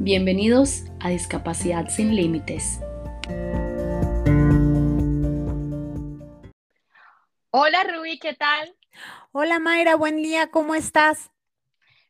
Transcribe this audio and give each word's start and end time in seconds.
Bienvenidos 0.00 0.84
a 1.00 1.08
Discapacidad 1.08 1.88
sin 1.88 2.14
Límites. 2.14 2.78
Hola 7.50 7.82
Ruby, 7.82 8.20
¿qué 8.20 8.32
tal? 8.34 8.76
Hola 9.32 9.58
Mayra, 9.58 9.96
buen 9.96 10.22
día, 10.22 10.52
¿cómo 10.52 10.76
estás? 10.76 11.32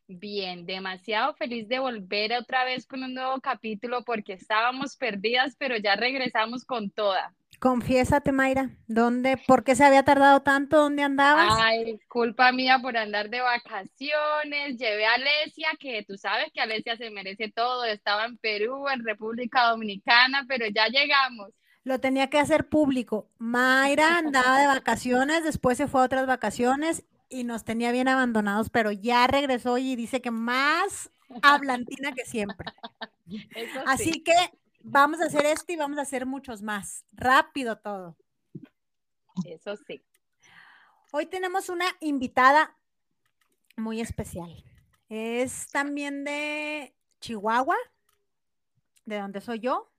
Bien, 0.05 0.67
demasiado 0.67 1.33
feliz 1.33 1.67
de 1.67 1.79
volver 1.79 2.33
otra 2.33 2.63
vez 2.63 2.85
con 2.85 3.01
un 3.01 3.15
nuevo 3.15 3.41
capítulo 3.41 4.03
porque 4.03 4.33
estábamos 4.33 4.95
perdidas, 4.95 5.55
pero 5.57 5.75
ya 5.75 5.95
regresamos 5.95 6.65
con 6.65 6.91
toda. 6.91 7.33
Confiésate, 7.59 8.31
Mayra, 8.31 8.69
¿dónde, 8.87 9.35
por 9.45 9.65
qué 9.65 9.75
se 9.75 9.83
había 9.83 10.03
tardado 10.03 10.41
tanto? 10.41 10.77
¿Dónde 10.77 11.03
andabas? 11.03 11.53
Ay, 11.59 11.99
culpa 12.07 12.53
mía 12.53 12.79
por 12.81 12.95
andar 12.95 13.29
de 13.29 13.41
vacaciones. 13.41 14.77
Llevé 14.77 15.05
a 15.05 15.15
Alesia, 15.15 15.67
que 15.77 16.05
tú 16.07 16.17
sabes 16.17 16.53
que 16.53 16.61
Alesia 16.61 16.95
se 16.95 17.09
merece 17.09 17.51
todo. 17.51 17.83
Estaba 17.83 18.25
en 18.25 18.37
Perú, 18.37 18.87
en 18.87 19.03
República 19.03 19.69
Dominicana, 19.69 20.45
pero 20.47 20.67
ya 20.73 20.87
llegamos. 20.87 21.49
Lo 21.83 21.99
tenía 21.99 22.29
que 22.29 22.39
hacer 22.39 22.69
público. 22.69 23.27
Mayra 23.39 24.17
andaba 24.17 24.59
de 24.59 24.67
vacaciones, 24.67 25.43
después 25.43 25.77
se 25.77 25.87
fue 25.87 26.01
a 26.01 26.05
otras 26.05 26.27
vacaciones 26.27 27.03
y 27.27 27.43
nos 27.43 27.65
tenía 27.65 27.91
bien 27.91 28.07
abandonados, 28.07 28.69
pero 28.69 28.91
ya 28.91 29.27
regresó 29.27 29.77
y 29.77 29.97
dice 29.97 30.21
que 30.21 30.31
más 30.31 31.11
hablantina 31.41 32.13
que 32.13 32.23
siempre. 32.25 32.71
Así 33.85 34.23
que 34.23 34.33
vamos 34.81 35.21
a 35.21 35.25
hacer 35.25 35.45
esto 35.45 35.71
y 35.71 35.75
vamos 35.75 35.97
a 35.97 36.03
hacer 36.03 36.25
muchos 36.25 36.61
más. 36.61 37.05
Rápido 37.13 37.77
todo. 37.77 38.17
Eso 39.45 39.75
sí. 39.87 40.01
Hoy 41.11 41.25
tenemos 41.25 41.69
una 41.69 41.85
invitada 42.01 42.75
muy 43.77 44.01
especial. 44.01 44.63
Es 45.09 45.69
también 45.71 46.23
de 46.23 46.93
Chihuahua, 47.19 47.77
de 49.05 49.19
donde 49.19 49.41
soy 49.41 49.59
yo, 49.59 49.89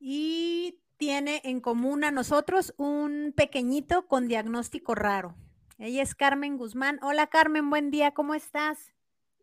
y 0.00 0.78
tiene 0.96 1.42
en 1.44 1.60
común 1.60 2.04
a 2.04 2.10
nosotros 2.10 2.74
un 2.78 3.34
pequeñito 3.36 4.06
con 4.06 4.28
diagnóstico 4.28 4.94
raro. 4.94 5.34
Ella 5.78 6.02
es 6.02 6.14
Carmen 6.14 6.56
Guzmán. 6.56 6.98
Hola 7.02 7.26
Carmen, 7.26 7.68
buen 7.68 7.90
día, 7.90 8.12
¿cómo 8.12 8.34
estás? 8.34 8.92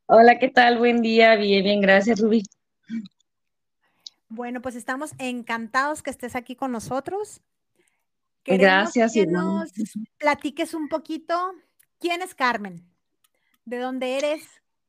Hola, 0.08 0.39
¿qué 0.39 0.49
tal? 0.49 0.80
Buen 0.80 1.02
día, 1.02 1.36
bien, 1.36 1.63
bien, 1.63 1.81
gracias 1.81 2.19
Rubí. 2.19 2.43
Bueno, 4.30 4.61
pues 4.61 4.75
estamos 4.75 5.13
encantados 5.17 6.03
que 6.03 6.11
estés 6.11 6.35
aquí 6.35 6.55
con 6.55 6.72
nosotros. 6.72 7.41
Gracias. 8.45 9.13
Que 9.13 9.25
nos 9.25 9.71
platiques 10.17 10.73
un 10.73 10.88
poquito. 10.88 11.53
¿Quién 11.99 12.21
es 12.21 12.36
Carmen? 12.36 12.83
¿De 13.66 13.80
dónde 13.80 14.17
eres? 14.17 14.47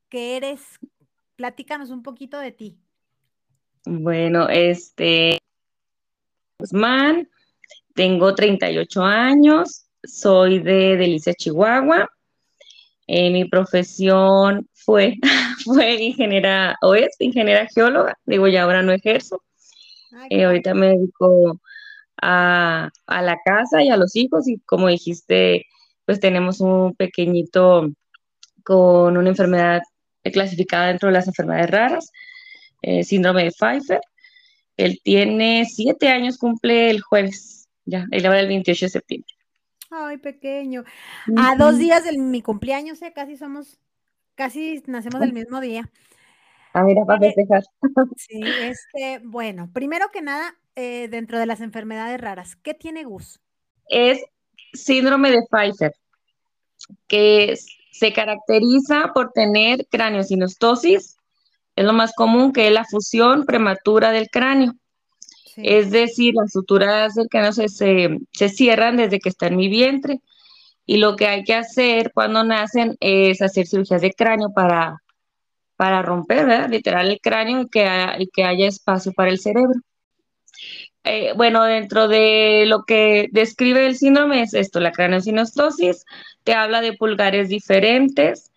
¿Qué 0.08 0.36
eres? 0.36 0.60
Platícanos 1.36 1.90
un 1.90 2.02
poquito 2.02 2.38
de 2.38 2.52
ti. 2.52 2.78
Bueno, 3.84 4.48
este, 4.48 5.38
Guzmán, 6.58 7.28
tengo 7.94 8.34
38 8.34 9.02
años, 9.02 9.86
soy 10.04 10.58
de 10.58 10.96
Delicia, 10.96 11.32
Chihuahua. 11.34 12.08
Eh, 13.12 13.30
mi 13.32 13.44
profesión 13.44 14.68
fue, 14.72 15.16
fue 15.64 15.94
ingeniera, 15.96 16.76
o 16.80 16.94
es 16.94 17.16
ingeniera 17.18 17.66
geóloga, 17.74 18.16
digo, 18.24 18.46
ya 18.46 18.62
ahora 18.62 18.82
no 18.82 18.92
ejerzo. 18.92 19.42
Eh, 20.30 20.44
ahorita 20.44 20.74
me 20.74 20.90
dedico 20.90 21.60
a, 22.22 22.88
a, 23.06 23.22
la 23.22 23.36
casa 23.44 23.82
y 23.82 23.88
a 23.90 23.96
los 23.96 24.14
hijos 24.14 24.46
y 24.48 24.60
como 24.60 24.86
dijiste, 24.86 25.66
pues 26.06 26.20
tenemos 26.20 26.60
un 26.60 26.94
pequeñito 26.94 27.88
con 28.62 29.16
una 29.16 29.30
enfermedad 29.30 29.82
clasificada 30.32 30.86
dentro 30.88 31.08
de 31.08 31.14
las 31.14 31.26
enfermedades 31.26 31.70
raras, 31.70 32.12
eh, 32.82 33.02
síndrome 33.02 33.42
de 33.42 33.50
Pfeiffer. 33.50 34.00
Él 34.76 35.00
tiene 35.02 35.64
siete 35.64 36.08
años, 36.10 36.38
cumple 36.38 36.90
el 36.90 37.00
jueves, 37.00 37.68
ya, 37.86 38.06
él 38.12 38.24
va 38.24 38.38
el 38.38 38.46
28 38.46 38.86
de 38.86 38.90
septiembre. 38.90 39.34
Ay, 39.90 40.18
pequeño. 40.18 40.84
A 41.36 41.56
dos 41.56 41.78
días 41.78 42.04
de 42.04 42.16
mi 42.16 42.42
cumpleaños, 42.42 43.02
¿eh? 43.02 43.12
casi 43.12 43.36
somos, 43.36 43.78
casi 44.36 44.82
nacemos 44.86 45.20
el 45.22 45.32
mismo 45.32 45.60
día. 45.60 45.90
Ah, 46.72 46.84
mira, 46.84 47.04
para 47.04 47.20
festejar. 47.20 47.64
Sí, 48.16 48.40
este, 48.60 49.20
bueno, 49.24 49.68
primero 49.72 50.10
que 50.12 50.22
nada, 50.22 50.54
eh, 50.76 51.08
dentro 51.10 51.38
de 51.38 51.46
las 51.46 51.60
enfermedades 51.60 52.20
raras, 52.20 52.54
¿qué 52.56 52.74
tiene 52.74 53.04
Gus? 53.04 53.40
Es 53.88 54.24
síndrome 54.72 55.32
de 55.32 55.42
Pfeiffer, 55.50 55.92
que 57.08 57.56
se 57.90 58.12
caracteriza 58.12 59.12
por 59.12 59.32
tener 59.32 59.86
craneosinostosis, 59.90 61.16
es 61.74 61.84
lo 61.84 61.92
más 61.92 62.12
común, 62.14 62.52
que 62.52 62.68
es 62.68 62.72
la 62.72 62.84
fusión 62.84 63.44
prematura 63.44 64.12
del 64.12 64.28
cráneo. 64.30 64.74
Es 65.56 65.90
decir, 65.90 66.34
las 66.34 66.52
suturas 66.52 67.14
del 67.14 67.28
cráneo 67.28 67.52
se, 67.52 67.68
se, 67.68 68.48
cierran 68.48 68.96
desde 68.96 69.18
que 69.18 69.28
está 69.28 69.48
en 69.48 69.56
mi 69.56 69.68
vientre 69.68 70.20
y 70.86 70.98
lo 70.98 71.16
que 71.16 71.26
hay 71.26 71.44
que 71.44 71.54
hacer 71.54 72.12
cuando 72.12 72.44
nacen 72.44 72.96
es 73.00 73.42
hacer 73.42 73.66
cirugías 73.66 74.02
de 74.02 74.12
cráneo 74.12 74.52
para, 74.52 75.02
para 75.76 76.02
romper, 76.02 76.46
¿verdad? 76.46 76.70
literal, 76.70 77.10
el 77.10 77.20
cráneo 77.20 77.62
y 77.62 77.68
que, 77.68 78.28
que 78.32 78.44
haya 78.44 78.68
espacio 78.68 79.12
para 79.12 79.30
el 79.30 79.38
cerebro. 79.38 79.80
Eh, 81.04 81.32
bueno, 81.34 81.64
dentro 81.64 82.08
de 82.08 82.64
lo 82.66 82.84
que 82.84 83.28
describe 83.32 83.86
el 83.86 83.96
síndrome 83.96 84.42
es 84.42 84.52
esto, 84.52 84.80
la 84.80 84.92
craneosinostosis, 84.92 86.04
te 86.44 86.52
habla 86.52 86.82
de 86.82 86.92
pulgares 86.92 87.48
diferentes, 87.48 88.50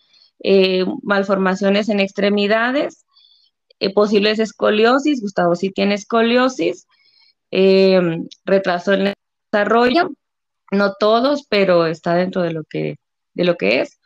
eh, 0.43 0.85
malformaciones 1.03 1.87
en 1.87 2.01
extremidades, 2.01 3.02
eh, 3.83 3.93
posibles 3.93 4.39
escoliosis, 4.39 5.21
Gustavo 5.21 5.55
sí 5.55 5.71
tiene 5.71 5.95
escoliosis, 5.95 6.87
eh, 7.51 8.01
retraso 8.45 8.93
en 8.93 9.07
el 9.07 9.13
desarrollo, 9.51 10.11
no 10.71 10.93
todos, 10.99 11.45
pero 11.49 11.85
está 11.85 12.15
dentro 12.15 12.41
de 12.41 12.51
lo 12.51 12.63
que, 12.63 12.97
de 13.33 13.43
lo 13.43 13.57
que 13.57 13.81
es. 13.81 13.99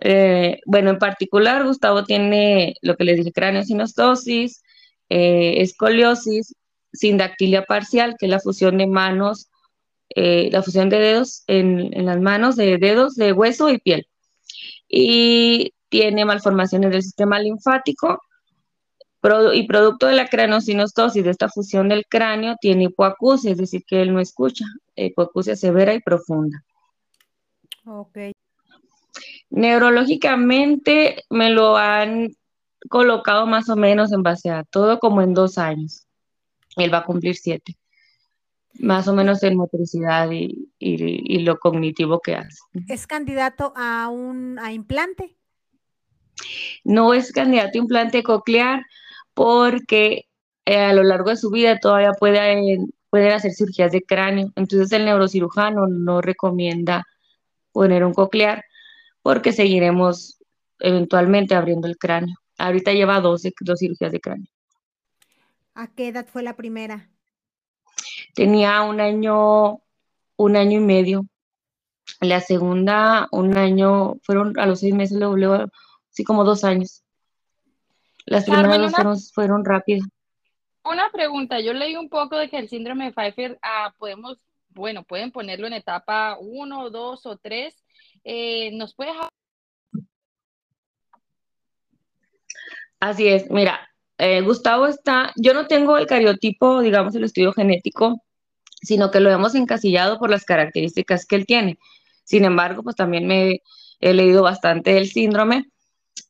Eh, 0.00 0.60
bueno, 0.66 0.90
en 0.90 0.98
particular, 0.98 1.64
Gustavo 1.64 2.04
tiene 2.04 2.74
lo 2.82 2.96
que 2.96 3.04
les 3.04 3.16
dije, 3.16 3.32
cráneo 3.32 3.64
sinostosis, 3.64 4.62
eh, 5.08 5.62
escoliosis, 5.62 6.54
sindactilia 6.92 7.64
parcial, 7.64 8.16
que 8.18 8.26
es 8.26 8.30
la 8.30 8.40
fusión 8.40 8.78
de 8.78 8.86
manos, 8.86 9.48
la 10.14 10.62
fusión 10.62 10.88
de 10.88 10.98
dedos 10.98 11.42
en, 11.46 11.92
en, 11.92 12.06
las 12.06 12.20
manos, 12.20 12.56
de 12.56 12.78
dedos, 12.78 13.16
de 13.16 13.32
hueso 13.32 13.68
y 13.68 13.78
piel. 13.78 14.06
Y 14.88 15.74
tiene 15.88 16.24
malformaciones 16.24 16.90
del 16.92 17.02
sistema 17.02 17.38
linfático, 17.40 18.20
y 19.54 19.66
producto 19.66 20.06
de 20.06 20.14
la 20.14 20.28
craneosinostosis, 20.28 21.24
de 21.24 21.30
esta 21.30 21.48
fusión 21.48 21.88
del 21.88 22.06
cráneo, 22.06 22.56
tiene 22.60 22.84
hipoacusia, 22.84 23.52
es 23.52 23.58
decir, 23.58 23.84
que 23.86 24.02
él 24.02 24.12
no 24.12 24.20
escucha, 24.20 24.64
hipoacusia 24.94 25.56
severa 25.56 25.94
y 25.94 26.00
profunda. 26.00 26.62
Ok. 27.86 28.18
Neurológicamente 29.50 31.24
me 31.30 31.50
lo 31.50 31.76
han 31.76 32.34
colocado 32.88 33.46
más 33.46 33.68
o 33.68 33.76
menos 33.76 34.12
en 34.12 34.22
base 34.22 34.50
a 34.50 34.64
todo 34.64 34.98
como 34.98 35.22
en 35.22 35.34
dos 35.34 35.58
años. 35.58 36.06
Él 36.76 36.92
va 36.92 36.98
a 36.98 37.04
cumplir 37.04 37.36
siete. 37.36 37.76
Más 38.78 39.08
o 39.08 39.14
menos 39.14 39.42
en 39.42 39.56
motricidad 39.56 40.30
y, 40.30 40.68
y, 40.78 41.38
lo 41.38 41.58
cognitivo 41.58 42.20
que 42.20 42.34
hace. 42.34 42.58
¿Es 42.88 43.06
candidato 43.06 43.72
a 43.74 44.08
un 44.08 44.58
a 44.58 44.72
implante? 44.72 45.34
No 46.84 47.14
es 47.14 47.32
candidato 47.32 47.78
a 47.78 47.80
implante 47.80 48.22
coclear 48.22 48.84
porque 49.36 50.24
eh, 50.64 50.78
a 50.78 50.94
lo 50.94 51.02
largo 51.02 51.28
de 51.28 51.36
su 51.36 51.50
vida 51.50 51.78
todavía 51.78 52.12
puede, 52.12 52.78
pueden 53.10 53.32
hacer 53.32 53.52
cirugías 53.52 53.92
de 53.92 54.00
cráneo. 54.02 54.50
Entonces 54.56 54.90
el 54.92 55.04
neurocirujano 55.04 55.86
no 55.86 56.22
recomienda 56.22 57.04
poner 57.70 58.02
un 58.02 58.14
coclear 58.14 58.64
porque 59.20 59.52
seguiremos 59.52 60.38
eventualmente 60.78 61.54
abriendo 61.54 61.86
el 61.86 61.98
cráneo. 61.98 62.34
Ahorita 62.56 62.94
lleva 62.94 63.20
dos, 63.20 63.42
dos 63.60 63.78
cirugías 63.78 64.10
de 64.10 64.20
cráneo. 64.20 64.46
¿A 65.74 65.88
qué 65.88 66.08
edad 66.08 66.26
fue 66.26 66.42
la 66.42 66.56
primera? 66.56 67.10
Tenía 68.34 68.80
un 68.80 69.02
año, 69.02 69.82
un 70.36 70.56
año 70.56 70.80
y 70.80 70.82
medio. 70.82 71.26
La 72.22 72.40
segunda, 72.40 73.28
un 73.32 73.58
año, 73.58 74.14
fueron 74.22 74.58
a 74.58 74.64
los 74.64 74.80
seis 74.80 74.94
meses, 74.94 75.18
luego, 75.18 75.36
luego 75.36 75.66
sí 76.08 76.24
como 76.24 76.44
dos 76.44 76.64
años. 76.64 77.02
Las 78.26 78.44
primeras 78.44 78.92
dos 79.02 79.32
fueron, 79.32 79.64
rápidas. 79.64 80.08
Una 80.84 81.10
pregunta, 81.10 81.60
yo 81.60 81.72
leí 81.72 81.96
un 81.96 82.08
poco 82.08 82.36
de 82.36 82.48
que 82.48 82.58
el 82.58 82.68
síndrome 82.68 83.06
de 83.06 83.12
Pfeiffer 83.12 83.58
ah, 83.62 83.94
podemos, 83.98 84.38
bueno, 84.68 85.04
pueden 85.04 85.30
ponerlo 85.30 85.66
en 85.66 85.72
etapa 85.72 86.36
1, 86.40 86.90
2 86.90 87.26
o 87.26 87.36
3. 87.38 87.74
Eh, 88.24 88.70
¿Nos 88.72 88.94
puedes 88.94 89.14
Así 92.98 93.28
es, 93.28 93.50
mira, 93.50 93.88
eh, 94.18 94.40
Gustavo 94.40 94.86
está, 94.86 95.32
yo 95.36 95.54
no 95.54 95.66
tengo 95.66 95.96
el 95.98 96.06
cariotipo, 96.06 96.80
digamos, 96.80 97.14
el 97.14 97.24
estudio 97.24 97.52
genético, 97.52 98.22
sino 98.82 99.10
que 99.10 99.20
lo 99.20 99.30
hemos 99.30 99.54
encasillado 99.54 100.18
por 100.18 100.30
las 100.30 100.44
características 100.44 101.26
que 101.26 101.36
él 101.36 101.46
tiene. 101.46 101.78
Sin 102.24 102.44
embargo, 102.44 102.82
pues 102.82 102.96
también 102.96 103.26
me 103.26 103.62
he 104.00 104.14
leído 104.14 104.42
bastante 104.42 104.94
del 104.94 105.08
síndrome 105.08 105.70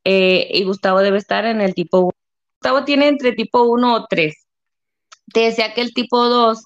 eh, 0.04 0.48
y 0.52 0.64
Gustavo 0.64 1.00
debe 1.00 1.18
estar 1.18 1.44
en 1.46 1.60
el 1.60 1.74
tipo 1.74 2.12
Gustavo 2.60 2.84
tiene 2.84 3.08
entre 3.08 3.32
tipo 3.32 3.62
1 3.62 3.94
o 3.94 4.06
3. 4.06 4.34
Te 5.32 5.40
decía 5.40 5.74
que 5.74 5.82
el 5.82 5.92
tipo 5.92 6.28
2 6.28 6.62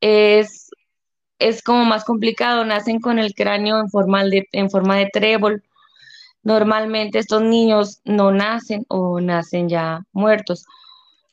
es, 0.00 0.70
es 1.38 1.62
como 1.62 1.84
más 1.84 2.04
complicado, 2.04 2.64
nacen 2.64 3.00
con 3.00 3.18
el 3.18 3.34
cráneo 3.34 3.80
en 3.80 3.88
forma 3.88 4.24
de, 4.24 4.46
en 4.52 4.70
forma 4.70 4.96
de 4.96 5.08
trébol. 5.12 5.62
Normalmente 6.42 7.18
estos 7.18 7.42
niños 7.42 8.00
no 8.04 8.32
nacen 8.32 8.84
o 8.88 9.20
nacen 9.20 9.68
ya 9.68 10.04
muertos. 10.12 10.64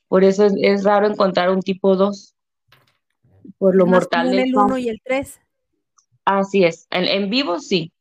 Por 0.07 0.23
eso 0.23 0.45
es, 0.45 0.53
es 0.61 0.83
raro 0.83 1.07
encontrar 1.07 1.49
un 1.49 1.61
tipo 1.61 1.95
2. 1.95 2.35
Por 3.57 3.75
lo 3.75 3.85
más 3.85 4.01
mortal 4.01 4.31
del 4.31 4.39
el 4.49 4.55
1 4.55 4.77
y 4.77 4.89
el 4.89 5.01
3. 5.03 5.39
Así 6.25 6.63
es. 6.63 6.87
En, 6.91 7.05
en 7.05 7.29
vivo 7.29 7.59
sí. 7.59 7.91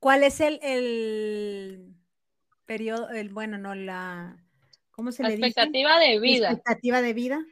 ¿Cuál 0.00 0.22
es 0.22 0.40
el, 0.40 0.58
el 0.62 1.94
periodo, 2.64 3.10
el, 3.10 3.28
bueno, 3.28 3.58
no, 3.58 3.74
la, 3.74 4.42
¿cómo 4.90 5.12
se 5.12 5.22
La 5.22 5.28
le 5.28 5.36
dice? 5.36 5.48
expectativa 5.48 5.98
de 5.98 6.14
La 6.14 6.20
vida. 6.20 6.48
expectativa 6.48 7.02
de 7.02 7.12
vida. 7.12 7.44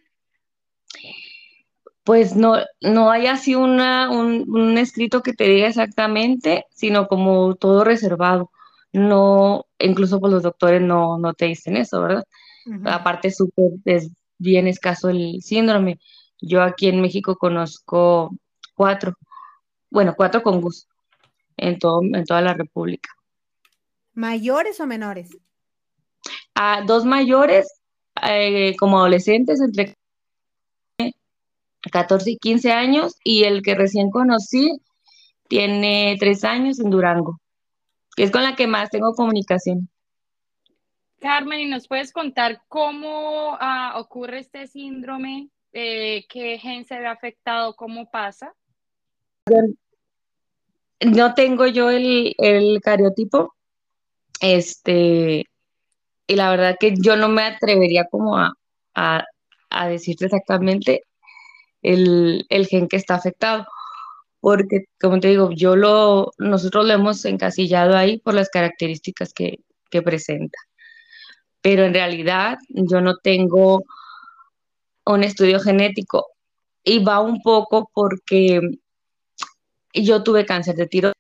Pues 2.05 2.35
no, 2.35 2.57
no 2.81 3.11
hay 3.11 3.27
así 3.27 3.55
una, 3.55 4.11
un, 4.11 4.47
un 4.49 4.79
escrito 4.79 5.23
que 5.23 5.35
te 5.35 5.45
diga 5.45 5.69
exactamente, 5.69 6.65
sino 6.71 7.07
como 7.07 7.55
todo 7.55 7.85
reservado. 7.85 8.51
No, 8.93 9.67
incluso 9.79 10.19
pues 10.19 10.33
los 10.33 10.43
doctores 10.43 10.81
no, 10.81 11.19
no 11.19 11.35
te 11.35 11.45
dicen 11.45 11.77
eso, 11.77 12.01
¿verdad? 12.01 12.25
Ujú. 12.65 12.89
Aparte, 12.89 13.31
súper, 13.31 13.73
es 13.85 14.11
bien 14.39 14.67
escaso 14.67 15.11
el 15.11 15.43
síndrome. 15.43 15.99
Yo 16.41 16.63
aquí 16.63 16.89
en 16.89 17.03
México 17.03 17.37
conozco 17.37 18.31
cuatro, 18.75 19.13
bueno, 19.91 20.15
cuatro 20.17 20.43
con 20.43 20.63
gusto 20.63 20.89
en 21.59 21.79
todo, 21.79 22.01
en 22.03 22.25
toda 22.25 22.41
la 22.41 22.55
República. 22.55 23.11
¿Mayores 24.15 24.81
o 24.81 24.87
menores? 24.87 25.37
A 26.55 26.83
dos 26.83 27.05
mayores, 27.05 27.81
eh, 28.29 28.75
como 28.79 28.99
adolescentes, 28.99 29.61
entre 29.61 29.95
14 31.93 32.31
y 32.33 32.37
15 32.39 32.73
años, 32.73 33.17
y 33.23 33.45
el 33.45 33.63
que 33.63 33.75
recién 33.75 34.11
conocí 34.11 34.81
tiene 35.49 36.17
tres 36.19 36.45
años 36.45 36.81
en 36.81 36.91
Durango, 36.91 37.41
que 38.17 38.25
es 38.25 38.31
con 38.31 38.43
la 38.43 38.57
que 38.57 38.67
más 38.67 38.91
tengo 38.91 39.15
comunicación. 39.15 39.89
Carmen, 41.21 41.61
¿y 41.61 41.67
nos 41.67 41.89
puedes 41.89 42.13
contar 42.13 42.63
cómo 42.69 43.57
ah, 43.61 43.95
ocurre 43.97 44.39
este 44.39 44.67
síndrome? 44.67 45.51
Eh, 45.73 46.27
¿Qué 46.29 46.59
gen 46.59 46.85
se 46.85 46.99
ve 46.99 47.07
afectado? 47.07 47.75
¿Cómo 47.75 48.11
pasa? 48.11 48.55
No 51.01 51.35
tengo 51.35 51.67
yo 51.67 51.91
el, 51.91 52.35
el 52.39 52.81
cariotipo, 52.81 53.55
este, 54.41 55.45
y 56.27 56.37
la 56.37 56.51
verdad 56.51 56.77
que 56.79 56.95
yo 56.97 57.17
no 57.17 57.29
me 57.29 57.43
atrevería 57.43 58.07
como 58.11 58.37
a, 58.37 58.53
a, 58.95 59.25
a 59.71 59.89
decirte 59.89 60.27
exactamente 60.27 61.03
el, 61.83 62.47
el 62.49 62.67
gen 62.67 62.89
que 62.89 62.97
está 62.97 63.15
afectado, 63.15 63.67
porque 64.41 64.85
como 65.01 65.21
te 65.21 65.29
digo, 65.29 65.51
yo 65.53 65.77
lo, 65.77 66.33
nosotros 66.39 66.87
lo 66.87 66.95
hemos 66.95 67.25
encasillado 67.25 67.97
ahí 67.97 68.19
por 68.19 68.35
las 68.35 68.51
características 68.51 69.33
que, 69.33 69.59
que 69.91 70.03
presenta, 70.03 70.59
pero 71.63 71.85
en 71.85 71.95
realidad 71.95 72.59
yo 72.69 73.01
no 73.01 73.17
tengo 73.17 73.85
un 75.07 75.25
estudio 75.25 75.61
genético 75.61 76.27
y 76.85 77.03
va 77.03 77.21
un 77.21 77.41
poco 77.43 77.91
porque 77.95 78.61
yo 80.05 80.23
tuve 80.23 80.47
cáncer 80.47 80.77
de 80.77 80.87
tiroides. 80.87 81.15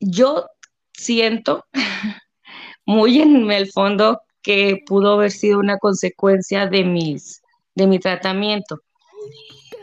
Yo 0.00 0.46
siento 0.92 1.66
muy 2.86 3.20
en 3.20 3.50
el 3.50 3.70
fondo 3.70 4.22
que 4.42 4.82
pudo 4.86 5.14
haber 5.14 5.30
sido 5.30 5.58
una 5.58 5.78
consecuencia 5.78 6.66
de 6.66 6.84
mis 6.84 7.42
de 7.74 7.86
mi 7.86 7.98
tratamiento. 7.98 8.80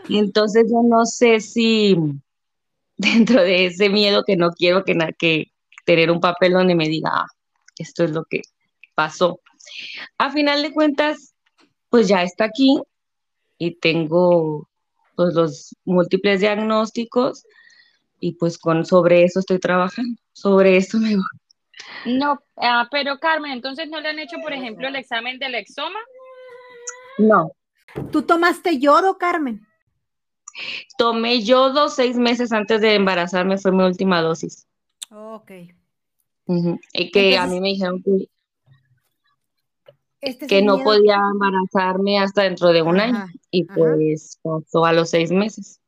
Entonces 0.10 0.66
yo 0.72 0.82
no 0.84 1.06
sé 1.06 1.40
si 1.40 1.96
dentro 2.98 3.42
de 3.42 3.66
ese 3.68 3.90
miedo 3.90 4.24
que 4.26 4.36
no 4.36 4.52
quiero 4.52 4.84
que, 4.84 4.98
que 5.18 5.52
tener 5.86 6.12
un 6.12 6.20
papel 6.20 6.54
donde 6.54 6.76
me 6.76 6.88
diga, 6.88 7.10
"Ah, 7.14 7.28
esto 7.78 8.04
es 8.04 8.12
lo 8.12 8.26
que 8.26 8.42
pasó. 8.96 9.40
A 10.18 10.32
final 10.32 10.62
de 10.62 10.74
cuentas, 10.74 11.34
pues 11.90 12.08
ya 12.08 12.24
está 12.24 12.46
aquí 12.46 12.82
y 13.58 13.76
tengo 13.76 14.69
pues 15.20 15.34
los 15.34 15.76
múltiples 15.84 16.40
diagnósticos 16.40 17.46
y 18.22 18.38
pues 18.38 18.58
con 18.58 18.86
sobre 18.86 19.26
eso 19.26 19.42
estoy 19.42 19.60
trabajando, 19.60 20.18
sobre 20.32 20.78
eso 20.78 20.98
me 20.98 21.18
voy. 21.18 22.18
No, 22.18 22.40
ah, 22.56 22.88
pero 22.90 23.20
Carmen, 23.20 23.52
entonces 23.52 23.90
no 23.90 24.00
le 24.00 24.08
han 24.08 24.20
hecho, 24.20 24.38
por 24.42 24.54
ejemplo, 24.54 24.88
el 24.88 24.96
examen 24.96 25.38
del 25.38 25.56
exoma. 25.56 26.00
No, 27.18 27.52
¿Tú 28.14 28.22
tomaste 28.22 28.80
yodo, 28.80 29.18
Carmen? 29.18 29.68
tomé 30.98 31.44
yodo 31.44 31.90
seis 31.90 32.16
meses 32.16 32.54
antes 32.54 32.80
de 32.80 32.96
embarazarme, 32.96 33.58
fue 33.58 33.74
mi 33.74 33.84
última 33.84 34.22
dosis. 34.22 34.66
Ok. 35.12 35.52
Y 36.94 37.12
que 37.12 37.38
a 37.38 37.46
mí 37.46 37.60
me 37.60 37.70
dijeron 37.70 38.02
que, 38.02 38.30
Este 40.22 40.46
es 40.46 40.50
que 40.50 40.62
no 40.62 40.76
miedo- 40.76 40.84
podía 40.86 41.16
embarazarme 41.32 42.20
hasta 42.20 42.44
dentro 42.44 42.70
de 42.70 42.82
un 42.82 43.00
año 43.00 43.26
y 43.52 43.64
ajá. 43.64 43.76
pues 43.76 44.40
pasó 44.42 44.86
a 44.86 44.94
los 44.94 45.10
seis 45.10 45.32
meses. 45.32 45.80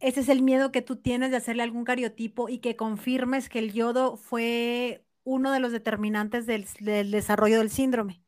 Ese 0.00 0.20
es 0.20 0.28
el 0.28 0.42
miedo 0.42 0.70
que 0.70 0.80
tú 0.82 0.96
tienes 0.96 1.30
de 1.30 1.36
hacerle 1.38 1.64
algún 1.64 1.84
cariotipo 1.84 2.48
y 2.48 2.58
que 2.58 2.76
confirmes 2.76 3.48
que 3.48 3.58
el 3.58 3.72
yodo 3.72 4.16
fue 4.16 5.04
uno 5.24 5.52
de 5.52 5.60
los 5.60 5.72
determinantes 5.72 6.46
del, 6.46 6.66
del 6.80 7.10
desarrollo 7.10 7.58
del 7.58 7.70
síndrome. 7.70 8.22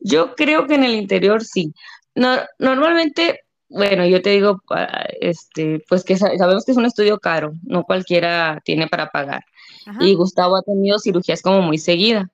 Yo 0.00 0.34
creo 0.34 0.66
que 0.66 0.74
en 0.74 0.84
el 0.84 0.94
interior 0.94 1.42
sí. 1.44 1.74
No, 2.14 2.36
normalmente, 2.58 3.40
bueno, 3.68 4.06
yo 4.06 4.20
te 4.22 4.30
digo, 4.30 4.62
ah, 4.70 5.06
este, 5.20 5.82
pues 5.88 6.04
que 6.04 6.16
sa- 6.16 6.36
sabemos 6.36 6.64
que 6.64 6.72
es 6.72 6.78
un 6.78 6.84
estudio 6.86 7.18
caro, 7.18 7.52
no 7.62 7.84
cualquiera 7.84 8.60
tiene 8.64 8.86
para 8.88 9.10
pagar. 9.10 9.44
Ajá, 9.86 10.04
Y 10.04 10.14
Gustavo 10.14 10.56
ha 10.56 10.62
tenido 10.62 10.98
cirugías 10.98 11.42
como 11.42 11.62
muy 11.62 11.78
seguida. 11.78 12.30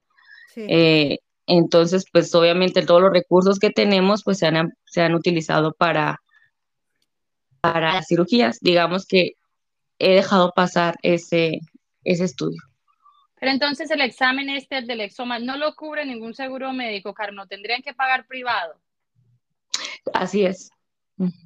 sí. 0.55 0.67
Eh, 0.69 1.19
entonces, 1.51 2.05
pues 2.13 2.33
obviamente 2.33 2.87
todos 2.87 3.03
los 3.03 3.13
recursos 3.13 3.59
que 3.59 3.71
tenemos, 3.71 4.23
pues 4.23 4.39
se 4.39 4.47
han, 4.47 4.73
se 4.85 5.03
han 5.03 5.15
utilizado 5.15 5.73
para, 5.73 6.23
para 7.61 7.95
las 7.95 8.07
cirugías. 8.07 8.61
Digamos 8.61 9.05
que 9.05 9.33
he 9.99 10.15
dejado 10.15 10.53
pasar 10.55 10.97
ese, 11.03 11.59
ese 12.05 12.25
estudio. 12.25 12.63
Pero 13.41 13.51
entonces 13.51 13.91
el 13.91 14.01
examen 14.01 14.49
este 14.49 14.79
el 14.79 14.87
del 14.87 15.01
exoma 15.01 15.41
no 15.41 15.57
lo 15.57 15.75
cubre 15.75 16.07
ningún 16.07 16.35
seguro 16.35 16.73
médico, 16.73 17.15
Carmen, 17.15 17.37
¿lo 17.37 17.47
tendrían 17.49 17.83
que 17.83 17.95
pagar 17.95 18.29
privado. 18.29 18.77
Así 20.15 20.45
es. 20.45 20.71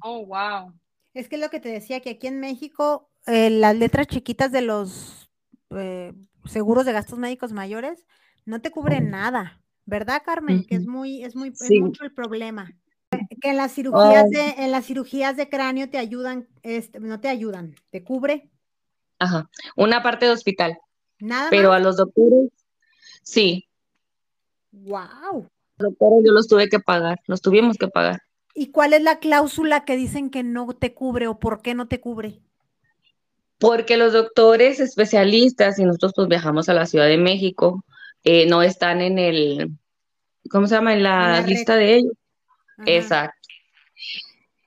Oh, 0.03 0.23
wow. 0.23 0.71
Es 1.15 1.27
que 1.27 1.37
es 1.37 1.41
lo 1.41 1.49
que 1.49 1.59
te 1.59 1.69
decía, 1.69 1.99
que 2.01 2.11
aquí 2.11 2.27
en 2.27 2.39
México 2.39 3.09
eh, 3.25 3.49
las 3.49 3.75
letras 3.75 4.05
chiquitas 4.05 4.51
de 4.51 4.61
los 4.61 5.31
eh, 5.71 6.13
seguros 6.45 6.85
de 6.85 6.91
gastos 6.91 7.17
médicos 7.17 7.53
mayores 7.53 8.05
no 8.45 8.61
te 8.61 8.69
cubren 8.69 9.09
nada, 9.09 9.64
¿verdad, 9.85 10.21
Carmen? 10.25 10.65
Que 10.65 10.75
es 10.75 10.87
muy, 10.87 11.23
es 11.23 11.35
muy, 11.35 11.49
es 11.49 11.71
mucho 11.79 12.03
el 12.03 12.13
problema. 12.13 12.71
Que 13.41 13.49
en 13.51 13.57
las 13.57 13.73
cirugías 13.73 14.25
Oh. 14.25 14.29
de, 14.29 14.49
en 14.63 14.71
las 14.71 14.85
cirugías 14.85 15.37
de 15.37 15.47
cráneo 15.49 15.89
te 15.89 15.97
ayudan, 15.97 16.47
este, 16.63 16.99
no 16.99 17.19
te 17.19 17.29
ayudan, 17.29 17.75
te 17.89 18.03
cubre 18.03 18.49
Ajá. 19.19 19.49
Una 19.77 20.03
parte 20.03 20.25
de 20.25 20.31
hospital. 20.33 20.77
nada 21.19 21.49
Pero 21.49 21.69
más. 21.69 21.77
a 21.79 21.83
los 21.83 21.95
doctores, 21.97 22.49
sí, 23.23 23.67
Wow. 24.73 25.47
los 25.77 25.89
doctores 25.91 26.19
yo 26.25 26.33
los 26.33 26.47
tuve 26.47 26.67
que 26.67 26.79
pagar, 26.79 27.19
los 27.27 27.41
tuvimos 27.41 27.77
que 27.77 27.87
pagar. 27.87 28.21
¿Y 28.53 28.71
cuál 28.71 28.93
es 28.93 29.01
la 29.01 29.19
cláusula 29.19 29.85
que 29.85 29.95
dicen 29.95 30.29
que 30.29 30.43
no 30.43 30.67
te 30.67 30.93
cubre 30.93 31.27
o 31.27 31.39
por 31.39 31.61
qué 31.61 31.73
no 31.75 31.87
te 31.87 32.01
cubre? 32.01 32.41
Porque 33.57 33.95
los 33.95 34.11
doctores 34.11 34.81
especialistas, 34.81 35.79
y 35.79 35.85
nosotros 35.85 36.11
pues 36.15 36.27
viajamos 36.27 36.67
a 36.67 36.73
la 36.73 36.85
Ciudad 36.85 37.07
de 37.07 37.17
México, 37.17 37.85
eh, 38.25 38.45
no 38.47 38.61
están 38.61 38.99
en 39.01 39.17
el, 39.19 39.71
¿cómo 40.49 40.67
se 40.67 40.75
llama? 40.75 40.93
En 40.93 41.03
la, 41.03 41.25
En 41.27 41.31
la 41.31 41.41
red. 41.41 41.47
lista 41.47 41.75
de 41.77 41.95
ellos. 41.95 42.13
Ajá. 42.77 42.83
Exacto. 42.91 43.37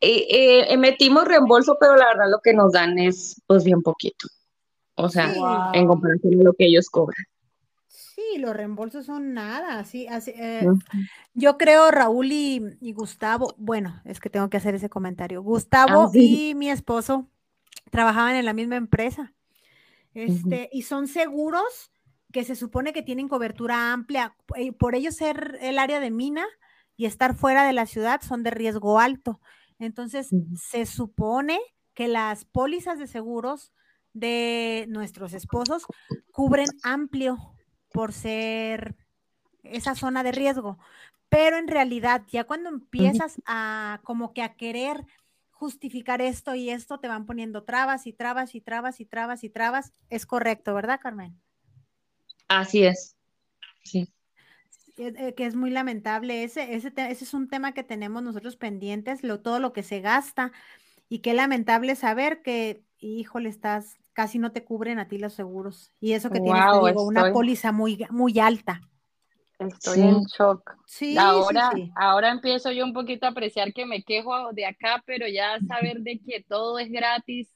Eh, 0.00 0.26
eh, 0.30 0.72
emitimos 0.72 1.24
reembolso, 1.26 1.76
pero 1.80 1.96
la 1.96 2.06
verdad 2.06 2.30
lo 2.30 2.40
que 2.40 2.54
nos 2.54 2.72
dan 2.72 2.98
es 2.98 3.42
pues 3.46 3.64
bien 3.64 3.82
poquito. 3.82 4.28
O 4.94 5.08
sea, 5.08 5.32
Sí. 5.32 5.40
en 5.74 5.86
comparación 5.86 6.40
a 6.40 6.44
lo 6.44 6.52
que 6.54 6.66
ellos 6.66 6.88
cobran. 6.88 7.16
Sí, 7.88 8.38
los 8.38 8.54
reembolsos 8.54 9.06
son 9.06 9.32
nada, 9.32 9.78
así, 9.78 10.06
así, 10.08 10.32
eh. 10.36 10.66
Yo 11.34 11.56
creo 11.56 11.90
Raúl 11.92 12.32
y, 12.32 12.60
y 12.80 12.92
Gustavo, 12.92 13.54
bueno, 13.58 14.00
es 14.04 14.18
que 14.18 14.28
tengo 14.30 14.50
que 14.50 14.56
hacer 14.56 14.74
ese 14.74 14.88
comentario. 14.88 15.42
Gustavo 15.42 16.04
Ah, 16.04 16.10
sí. 16.12 16.50
y 16.50 16.54
mi 16.56 16.68
esposo 16.70 17.28
trabajaban 17.90 18.34
en 18.34 18.44
la 18.44 18.52
misma 18.54 18.76
empresa. 18.76 19.32
Este, 20.14 20.68
y 20.72 20.82
son 20.82 21.06
seguros 21.06 21.92
que 22.32 22.44
se 22.44 22.56
supone 22.56 22.92
que 22.92 23.02
tienen 23.02 23.28
cobertura 23.28 23.92
amplia. 23.92 24.36
eh, 24.56 24.72
Por 24.72 24.94
ellos 24.94 25.16
ser 25.16 25.58
el 25.60 25.78
área 25.78 26.00
de 26.00 26.10
mina 26.10 26.46
y 26.96 27.06
estar 27.06 27.34
fuera 27.34 27.64
de 27.64 27.72
la 27.72 27.86
ciudad 27.86 28.20
son 28.20 28.42
de 28.42 28.50
riesgo 28.50 28.98
alto. 28.98 29.40
Entonces, 29.78 30.30
se 30.54 30.86
supone 30.86 31.58
que 31.94 32.08
las 32.08 32.44
pólizas 32.44 32.98
de 32.98 33.06
seguros 33.06 33.72
de 34.12 34.86
nuestros 34.88 35.32
esposos 35.32 35.86
cubren 36.32 36.68
amplio 36.82 37.38
por 37.92 38.12
ser 38.12 38.96
esa 39.62 39.94
zona 39.94 40.22
de 40.22 40.32
riesgo. 40.32 40.78
Pero 41.28 41.56
en 41.56 41.68
realidad, 41.68 42.22
ya 42.28 42.44
cuando 42.44 42.68
empiezas 42.68 43.40
a 43.46 44.00
como 44.02 44.32
que 44.32 44.42
a 44.42 44.54
querer 44.54 45.04
justificar 45.50 46.22
esto 46.22 46.54
y 46.54 46.70
esto, 46.70 47.00
te 47.00 47.08
van 47.08 47.26
poniendo 47.26 47.64
trabas 47.64 48.06
y 48.06 48.12
trabas 48.12 48.54
y 48.54 48.60
trabas 48.60 49.00
y 49.00 49.04
trabas 49.04 49.44
y 49.44 49.50
trabas. 49.50 49.92
Es 50.08 50.26
correcto, 50.26 50.74
¿verdad, 50.74 51.00
Carmen? 51.02 51.38
Así 52.48 52.84
es. 52.84 53.16
Sí. 53.84 54.12
Eh, 54.96 55.34
que 55.36 55.46
es 55.46 55.54
muy 55.54 55.70
lamentable. 55.70 56.42
Ese, 56.42 56.74
ese, 56.74 56.92
ese, 56.96 57.24
es 57.24 57.34
un 57.34 57.48
tema 57.48 57.72
que 57.72 57.84
tenemos 57.84 58.22
nosotros 58.22 58.56
pendientes, 58.56 59.22
lo, 59.22 59.40
todo 59.40 59.60
lo 59.60 59.72
que 59.72 59.82
se 59.82 60.00
gasta. 60.00 60.52
Y 61.08 61.20
qué 61.20 61.34
lamentable 61.34 61.94
saber 61.94 62.42
que, 62.42 62.82
híjole, 62.98 63.48
estás, 63.48 63.96
casi 64.12 64.38
no 64.38 64.52
te 64.52 64.64
cubren 64.64 64.98
a 64.98 65.08
ti 65.08 65.18
los 65.18 65.34
seguros. 65.34 65.92
Y 66.00 66.12
eso 66.12 66.30
que 66.30 66.40
tienes, 66.40 66.64
una 66.96 67.32
póliza 67.32 67.72
muy, 67.72 68.06
muy 68.10 68.38
alta. 68.40 68.80
Estoy 69.58 70.00
en 70.00 70.24
shock. 70.24 70.76
Sí, 70.86 71.16
ahora, 71.18 71.72
ahora 71.96 72.30
empiezo 72.30 72.70
yo 72.70 72.84
un 72.84 72.92
poquito 72.92 73.26
a 73.26 73.30
apreciar 73.30 73.72
que 73.72 73.86
me 73.86 74.04
quejo 74.04 74.52
de 74.52 74.66
acá, 74.66 75.02
pero 75.04 75.26
ya 75.26 75.58
saber 75.66 76.00
de 76.00 76.20
que 76.20 76.44
todo 76.48 76.78
es 76.78 76.90
gratis, 76.90 77.48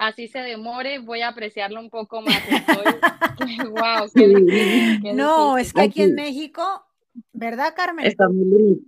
así 0.00 0.28
se 0.28 0.40
demore, 0.40 0.98
voy 0.98 1.20
a 1.20 1.28
apreciarlo 1.28 1.78
un 1.78 1.90
poco 1.90 2.22
más. 2.22 2.42
wow, 3.70 4.10
no, 5.14 5.58
es 5.58 5.72
que 5.72 5.82
aquí 5.82 6.02
en 6.02 6.14
México, 6.14 6.62
¿verdad, 7.32 7.74
Carmen? 7.76 8.06
Está 8.06 8.26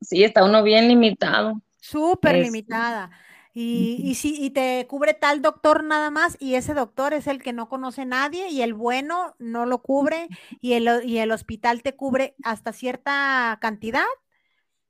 sí, 0.00 0.24
está 0.24 0.44
uno 0.44 0.62
bien 0.62 0.88
limitado. 0.88 1.60
Súper 1.80 2.38
limitada. 2.38 3.10
Y, 3.54 4.00
y, 4.02 4.14
si, 4.14 4.42
y 4.42 4.50
te 4.50 4.86
cubre 4.88 5.12
tal 5.12 5.42
doctor 5.42 5.84
nada 5.84 6.10
más, 6.10 6.38
y 6.40 6.54
ese 6.54 6.72
doctor 6.72 7.12
es 7.12 7.26
el 7.26 7.42
que 7.42 7.52
no 7.52 7.68
conoce 7.68 8.06
nadie, 8.06 8.48
y 8.48 8.62
el 8.62 8.72
bueno 8.72 9.34
no 9.38 9.66
lo 9.66 9.82
cubre, 9.82 10.28
y 10.62 10.72
el, 10.72 10.88
y 11.04 11.18
el 11.18 11.30
hospital 11.32 11.82
te 11.82 11.94
cubre 11.94 12.34
hasta 12.42 12.72
cierta 12.72 13.58
cantidad, 13.60 14.06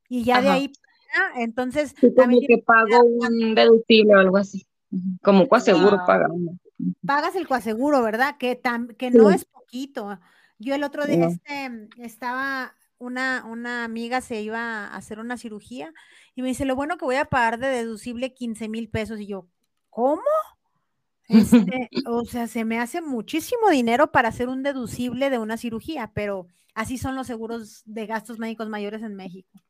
y 0.09 0.23
ya 0.23 0.41
de 0.41 0.51
ahí, 0.51 0.73
entonces... 1.35 1.97
también 2.15 2.47
que 2.47 2.59
pago 2.59 3.03
un 3.03 3.57
deductible 3.57 4.15
o 4.15 4.19
algo 4.21 4.37
así, 4.37 4.65
como 5.23 5.49
coaseguro 5.49 5.99
paga 6.07 6.29
Pagas 7.07 7.37
el 7.37 7.47
coaseguro, 7.47 8.03
¿verdad? 8.03 8.37
Que, 8.39 8.61
que 8.99 9.11
no 9.11 9.31
es 9.31 9.45
poquito. 9.45 10.19
Yo 10.59 10.75
el 10.75 10.85
otro 10.85 11.07
día 11.07 11.27
este, 11.27 11.89
estaba 11.99 12.75
una, 12.99 13.45
una 13.47 13.85
amiga 13.85 14.21
se 14.21 14.41
iba 14.41 14.87
a 14.87 14.97
hacer 14.97 15.19
una 15.19 15.37
cirugía 15.37 15.93
y 16.35 16.43
me 16.43 16.49
dice, 16.49 16.65
lo 16.65 16.77
bueno 16.77 16.97
que 16.97 17.05
voy 17.05 17.17
a 17.17 17.25
pagar 17.25 17.59
de 17.59 17.69
deducible 17.69 18.33
15 18.33 18.69
mil 18.69 18.89
pesos. 18.89 19.21
Y 19.21 19.27
yo, 19.27 19.47
¿cómo? 19.91 20.23
Este, 21.29 21.89
o 22.07 22.25
sea, 22.25 22.47
se 22.47 22.65
me 22.65 22.79
hace 22.79 23.01
muchísimo 23.01 23.71
dinero 23.71 24.13
para 24.13 24.29
hacer 24.29 24.49
un 24.49 24.63
deducible 24.63 25.31
de 25.31 25.39
una 25.39 25.57
cirugía, 25.57 26.13
pero 26.15 26.47
así 26.75 26.99
son 26.99 27.17
los 27.17 27.27
seguros 27.27 27.83
de 27.87 28.07
gastos 28.07 28.39
médicos 28.39 28.69
mayores 28.69 29.03
en 29.03 29.15
México. 29.15 29.63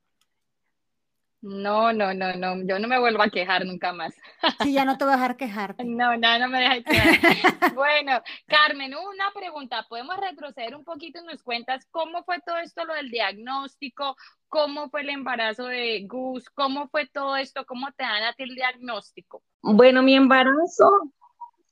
No, 1.42 1.92
no, 1.92 2.14
no, 2.14 2.32
no, 2.34 2.62
yo 2.62 2.78
no 2.78 2.86
me 2.86 3.00
vuelvo 3.00 3.20
a 3.20 3.28
quejar 3.28 3.66
nunca 3.66 3.92
más. 3.92 4.14
Sí, 4.62 4.72
ya 4.72 4.84
no 4.84 4.96
te 4.96 5.04
voy 5.04 5.14
a 5.14 5.16
dejar 5.16 5.36
quejar. 5.36 5.74
No, 5.84 6.16
no, 6.16 6.38
no 6.38 6.48
me 6.48 6.60
dejes 6.60 6.84
quejar. 6.84 7.74
bueno, 7.74 8.22
Carmen, 8.46 8.94
una 8.94 9.32
pregunta, 9.34 9.84
¿podemos 9.88 10.16
retroceder 10.18 10.76
un 10.76 10.84
poquito 10.84 11.18
y 11.20 11.26
nos 11.26 11.42
cuentas 11.42 11.84
cómo 11.90 12.22
fue 12.22 12.40
todo 12.46 12.58
esto, 12.58 12.84
lo 12.84 12.94
del 12.94 13.10
diagnóstico, 13.10 14.16
cómo 14.48 14.88
fue 14.88 15.00
el 15.00 15.10
embarazo 15.10 15.64
de 15.64 16.06
Gus, 16.06 16.48
cómo 16.50 16.88
fue 16.88 17.08
todo 17.08 17.34
esto, 17.36 17.66
cómo 17.66 17.88
te 17.96 18.04
dan 18.04 18.22
a 18.22 18.34
ti 18.34 18.44
el 18.44 18.54
diagnóstico? 18.54 19.42
Bueno, 19.62 20.00
mi 20.04 20.14
embarazo, 20.14 21.12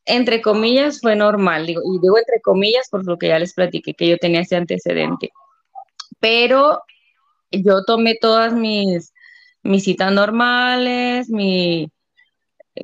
entre 0.04 0.42
comillas, 0.42 1.00
fue 1.00 1.14
normal, 1.14 1.66
digo, 1.66 1.80
y 1.84 2.00
digo 2.00 2.18
entre 2.18 2.40
comillas 2.40 2.88
por 2.90 3.06
lo 3.06 3.16
que 3.18 3.28
ya 3.28 3.38
les 3.38 3.54
platiqué, 3.54 3.94
que 3.94 4.08
yo 4.08 4.18
tenía 4.18 4.40
ese 4.40 4.56
antecedente, 4.56 5.30
pero 6.18 6.82
yo 7.52 7.84
tomé 7.84 8.16
todas 8.20 8.52
mis 8.52 9.12
mis 9.62 9.84
citas 9.84 10.12
normales, 10.12 11.28
mi, 11.30 11.90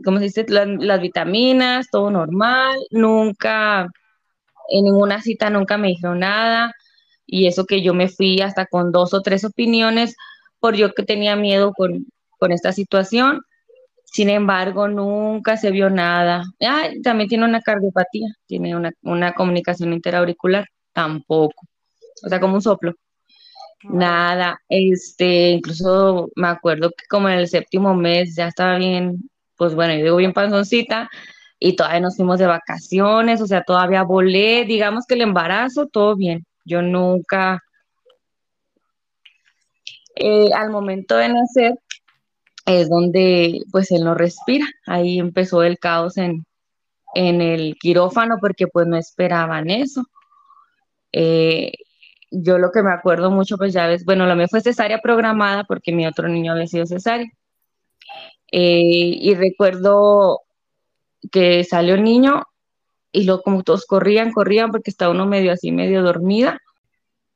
¿cómo 0.05 0.19
se 0.19 0.25
dice? 0.25 0.47
Las, 0.49 1.01
vitaminas, 1.01 1.89
todo 1.91 2.11
normal, 2.11 2.77
nunca, 2.91 3.89
en 4.69 4.85
ninguna 4.85 5.23
cita 5.23 5.51
nunca 5.51 5.79
me 5.79 5.89
dijeron 5.89 6.21
nada, 6.21 6.75
y 7.27 7.47
eso 7.47 7.65
que 7.67 7.83
yo 7.83 7.95
me 7.95 8.09
fui 8.09 8.41
hasta 8.41 8.67
con 8.67 8.93
dos 8.93 9.15
o 9.15 9.23
tres 9.23 9.45
opiniones 9.45 10.17
por 10.61 10.77
yo 10.77 10.93
que 10.95 11.03
tenía 11.03 11.37
miedo 11.37 11.73
con, 11.75 12.07
esta 12.51 12.73
situación. 12.73 13.41
Sin 14.05 14.31
embargo, 14.31 14.89
nunca 14.89 15.57
se 15.57 15.71
vio 15.73 15.91
nada. 15.91 16.45
Ah, 16.63 16.89
también 17.03 17.29
tiene 17.29 17.45
una 17.45 17.61
cardiopatía, 17.61 18.29
tiene 18.47 18.77
una, 18.77 18.93
una 19.03 19.35
comunicación 19.35 19.93
interauricular, 19.93 20.67
tampoco. 20.93 21.67
O 22.25 22.29
sea, 22.29 22.41
como 22.41 22.55
un 22.55 22.63
soplo. 22.63 22.95
Nada, 23.85 24.61
este, 24.69 25.51
incluso 25.51 26.29
me 26.35 26.49
acuerdo 26.49 26.91
que 26.91 27.05
como 27.09 27.29
en 27.29 27.39
el 27.39 27.49
séptimo 27.49 27.95
mes 27.95 28.35
ya 28.35 28.49
estaba 28.49 28.79
bien, 28.79 29.31
pues 29.57 29.75
bueno, 29.75 29.95
yo 29.95 30.05
digo 30.05 30.17
bien 30.17 30.33
panzoncita 30.33 31.09
y 31.59 31.77
todavía 31.77 32.01
nos 32.01 32.17
fuimos 32.17 32.39
de 32.39 32.47
vacaciones, 32.47 33.41
o 33.41 33.47
sea, 33.47 33.63
todavía 33.63 34.03
volé, 34.03 34.65
digamos 34.65 35.05
que 35.07 35.15
el 35.15 35.23
embarazo, 35.23 35.87
todo 35.87 36.17
bien. 36.17 36.47
Yo 36.65 36.83
nunca, 36.83 37.63
eh, 40.17 40.51
al 40.55 40.71
momento 40.71 41.17
de 41.17 41.29
nacer, 41.29 41.75
es 42.67 42.89
donde 42.91 43.63
pues 43.73 43.91
él 43.93 44.05
no 44.05 44.15
respira. 44.15 44.67
Ahí 44.87 45.19
empezó 45.19 45.63
el 45.63 45.79
caos 45.79 46.19
en, 46.19 46.45
en 47.15 47.41
el 47.41 47.77
quirófano 47.81 48.39
porque 48.41 48.67
pues 48.67 48.87
no 48.87 48.97
esperaban 48.97 49.71
eso. 49.71 50.03
Eh, 51.13 51.73
yo 52.43 52.59
lo 52.59 52.71
que 52.71 52.83
me 52.83 52.93
acuerdo 52.93 53.31
mucho, 53.31 53.57
pues 53.57 53.73
ya 53.73 53.87
ves, 53.87 54.05
bueno, 54.05 54.27
la 54.27 54.35
mía 54.35 54.49
fue 54.49 54.61
cesárea 54.61 55.01
programada 55.01 55.65
porque 55.65 55.93
mi 55.93 56.07
otro 56.07 56.29
niño 56.29 56.53
había 56.53 56.67
sido 56.67 56.87
cesárea. 56.87 57.27
Eh, 58.53 59.17
y 59.21 59.35
recuerdo 59.35 60.43
que 61.33 61.65
salió 61.65 61.95
el 61.95 62.05
niño 62.05 62.43
y 63.13 63.25
luego 63.25 63.43
como 63.43 63.63
todos 63.63 63.87
corrían, 63.87 64.33
corrían 64.33 64.71
porque 64.71 64.91
estaba 64.91 65.13
uno 65.13 65.27
medio 65.27 65.53
así, 65.53 65.73
medio 65.73 66.03
dormida. 66.03 66.61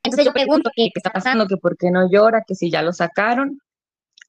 Entonces 0.02 0.26
yo 0.26 0.32
pregunto, 0.32 0.70
¿qué, 0.74 0.90
está 0.94 1.10
pasando? 1.10 1.46
Que 1.46 1.56
por 1.56 1.76
qué 1.76 1.90
no 1.90 2.10
llora, 2.10 2.44
que 2.46 2.54
si 2.54 2.70
ya 2.70 2.82
lo 2.82 2.92
sacaron. 2.92 3.60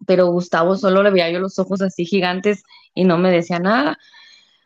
Pero 0.08 0.28
Gustavo 0.28 0.78
solo 0.78 1.04
le 1.04 1.12
veía 1.12 1.30
yo 1.30 1.40
los 1.40 1.60
ojos 1.60 1.82
así 1.82 2.06
gigantes 2.06 2.64
y 2.94 3.04
no 3.04 3.18
me 3.18 3.32
decía 3.32 3.60
nada. 3.60 3.98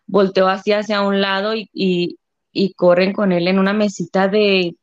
Volteó 0.08 0.48
así 0.48 0.72
hacia 0.72 1.02
un 1.02 1.22
lado 1.22 1.54
y, 1.56 2.20
y 2.52 2.74
corren 2.74 3.14
con 3.14 3.32
él 3.32 3.48
en 3.48 3.60
una 3.60 3.74
mesita 3.74 4.28
de 4.28 4.76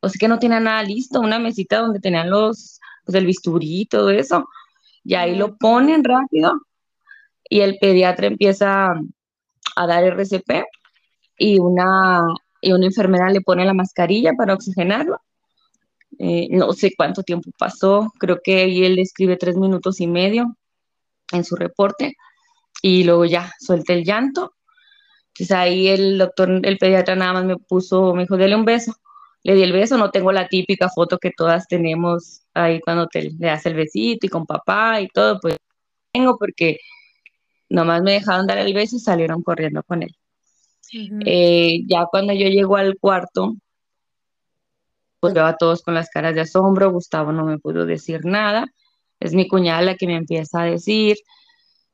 o 0.00 0.08
sea 0.08 0.18
que 0.18 0.28
no 0.28 0.38
tenía 0.38 0.60
nada 0.60 0.82
listo, 0.82 1.20
una 1.20 1.38
mesita 1.38 1.80
donde 1.80 2.00
tenían 2.00 2.30
los, 2.30 2.80
pues 3.04 3.14
el 3.16 3.26
bisturí 3.26 3.82
y 3.82 3.86
todo 3.86 4.10
eso, 4.10 4.48
y 5.04 5.14
ahí 5.14 5.34
lo 5.36 5.56
ponen 5.56 6.04
rápido, 6.04 6.52
y 7.48 7.60
el 7.60 7.78
pediatra 7.78 8.26
empieza 8.26 8.92
a 9.76 9.86
dar 9.86 10.04
RCP, 10.04 10.64
y 11.38 11.58
una, 11.58 12.22
y 12.60 12.72
una 12.72 12.86
enfermera 12.86 13.30
le 13.30 13.40
pone 13.40 13.64
la 13.64 13.74
mascarilla 13.74 14.32
para 14.34 14.54
oxigenarlo. 14.54 15.20
Eh, 16.18 16.48
no 16.50 16.72
sé 16.72 16.92
cuánto 16.96 17.22
tiempo 17.22 17.50
pasó, 17.58 18.12
creo 18.18 18.40
que 18.42 18.62
ahí 18.62 18.84
él 18.84 18.98
escribe 18.98 19.36
tres 19.36 19.56
minutos 19.56 20.00
y 20.00 20.06
medio 20.06 20.56
en 21.32 21.44
su 21.44 21.56
reporte, 21.56 22.16
y 22.82 23.04
luego 23.04 23.24
ya 23.24 23.52
suelta 23.60 23.92
el 23.92 24.04
llanto. 24.04 24.54
Entonces 25.28 25.56
ahí 25.56 25.88
el 25.88 26.18
doctor, 26.18 26.60
el 26.64 26.78
pediatra 26.78 27.14
nada 27.16 27.34
más 27.34 27.44
me 27.44 27.56
puso, 27.56 28.14
me 28.14 28.22
dijo, 28.22 28.36
dele 28.36 28.56
un 28.56 28.64
beso 28.64 28.94
le 29.44 29.54
di 29.54 29.62
el 29.62 29.72
beso, 29.72 29.96
no 29.96 30.10
tengo 30.10 30.32
la 30.32 30.48
típica 30.48 30.88
foto 30.88 31.18
que 31.18 31.30
todas 31.30 31.66
tenemos 31.66 32.42
ahí 32.54 32.80
cuando 32.80 33.06
te 33.06 33.22
le 33.22 33.30
das 33.38 33.64
el 33.66 33.74
besito 33.74 34.26
y 34.26 34.28
con 34.28 34.46
papá 34.46 35.00
y 35.00 35.08
todo, 35.08 35.38
pues 35.40 35.56
tengo 36.12 36.36
porque 36.38 36.78
nomás 37.68 38.02
me 38.02 38.12
dejaron 38.12 38.46
dar 38.46 38.58
el 38.58 38.74
beso 38.74 38.96
y 38.96 39.00
salieron 39.00 39.42
corriendo 39.42 39.82
con 39.82 40.02
él. 40.02 40.14
Eh, 41.26 41.80
ya 41.86 42.06
cuando 42.10 42.32
yo 42.32 42.48
llego 42.48 42.76
al 42.76 42.96
cuarto, 42.98 43.54
pues 45.20 45.34
veo 45.34 45.44
a 45.44 45.56
todos 45.56 45.82
con 45.82 45.94
las 45.94 46.08
caras 46.08 46.34
de 46.34 46.42
asombro, 46.42 46.90
Gustavo 46.90 47.32
no 47.32 47.44
me 47.44 47.58
pudo 47.58 47.84
decir 47.84 48.24
nada, 48.24 48.66
es 49.20 49.34
mi 49.34 49.48
cuñada 49.48 49.82
la 49.82 49.96
que 49.96 50.06
me 50.06 50.16
empieza 50.16 50.62
a 50.62 50.64
decir, 50.64 51.16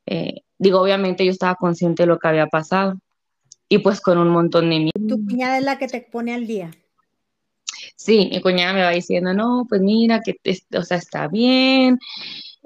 eh, 0.07 0.43
digo, 0.59 0.81
obviamente 0.81 1.25
yo 1.25 1.33
estaba 1.33 1.55
consciente 1.57 2.05
de 2.05 2.07
lo 2.07 2.19
que 2.19 2.29
había 2.29 2.47
pasado 2.47 2.95
y 3.69 3.79
pues 3.79 4.01
con 4.01 4.19
un 4.19 4.29
montón 4.29 4.71
de 4.71 4.79
miedo. 4.79 4.93
Tu 5.09 5.25
cuñada 5.25 5.59
es 5.59 5.65
la 5.65 5.79
que 5.79 5.89
te 5.89 6.01
pone 6.01 6.35
al 6.35 6.47
día. 6.47 6.71
Sí, 7.97 8.29
mi 8.31 8.41
cuñada 8.41 8.73
me 8.73 8.83
va 8.83 8.91
diciendo, 8.91 9.33
no, 9.35 9.67
pues 9.69 9.81
mira, 9.81 10.21
que 10.21 10.37
o 10.77 10.83
sea, 10.83 10.97
está 10.99 11.29
bien, 11.29 11.99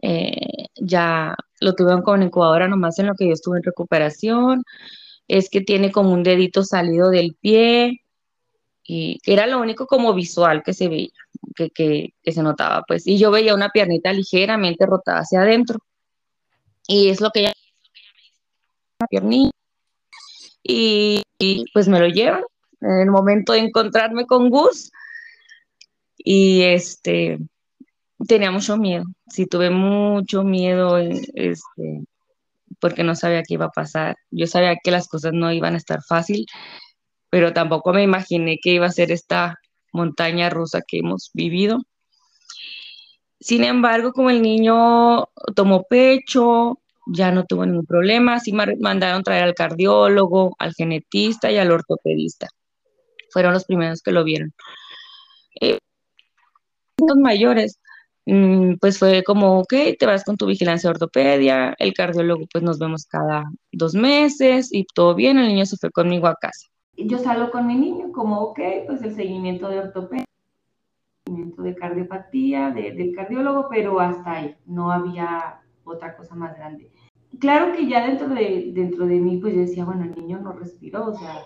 eh, 0.02 0.66
ya 0.76 1.34
lo 1.60 1.74
tuvieron 1.74 2.02
con 2.02 2.22
incubadora 2.22 2.66
nomás 2.68 2.98
en 2.98 3.06
lo 3.08 3.14
que 3.14 3.26
yo 3.26 3.32
estuve 3.32 3.58
en 3.58 3.64
recuperación, 3.64 4.64
es 5.28 5.50
que 5.50 5.60
tiene 5.60 5.92
como 5.92 6.12
un 6.12 6.22
dedito 6.22 6.64
salido 6.64 7.10
del 7.10 7.36
pie, 7.40 8.00
y 8.84 9.18
era 9.26 9.46
lo 9.46 9.60
único 9.60 9.86
como 9.86 10.14
visual 10.14 10.62
que 10.64 10.72
se 10.72 10.88
veía, 10.88 11.10
que, 11.54 11.70
que, 11.70 12.14
que 12.22 12.32
se 12.32 12.42
notaba, 12.42 12.82
pues, 12.88 13.06
y 13.06 13.18
yo 13.18 13.30
veía 13.30 13.54
una 13.54 13.68
piernita 13.68 14.12
ligeramente 14.12 14.86
rotada 14.86 15.20
hacia 15.20 15.42
adentro, 15.42 15.78
y 16.86 17.08
es 17.10 17.20
lo 17.20 17.30
que 17.30 17.40
ella 17.40 17.52
una 19.00 19.06
piernita, 19.08 19.50
y, 20.62 21.22
y 21.38 21.64
pues 21.74 21.86
me 21.86 22.00
lo 22.00 22.08
llevan, 22.08 22.42
en 22.80 23.00
el 23.00 23.10
momento 23.10 23.52
de 23.52 23.58
encontrarme 23.58 24.26
con 24.26 24.48
Gus, 24.48 24.90
Y 26.30 26.60
este, 26.60 27.38
tenía 28.28 28.50
mucho 28.50 28.76
miedo, 28.76 29.04
sí 29.30 29.46
tuve 29.46 29.70
mucho 29.70 30.44
miedo, 30.44 30.98
este, 30.98 32.04
porque 32.78 33.02
no 33.02 33.14
sabía 33.14 33.42
qué 33.42 33.54
iba 33.54 33.64
a 33.64 33.70
pasar. 33.70 34.16
Yo 34.30 34.46
sabía 34.46 34.76
que 34.84 34.90
las 34.90 35.08
cosas 35.08 35.32
no 35.32 35.50
iban 35.50 35.72
a 35.72 35.78
estar 35.78 36.02
fácil, 36.02 36.44
pero 37.30 37.54
tampoco 37.54 37.94
me 37.94 38.02
imaginé 38.02 38.58
que 38.62 38.72
iba 38.72 38.84
a 38.84 38.90
ser 38.90 39.10
esta 39.10 39.54
montaña 39.94 40.50
rusa 40.50 40.82
que 40.86 40.98
hemos 40.98 41.30
vivido. 41.32 41.78
Sin 43.40 43.64
embargo, 43.64 44.12
como 44.12 44.28
el 44.28 44.42
niño 44.42 45.30
tomó 45.56 45.84
pecho, 45.84 46.78
ya 47.06 47.32
no 47.32 47.46
tuvo 47.46 47.64
ningún 47.64 47.86
problema, 47.86 48.38
sí 48.38 48.52
mandaron 48.52 49.22
traer 49.22 49.44
al 49.44 49.54
cardiólogo, 49.54 50.56
al 50.58 50.74
genetista 50.74 51.50
y 51.50 51.56
al 51.56 51.70
ortopedista. 51.70 52.48
Fueron 53.30 53.54
los 53.54 53.64
primeros 53.64 54.02
que 54.02 54.12
lo 54.12 54.24
vieron. 54.24 54.52
Eh, 55.58 55.78
mayores, 57.16 57.80
mm, 58.26 58.74
pues 58.80 58.98
fue 58.98 59.22
como, 59.24 59.60
ok, 59.60 59.74
te 59.98 60.06
vas 60.06 60.24
con 60.24 60.36
tu 60.36 60.46
vigilancia 60.46 60.88
de 60.88 60.94
ortopedia, 60.94 61.74
el 61.78 61.94
cardiólogo, 61.94 62.46
pues 62.52 62.64
nos 62.64 62.78
vemos 62.78 63.06
cada 63.06 63.44
dos 63.72 63.94
meses 63.94 64.68
y 64.72 64.84
todo 64.94 65.14
bien, 65.14 65.38
el 65.38 65.48
niño 65.48 65.66
se 65.66 65.76
fue 65.76 65.90
conmigo 65.90 66.26
a 66.26 66.36
casa. 66.36 66.68
Yo 66.96 67.18
salgo 67.18 67.50
con 67.50 67.66
mi 67.66 67.76
niño 67.76 68.10
como, 68.12 68.40
ok, 68.40 68.60
pues 68.86 69.02
el 69.02 69.14
seguimiento 69.14 69.68
de 69.68 69.78
ortopedia, 69.78 70.24
seguimiento 71.24 71.62
de 71.62 71.74
cardiopatía, 71.76 72.70
del 72.70 73.14
cardiólogo, 73.14 73.68
pero 73.70 74.00
hasta 74.00 74.32
ahí, 74.32 74.56
no 74.66 74.90
había 74.90 75.60
otra 75.84 76.16
cosa 76.16 76.34
más 76.34 76.56
grande. 76.56 76.90
Claro 77.38 77.72
que 77.72 77.86
ya 77.86 78.06
dentro 78.06 78.28
de, 78.28 78.72
dentro 78.74 79.06
de 79.06 79.20
mí, 79.20 79.36
pues 79.36 79.54
yo 79.54 79.60
decía, 79.60 79.84
bueno, 79.84 80.04
el 80.04 80.14
niño 80.16 80.40
no 80.40 80.52
respiró, 80.52 81.06
o 81.06 81.14
sea, 81.14 81.44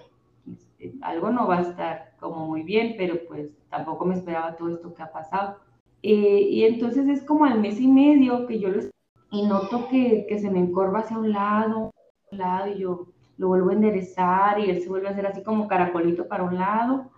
algo 1.02 1.30
no 1.30 1.46
va 1.46 1.58
a 1.58 1.62
estar 1.62 2.12
como 2.20 2.46
muy 2.46 2.62
bien, 2.62 2.94
pero 2.96 3.16
pues 3.28 3.50
tampoco 3.68 4.04
me 4.04 4.14
esperaba 4.14 4.56
todo 4.56 4.70
esto 4.70 4.94
que 4.94 5.02
ha 5.02 5.12
pasado. 5.12 5.58
Eh, 6.02 6.48
y 6.50 6.64
entonces 6.64 7.08
es 7.08 7.22
como 7.24 7.44
al 7.44 7.60
mes 7.60 7.80
y 7.80 7.88
medio 7.88 8.46
que 8.46 8.58
yo 8.58 8.68
lo 8.70 8.82
y 9.30 9.46
noto 9.46 9.88
que, 9.88 10.26
que 10.28 10.38
se 10.38 10.50
me 10.50 10.58
encorva 10.58 11.00
hacia 11.00 11.16
un 11.16 11.32
lado, 11.32 11.90
un 12.30 12.38
lado, 12.38 12.68
y 12.68 12.80
yo 12.80 13.06
lo 13.38 13.48
vuelvo 13.48 13.70
a 13.70 13.72
enderezar 13.72 14.60
y 14.60 14.68
él 14.70 14.82
se 14.82 14.88
vuelve 14.88 15.08
a 15.08 15.12
hacer 15.12 15.26
así 15.26 15.42
como 15.42 15.68
caracolito 15.68 16.28
para 16.28 16.42
un 16.42 16.58
lado. 16.58 17.10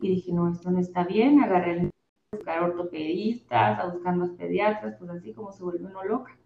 Y 0.00 0.08
dije, 0.08 0.32
no, 0.32 0.48
esto 0.48 0.70
no 0.70 0.78
está 0.78 1.04
bien, 1.04 1.40
agarré 1.40 1.72
el 1.72 1.90
a 2.32 2.36
buscar 2.36 2.62
ortopedistas, 2.62 3.78
a 3.80 3.86
buscar 3.86 4.16
más 4.16 4.30
pediatras, 4.30 4.94
pues 4.98 5.10
así 5.10 5.32
como 5.34 5.52
se 5.52 5.62
vuelve 5.62 5.86
uno 5.86 6.02
loca. 6.04 6.36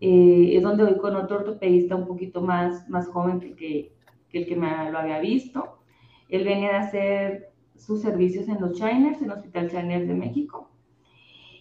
Eh, 0.00 0.56
es 0.56 0.62
donde 0.62 0.84
voy 0.84 0.96
con 0.98 1.14
otro 1.14 1.38
ortopedista 1.38 1.94
un 1.94 2.06
poquito 2.06 2.40
más, 2.40 2.88
más 2.88 3.08
joven 3.08 3.40
que, 3.40 3.54
que, 3.54 3.92
el 4.32 4.46
que 4.46 4.56
me 4.56 4.90
lo 4.90 4.98
había 4.98 5.18
visto. 5.20 5.78
Él 6.28 6.44
venía 6.44 6.76
a 6.76 6.80
hacer 6.80 7.52
sus 7.76 8.00
servicios 8.00 8.48
en 8.48 8.60
los 8.60 8.72
Chiners, 8.72 9.20
en 9.20 9.30
el 9.30 9.32
Hospital 9.32 9.70
Chiners 9.70 10.08
de 10.08 10.14
México. 10.14 10.70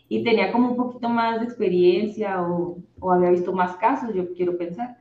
Y 0.08 0.24
tenía 0.24 0.52
como 0.52 0.72
un 0.72 0.76
poquito 0.76 1.10
más 1.10 1.40
de 1.40 1.46
experiencia 1.46 2.42
o, 2.42 2.78
había 3.12 3.32
visto 3.32 3.54
más 3.54 3.76
casos, 3.78 4.14
yo 4.14 4.34
quiero 4.34 4.58
pensar. 4.58 4.98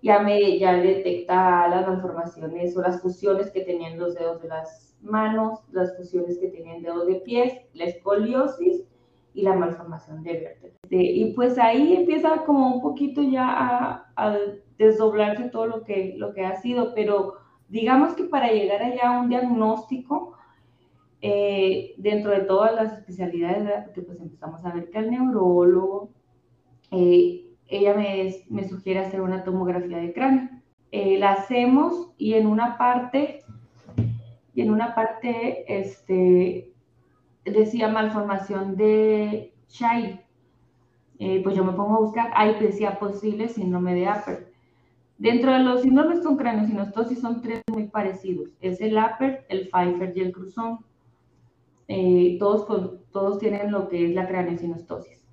Ya 0.00 0.20
me 0.20 0.58
ya 0.58 0.74
detecta 0.74 1.66
las 1.68 1.88
malformaciones 1.88 2.76
o 2.76 2.82
las 2.82 3.02
fusiones 3.02 3.50
que 3.50 3.62
tenían 3.62 3.98
los 3.98 4.14
dedos 4.14 4.40
de 4.40 4.48
las 4.48 4.96
manos, 5.02 5.60
las 5.72 5.96
fusiones 5.96 6.38
que 6.38 6.48
tenían 6.48 6.82
dedos 6.82 7.08
de 7.08 7.16
pies, 7.16 7.52
la 7.74 7.84
escoliosis 7.84 8.84
y 9.34 9.42
la 9.42 9.54
malformación 9.54 10.22
de 10.22 10.32
vértebra. 10.32 10.76
Y 10.90 11.32
pues 11.34 11.58
ahí 11.58 11.94
empieza 11.94 12.44
como 12.46 12.74
un 12.74 12.80
poquito 12.80 13.22
ya 13.22 14.04
a 14.16 14.38
desdoblarse 14.78 15.50
todo 15.50 15.66
lo 15.66 15.84
que, 15.84 16.14
lo 16.16 16.32
que 16.32 16.46
ha 16.46 16.56
sido, 16.56 16.94
pero 16.94 17.34
digamos 17.68 18.14
que 18.14 18.24
para 18.24 18.52
llegar 18.52 18.82
allá 18.82 19.08
a 19.08 19.20
un 19.20 19.28
diagnóstico, 19.28 20.38
eh, 21.20 21.94
dentro 21.96 22.30
de 22.30 22.40
todas 22.40 22.74
las 22.74 22.92
especialidades, 22.92 23.84
porque 23.84 24.02
pues 24.02 24.20
empezamos 24.20 24.64
a 24.64 24.72
ver 24.72 24.88
que 24.88 24.98
al 24.98 25.10
neurólogo, 25.10 26.10
eh, 26.92 27.44
ella 27.66 27.94
me, 27.94 28.34
me, 28.48 28.68
sugiere 28.68 29.00
hacer 29.00 29.20
una 29.20 29.42
tomografía 29.42 29.98
de 29.98 30.12
cráneo. 30.12 30.48
Eh, 30.92 31.18
la 31.18 31.32
hacemos 31.32 32.12
y 32.18 32.34
en 32.34 32.46
una 32.46 32.78
parte, 32.78 33.40
y 34.54 34.62
en 34.62 34.70
una 34.70 34.94
parte, 34.94 35.64
este, 35.80 36.72
decía 37.44 37.88
malformación 37.88 38.76
de 38.76 39.52
Shire. 39.68 40.24
pues 41.42 41.56
yo 41.56 41.64
me 41.64 41.72
pongo 41.72 41.96
a 41.96 42.00
buscar, 42.00 42.30
ahí 42.34 42.54
decía 42.60 42.98
posible 43.00 43.48
síndrome 43.48 43.94
de 43.94 44.06
Apert. 44.06 44.47
Dentro 45.18 45.52
de 45.52 45.58
los 45.58 45.82
síndromes 45.82 46.20
con 46.20 46.36
craneosinostosis 46.36 47.20
son 47.20 47.42
tres 47.42 47.60
muy 47.72 47.88
parecidos. 47.88 48.50
Es 48.60 48.80
el 48.80 48.96
Apert, 48.96 49.44
el 49.48 49.68
Pfeiffer 49.68 50.16
y 50.16 50.20
el 50.20 50.32
Cruzón. 50.32 50.78
Eh, 51.88 52.36
todos, 52.38 52.66
todos 53.10 53.38
tienen 53.40 53.72
lo 53.72 53.88
que 53.88 54.06
es 54.06 54.14
la 54.14 54.28
craneosinostosis. 54.28 55.26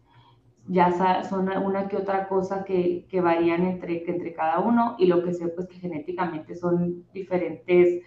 Ya 0.68 1.24
son 1.30 1.50
una 1.50 1.88
que 1.88 1.98
otra 1.98 2.28
cosa 2.28 2.64
que, 2.64 3.06
que 3.08 3.22
varían 3.22 3.64
entre, 3.64 4.04
entre 4.10 4.34
cada 4.34 4.60
uno 4.60 4.96
y 4.98 5.06
lo 5.06 5.24
que 5.24 5.34
sé 5.34 5.50
pues 5.50 5.68
que 5.68 5.76
genéticamente 5.76 6.56
son 6.56 7.06
diferentes, 7.14 8.02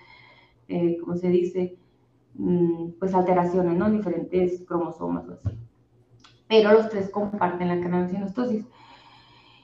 eh, 0.66 0.98
¿cómo 0.98 1.14
se 1.14 1.28
dice? 1.28 1.78
Mm, 2.34 2.94
pues 2.98 3.14
alteraciones, 3.14 3.76
¿no? 3.76 3.88
Diferentes 3.88 4.64
cromosomas 4.66 5.28
o 5.28 5.34
así. 5.34 5.56
Pero 6.48 6.72
los 6.72 6.88
tres 6.88 7.08
comparten 7.10 7.68
la 7.68 7.78
craneosinostosis. 7.78 8.66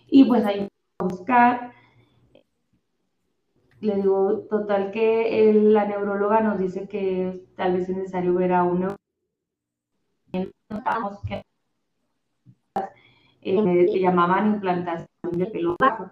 Y 0.08 0.24
pues 0.26 0.44
ahí 0.44 0.68
buscar 1.00 1.72
le 3.84 3.96
digo, 3.96 4.46
total 4.50 4.90
que 4.90 5.52
la 5.54 5.84
neuróloga 5.84 6.40
nos 6.40 6.58
dice 6.58 6.88
que 6.88 7.44
tal 7.56 7.74
vez 7.74 7.88
es 7.88 7.96
necesario 7.96 8.34
ver 8.34 8.52
a 8.52 8.62
un 8.64 8.94
Notamos 10.70 11.20
que 11.20 11.44
eh, 13.42 14.00
llamaban 14.00 14.54
implantación 14.54 15.08
de 15.32 15.46
pelo 15.46 15.76
bajo, 15.78 16.10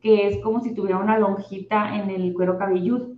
que 0.00 0.28
es 0.28 0.42
como 0.42 0.60
si 0.60 0.74
tuviera 0.74 0.98
una 0.98 1.18
lonjita 1.18 1.96
en 1.96 2.10
el 2.10 2.34
cuero 2.34 2.58
cabelludo, 2.58 3.14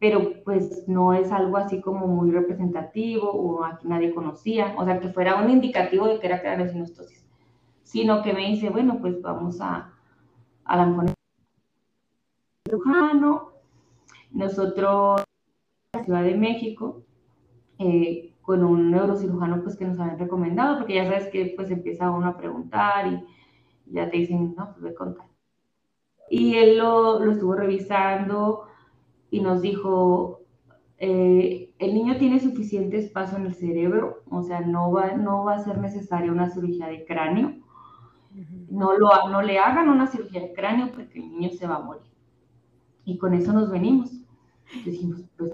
pero 0.00 0.42
pues 0.42 0.88
no 0.88 1.12
es 1.12 1.30
algo 1.30 1.58
así 1.58 1.80
como 1.80 2.06
muy 2.06 2.30
representativo 2.30 3.30
o 3.30 3.64
aquí 3.64 3.86
nadie 3.86 4.14
conocía, 4.14 4.74
o 4.76 4.84
sea, 4.84 4.98
que 4.98 5.10
fuera 5.10 5.36
un 5.36 5.50
indicativo 5.50 6.08
de 6.08 6.18
que 6.18 6.26
era 6.26 6.40
craneosinostosis, 6.40 7.24
sino 7.82 8.22
que 8.22 8.32
me 8.32 8.48
dice, 8.48 8.70
bueno, 8.70 8.98
pues 9.00 9.20
vamos 9.22 9.60
a, 9.60 9.92
a 10.64 10.76
la 10.76 10.86
cirujano. 12.70 13.50
Nosotros, 14.30 15.24
en 15.92 15.98
la 15.98 16.04
Ciudad 16.04 16.22
de 16.22 16.36
México, 16.36 17.02
eh, 17.78 18.34
con 18.42 18.64
un 18.64 18.90
neurocirujano 18.90 19.62
pues 19.62 19.76
que 19.76 19.84
nos 19.84 19.98
habían 19.98 20.18
recomendado, 20.18 20.78
porque 20.78 20.94
ya 20.94 21.04
sabes 21.04 21.28
que 21.28 21.52
pues 21.56 21.70
empieza 21.70 22.10
uno 22.10 22.28
a 22.28 22.36
preguntar 22.36 23.06
y 23.06 23.24
ya 23.92 24.08
te 24.08 24.18
dicen, 24.18 24.54
no, 24.56 24.66
pues 24.66 24.80
voy 24.80 24.90
a 24.90 24.94
contar. 24.94 25.26
Y 26.30 26.54
él 26.54 26.78
lo, 26.78 27.18
lo 27.24 27.32
estuvo 27.32 27.54
revisando 27.54 28.66
y 29.30 29.40
nos 29.40 29.62
dijo, 29.62 30.42
eh, 30.98 31.72
el 31.78 31.94
niño 31.94 32.18
tiene 32.18 32.38
suficiente 32.38 32.98
espacio 32.98 33.38
en 33.38 33.46
el 33.46 33.54
cerebro, 33.54 34.22
o 34.30 34.42
sea, 34.42 34.60
no 34.60 34.92
va, 34.92 35.12
no 35.16 35.44
va 35.44 35.54
a 35.54 35.64
ser 35.64 35.78
necesaria 35.78 36.30
una 36.30 36.50
cirugía 36.50 36.86
de 36.86 37.04
cráneo. 37.04 37.56
No, 38.68 38.96
lo, 38.96 39.28
no 39.28 39.42
le 39.42 39.58
hagan 39.58 39.88
una 39.88 40.06
cirugía 40.06 40.40
de 40.40 40.52
cráneo 40.52 40.92
porque 40.92 41.18
el 41.18 41.32
niño 41.32 41.50
se 41.50 41.66
va 41.66 41.76
a 41.76 41.80
morir 41.80 42.09
y 43.04 43.18
con 43.18 43.34
eso 43.34 43.52
nos 43.52 43.70
venimos. 43.70 44.10
Dijimos, 44.84 45.22
pues, 45.36 45.52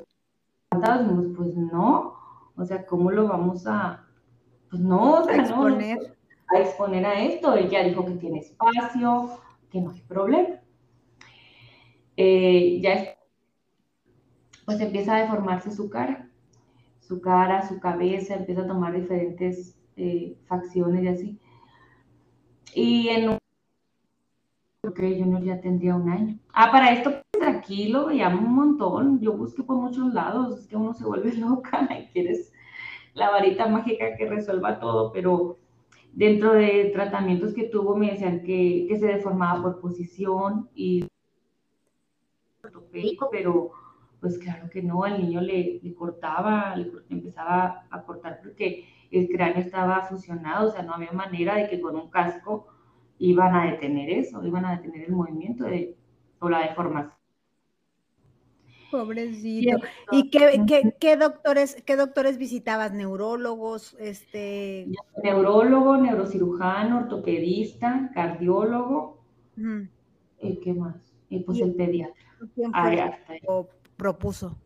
dijimos, 0.70 1.26
pues 1.37 1.56
no, 1.56 2.16
o 2.56 2.64
sea, 2.64 2.87
¿cómo 2.87 3.11
lo 3.11 3.28
vamos 3.28 3.66
a, 3.66 4.06
pues 4.70 4.82
no, 4.82 5.20
o 5.20 5.24
sea, 5.24 5.35
a 5.35 5.38
exponer. 5.38 5.98
No, 5.98 6.56
a 6.56 6.61
exponer 6.61 7.06
a 7.06 7.20
esto? 7.20 7.54
Ella 7.54 7.82
dijo 7.82 8.04
que 8.04 8.14
tiene 8.14 8.40
espacio, 8.40 9.40
que 9.70 9.80
no 9.80 9.90
hay 9.90 10.00
problema. 10.02 10.61
Eh, 12.16 12.80
ya 12.80 13.16
pues 14.64 14.80
empieza 14.80 15.14
a 15.14 15.20
deformarse 15.20 15.70
su 15.70 15.88
cara, 15.88 16.28
su 17.00 17.20
cara, 17.20 17.66
su 17.68 17.78
cabeza, 17.78 18.35
empieza 18.35 18.62
a 18.62 18.66
tomar 18.66 18.92
diferentes 18.94 19.78
eh, 19.96 20.37
facciones 20.46 21.04
y 21.04 21.09
así. 21.09 21.40
Y 22.74 23.09
en 23.09 23.28
un 23.30 23.38
Ok, 24.87 25.01
Junior 25.01 25.42
ya 25.42 25.61
tendría 25.61 25.96
un 25.96 26.09
año. 26.09 26.38
Ah, 26.53 26.70
para 26.70 26.92
esto, 26.92 27.11
pues, 27.11 27.25
tranquilo, 27.33 28.09
llamo 28.11 28.40
un 28.46 28.55
montón. 28.55 29.20
Yo 29.20 29.33
busqué 29.33 29.64
por 29.64 29.77
muchos 29.77 30.14
lados, 30.14 30.61
es 30.61 30.66
que 30.68 30.77
uno 30.77 30.94
se 30.94 31.05
vuelve 31.05 31.33
loca 31.37 31.88
y 31.99 32.07
quieres 32.12 32.53
la 33.14 33.31
varita 33.31 33.66
mágica 33.66 34.16
que 34.16 34.29
resuelva 34.29 34.79
todo, 34.79 35.11
pero 35.11 35.59
dentro 36.12 36.53
de 36.53 36.90
tratamientos 36.92 37.53
que 37.53 37.64
tuvo 37.64 37.96
me 37.96 38.11
decían 38.12 38.42
que, 38.42 38.87
que 38.88 38.96
se 38.96 39.07
deformaba 39.07 39.62
por 39.62 39.81
posición 39.81 40.68
y 40.75 41.07
pero 43.31 43.70
pues 44.20 44.38
claro 44.38 44.68
que 44.70 44.83
no, 44.83 45.05
al 45.05 45.20
niño 45.20 45.40
le 45.40 45.81
cortaba, 45.96 46.75
le 46.77 46.90
empezaba 47.11 47.87
a 47.90 48.03
cortar 48.03 48.40
porque 48.42 48.85
el 49.11 49.29
cráneo 49.29 49.61
estaba 49.61 50.03
fusionado, 50.03 50.68
o 50.68 50.72
sea, 50.72 50.83
no 50.83 50.94
había 50.94 51.12
manera 51.12 51.55
de 51.57 51.68
que 51.68 51.81
con 51.81 51.96
un 51.96 52.11
casco 52.11 52.66
iban 53.18 53.55
a 53.55 53.70
detener 53.72 54.11
eso, 54.11 54.44
iban 54.44 54.64
a 54.64 54.76
detener 54.76 55.07
el 55.07 55.12
movimiento 55.12 55.64
de, 55.64 55.96
o 56.38 56.48
la 56.48 56.61
deformación. 56.61 57.12
Pobrecito. 58.90 59.79
¿Y 60.12 60.31
qué, 60.31 60.62
qué, 60.66 60.94
qué, 60.98 61.16
doctores, 61.16 61.83
qué 61.85 61.96
doctores 61.96 62.38
visitabas? 62.38 62.92
¿Neurólogos? 62.92 63.96
Este... 63.98 64.87
Neurólogo, 65.22 65.96
neurocirujano, 65.96 66.98
ortopedista, 66.98 68.11
cardiólogo. 68.14 69.18
¿Y 70.40 70.61
qué 70.61 70.72
más? 70.72 71.12
Y 71.29 71.40
pues 71.40 71.61
el 71.61 71.74
pediatra. 71.74 72.22
¿Quién 72.55 72.70
propuso? 73.96 74.57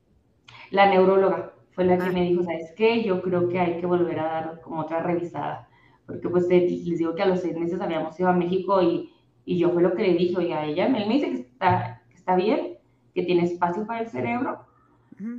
La 0.71 0.91
neuróloga 0.91 1.53
fue 1.71 1.85
la 1.85 1.97
que 1.97 2.05
ah. 2.05 2.13
me 2.13 2.25
dijo, 2.25 2.43
¿sabes 2.43 2.73
qué? 2.77 3.03
Yo 3.03 3.23
creo 3.23 3.49
que 3.49 3.59
hay 3.59 3.81
que 3.81 3.87
volver 3.87 4.19
a 4.19 4.25
dar 4.25 4.61
como 4.61 4.83
otra 4.83 5.03
revisada. 5.03 5.69
Porque 6.11 6.29
pues 6.29 6.49
les 6.49 6.99
digo 6.99 7.15
que 7.15 7.23
a 7.23 7.27
los 7.27 7.41
seis 7.41 7.57
meses 7.57 7.81
habíamos 7.81 8.19
ido 8.19 8.29
a 8.29 8.33
México 8.33 8.83
y, 8.83 9.13
y 9.45 9.59
yo 9.59 9.71
fue 9.71 9.83
lo 9.83 9.95
que 9.95 10.03
le 10.03 10.15
dije, 10.15 10.37
oye, 10.37 10.55
a 10.55 10.65
ella, 10.65 10.87
él 10.87 11.07
me 11.07 11.15
dice 11.15 11.31
que 11.31 11.37
está, 11.37 12.03
que 12.09 12.17
está 12.17 12.35
bien, 12.35 12.79
que 13.15 13.23
tiene 13.23 13.45
espacio 13.45 13.87
para 13.87 14.01
el 14.01 14.09
cerebro, 14.09 14.67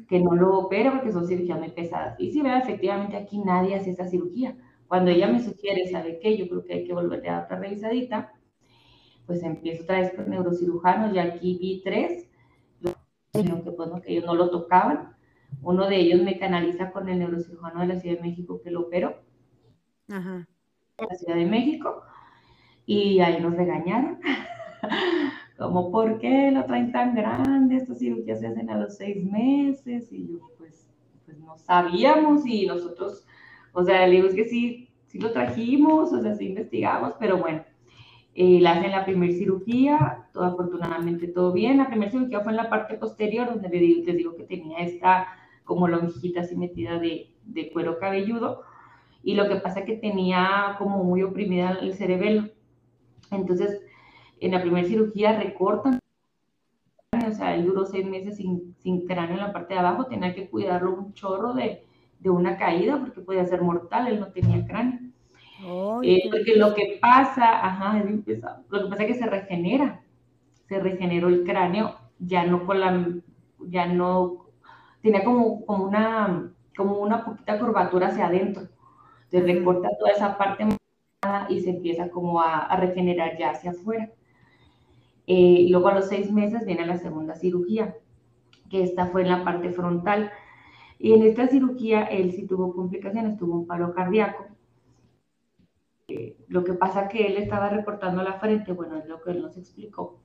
que 0.07 0.19
no 0.19 0.36
lo 0.36 0.60
opera 0.60 0.91
porque 0.91 1.12
son 1.12 1.27
cirugías 1.27 1.60
muy 1.60 1.71
pesadas. 1.71 2.17
Y 2.19 2.31
si 2.31 2.41
vea, 2.41 2.60
efectivamente 2.60 3.17
aquí 3.17 3.39
nadie 3.39 3.75
hace 3.75 3.89
esa 3.89 4.05
cirugía. 4.05 4.55
Cuando 4.88 5.12
ella 5.12 5.27
me 5.27 5.41
sugiere, 5.41 5.88
¿sabe 5.89 6.19
qué? 6.19 6.38
Yo 6.38 6.47
creo 6.47 6.63
que 6.63 6.73
hay 6.73 6.84
que 6.86 6.93
volver 6.93 7.27
a 7.27 7.34
dar 7.34 7.43
otra 7.45 7.60
revisadita, 7.60 8.31
pues 9.25 9.43
empiezo 9.43 9.84
otra 9.84 9.99
vez 9.99 10.13
con 10.13 10.29
neurocirujanos, 10.29 11.13
y 11.13 11.19
aquí 11.19 11.57
vi 11.60 11.81
tres, 11.84 12.29
que, 12.81 13.71
pues, 13.71 13.89
que 14.03 14.12
ellos 14.12 14.25
no 14.25 14.36
lo 14.36 14.49
tocaban. 14.49 15.15
Uno 15.62 15.88
de 15.88 15.97
ellos 15.97 16.21
me 16.21 16.38
canaliza 16.38 16.91
con 16.91 17.10
el 17.10 17.19
neurocirujano 17.19 17.81
de 17.81 17.88
la 17.88 17.99
Ciudad 17.99 18.17
de 18.17 18.21
México 18.21 18.62
que 18.63 18.71
lo 18.71 18.81
operó. 18.81 19.15
Ajá. 20.10 20.47
En 20.97 21.08
la 21.10 21.15
Ciudad 21.15 21.36
de 21.36 21.45
México. 21.45 22.04
Y 22.86 23.19
ahí 23.19 23.41
nos 23.41 23.56
regañaron. 23.56 24.19
como, 25.62 25.91
¿por 25.91 26.17
qué 26.19 26.51
lo 26.51 26.65
traen 26.65 26.91
tan 26.91 27.13
grande? 27.13 27.77
Estas 27.77 27.99
cirugías 27.99 28.39
se 28.39 28.47
hacen 28.47 28.69
a 28.69 28.77
los 28.77 28.97
seis 28.97 29.23
meses 29.23 30.12
y 30.12 30.27
yo, 30.27 30.39
pues, 30.58 30.89
pues 31.25 31.38
no 31.39 31.58
sabíamos 31.58 32.45
y 32.47 32.65
nosotros, 32.65 33.27
o 33.73 33.84
sea, 33.84 34.08
le 34.08 34.15
digo, 34.15 34.27
es 34.27 34.34
que 34.34 34.45
sí, 34.45 34.89
sí 35.06 35.19
lo 35.19 35.32
trajimos, 35.32 36.12
o 36.12 36.21
sea, 36.21 36.34
sí 36.34 36.47
investigamos, 36.47 37.13
pero 37.19 37.38
bueno, 37.38 37.63
eh, 38.34 38.60
le 38.60 38.67
hacen 38.67 38.91
la 38.91 39.06
primera 39.06 39.34
cirugía, 39.34 40.27
todo 40.34 40.45
afortunadamente 40.45 41.27
todo 41.27 41.51
bien. 41.51 41.77
La 41.77 41.88
primera 41.88 42.12
cirugía 42.12 42.39
fue 42.39 42.54
en 42.54 42.58
la 42.58 42.69
parte 42.69 42.95
posterior, 42.95 43.47
donde 43.47 43.69
les 43.69 43.82
digo, 43.82 44.04
les 44.06 44.17
digo 44.17 44.36
que 44.36 44.43
tenía 44.43 44.80
esta 44.80 45.27
como 45.63 45.88
lonjita 45.88 46.41
así 46.41 46.56
metida 46.56 46.97
de, 46.97 47.30
de, 47.45 47.71
cuero 47.71 47.99
cabelludo, 47.99 48.63
y 49.23 49.36
lo 49.36 49.47
que 49.47 49.57
pasa 49.57 49.81
es 49.81 49.86
que 49.86 49.97
tenía 49.97 50.75
como 50.77 51.03
muy 51.03 51.23
oprimida 51.23 51.77
el 51.81 51.93
cerebelo. 51.93 52.49
Entonces, 53.29 53.81
en 54.39 54.51
la 54.51 54.62
primera 54.62 54.88
cirugía 54.88 55.39
recortan, 55.39 55.99
o 57.13 57.31
sea, 57.31 57.55
él 57.55 57.65
duró 57.65 57.86
seis 57.86 58.05
meses 58.05 58.38
sin, 58.38 58.75
sin 58.79 59.05
cráneo 59.05 59.36
en 59.36 59.41
la 59.41 59.53
parte 59.53 59.73
de 59.73 59.79
abajo, 59.79 60.05
tenía 60.05 60.34
que 60.34 60.49
cuidarlo 60.49 60.93
un 60.93 61.13
chorro 61.13 61.53
de, 61.53 61.84
de 62.19 62.29
una 62.29 62.57
caída 62.57 62.99
porque 62.99 63.21
podía 63.21 63.45
ser 63.45 63.62
mortal, 63.62 64.07
él 64.07 64.19
no 64.19 64.27
tenía 64.27 64.65
cráneo. 64.65 64.99
Eh, 66.03 66.23
porque 66.31 66.55
lo 66.55 66.73
que 66.73 66.97
pasa, 66.99 67.65
ajá, 67.65 67.99
es 67.99 68.39
lo 68.69 68.84
que 68.84 68.89
pasa 68.89 69.03
es 69.03 69.07
que 69.07 69.19
se 69.19 69.27
regenera, 69.27 70.01
se 70.67 70.79
regeneró 70.79 71.27
el 71.27 71.43
cráneo, 71.43 71.97
ya 72.17 72.45
no 72.45 72.65
con 72.65 72.79
la, 72.79 73.07
ya 73.60 73.86
no, 73.86 74.47
tenía 75.01 75.23
como, 75.23 75.63
como 75.65 75.84
una, 75.84 76.51
como 76.75 76.97
una 76.97 77.23
poquita 77.23 77.60
curvatura 77.60 78.07
hacia 78.07 78.25
adentro, 78.25 78.63
se 79.32 79.41
recorta 79.41 79.89
toda 79.98 80.12
esa 80.12 80.38
parte 80.38 80.65
y 81.50 81.62
se 81.62 81.70
empieza 81.70 82.10
como 82.10 82.41
a, 82.41 82.60
a 82.60 82.76
regenerar 82.76 83.38
ya 83.38 83.52
hacia 83.52 83.72
afuera. 83.72 84.12
Eh, 85.28 85.67
luego 85.70 85.88
a 85.88 85.96
los 85.96 86.10
seis 86.10 86.32
meses 86.32 86.65
viene 86.65 86.86
la 86.86 86.98
segunda 86.98 87.36
cirugía, 87.36 87.96
que 88.70 88.84
esta 88.84 89.06
fue 89.08 89.22
en 89.22 89.30
la 89.30 89.44
parte 89.44 89.70
frontal. 89.72 90.32
Y 91.00 91.13
en 91.13 91.24
esta 91.24 91.48
cirugía 91.48 92.04
él 92.04 92.34
sí 92.34 92.46
tuvo 92.48 92.76
complicaciones, 92.76 93.38
tuvo 93.38 93.56
un 93.56 93.67
paro 93.67 93.94
cardíaco. 93.94 94.46
Eh, 96.08 96.38
lo 96.48 96.63
que 96.63 96.74
pasa 96.74 97.08
que 97.08 97.28
él 97.28 97.38
estaba 97.38 97.70
reportando 97.70 98.22
la 98.24 98.34
frente, 98.34 98.74
bueno, 98.74 98.98
es 98.98 99.08
lo 99.08 99.22
que 99.22 99.32
él 99.32 99.41
nos 99.41 99.58
explicó. 99.58 100.20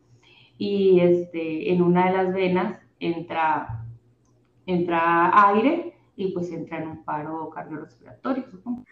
Y 0.58 1.00
este, 1.00 1.72
en 1.72 1.82
una 1.82 2.06
de 2.06 2.16
las 2.16 2.34
venas 2.34 2.80
entra, 2.98 3.84
entra 4.64 5.50
aire 5.50 5.95
y 6.16 6.32
pues 6.32 6.50
entra 6.50 6.82
en 6.82 6.88
un 6.88 7.04
paro 7.04 7.50
cardiorrespiratorio, 7.50 8.50
supongo. 8.50 8.84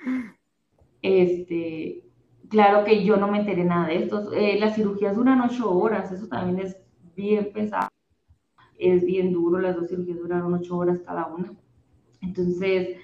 Este, 1.02 2.04
Claro 2.48 2.84
que 2.84 3.04
yo 3.04 3.16
no 3.16 3.28
me 3.28 3.38
enteré 3.38 3.64
nada 3.64 3.88
de 3.88 3.96
esto. 3.96 4.32
Eh, 4.32 4.58
las 4.58 4.74
cirugías 4.74 5.16
duran 5.16 5.40
ocho 5.40 5.72
horas, 5.72 6.12
eso 6.12 6.28
también 6.28 6.66
es 6.66 6.76
bien 7.16 7.50
pesado, 7.52 7.88
es 8.78 9.04
bien 9.04 9.32
duro, 9.32 9.58
las 9.58 9.76
dos 9.76 9.88
cirugías 9.88 10.18
duraron 10.18 10.52
ocho 10.54 10.76
horas 10.76 11.00
cada 11.04 11.26
una. 11.26 11.52
Entonces, 12.20 12.96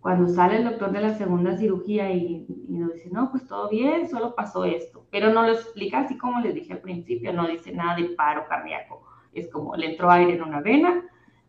cuando 0.00 0.28
sale 0.28 0.56
el 0.58 0.64
doctor 0.64 0.92
de 0.92 1.00
la 1.00 1.14
segunda 1.14 1.56
cirugía 1.56 2.12
y, 2.12 2.46
nos 2.68 2.94
dice, 2.94 3.10
no, 3.10 3.30
pues 3.30 3.46
todo 3.46 3.68
bien, 3.68 4.08
solo 4.08 4.34
pasó 4.34 4.64
esto, 4.64 5.06
pero 5.10 5.32
no 5.32 5.42
lo 5.42 5.52
explica 5.52 6.00
así 6.00 6.18
como 6.18 6.40
les 6.40 6.54
dije 6.54 6.72
al 6.72 6.80
principio, 6.80 7.32
no 7.32 7.46
dice 7.46 7.72
nada 7.72 7.96
de 7.96 8.10
paro 8.10 8.46
cardíaco, 8.48 9.02
es 9.32 9.48
como 9.50 9.76
le 9.76 9.92
entró 9.92 10.10
aire 10.10 10.34
en 10.34 10.42
una 10.42 10.60
vena, 10.60 11.04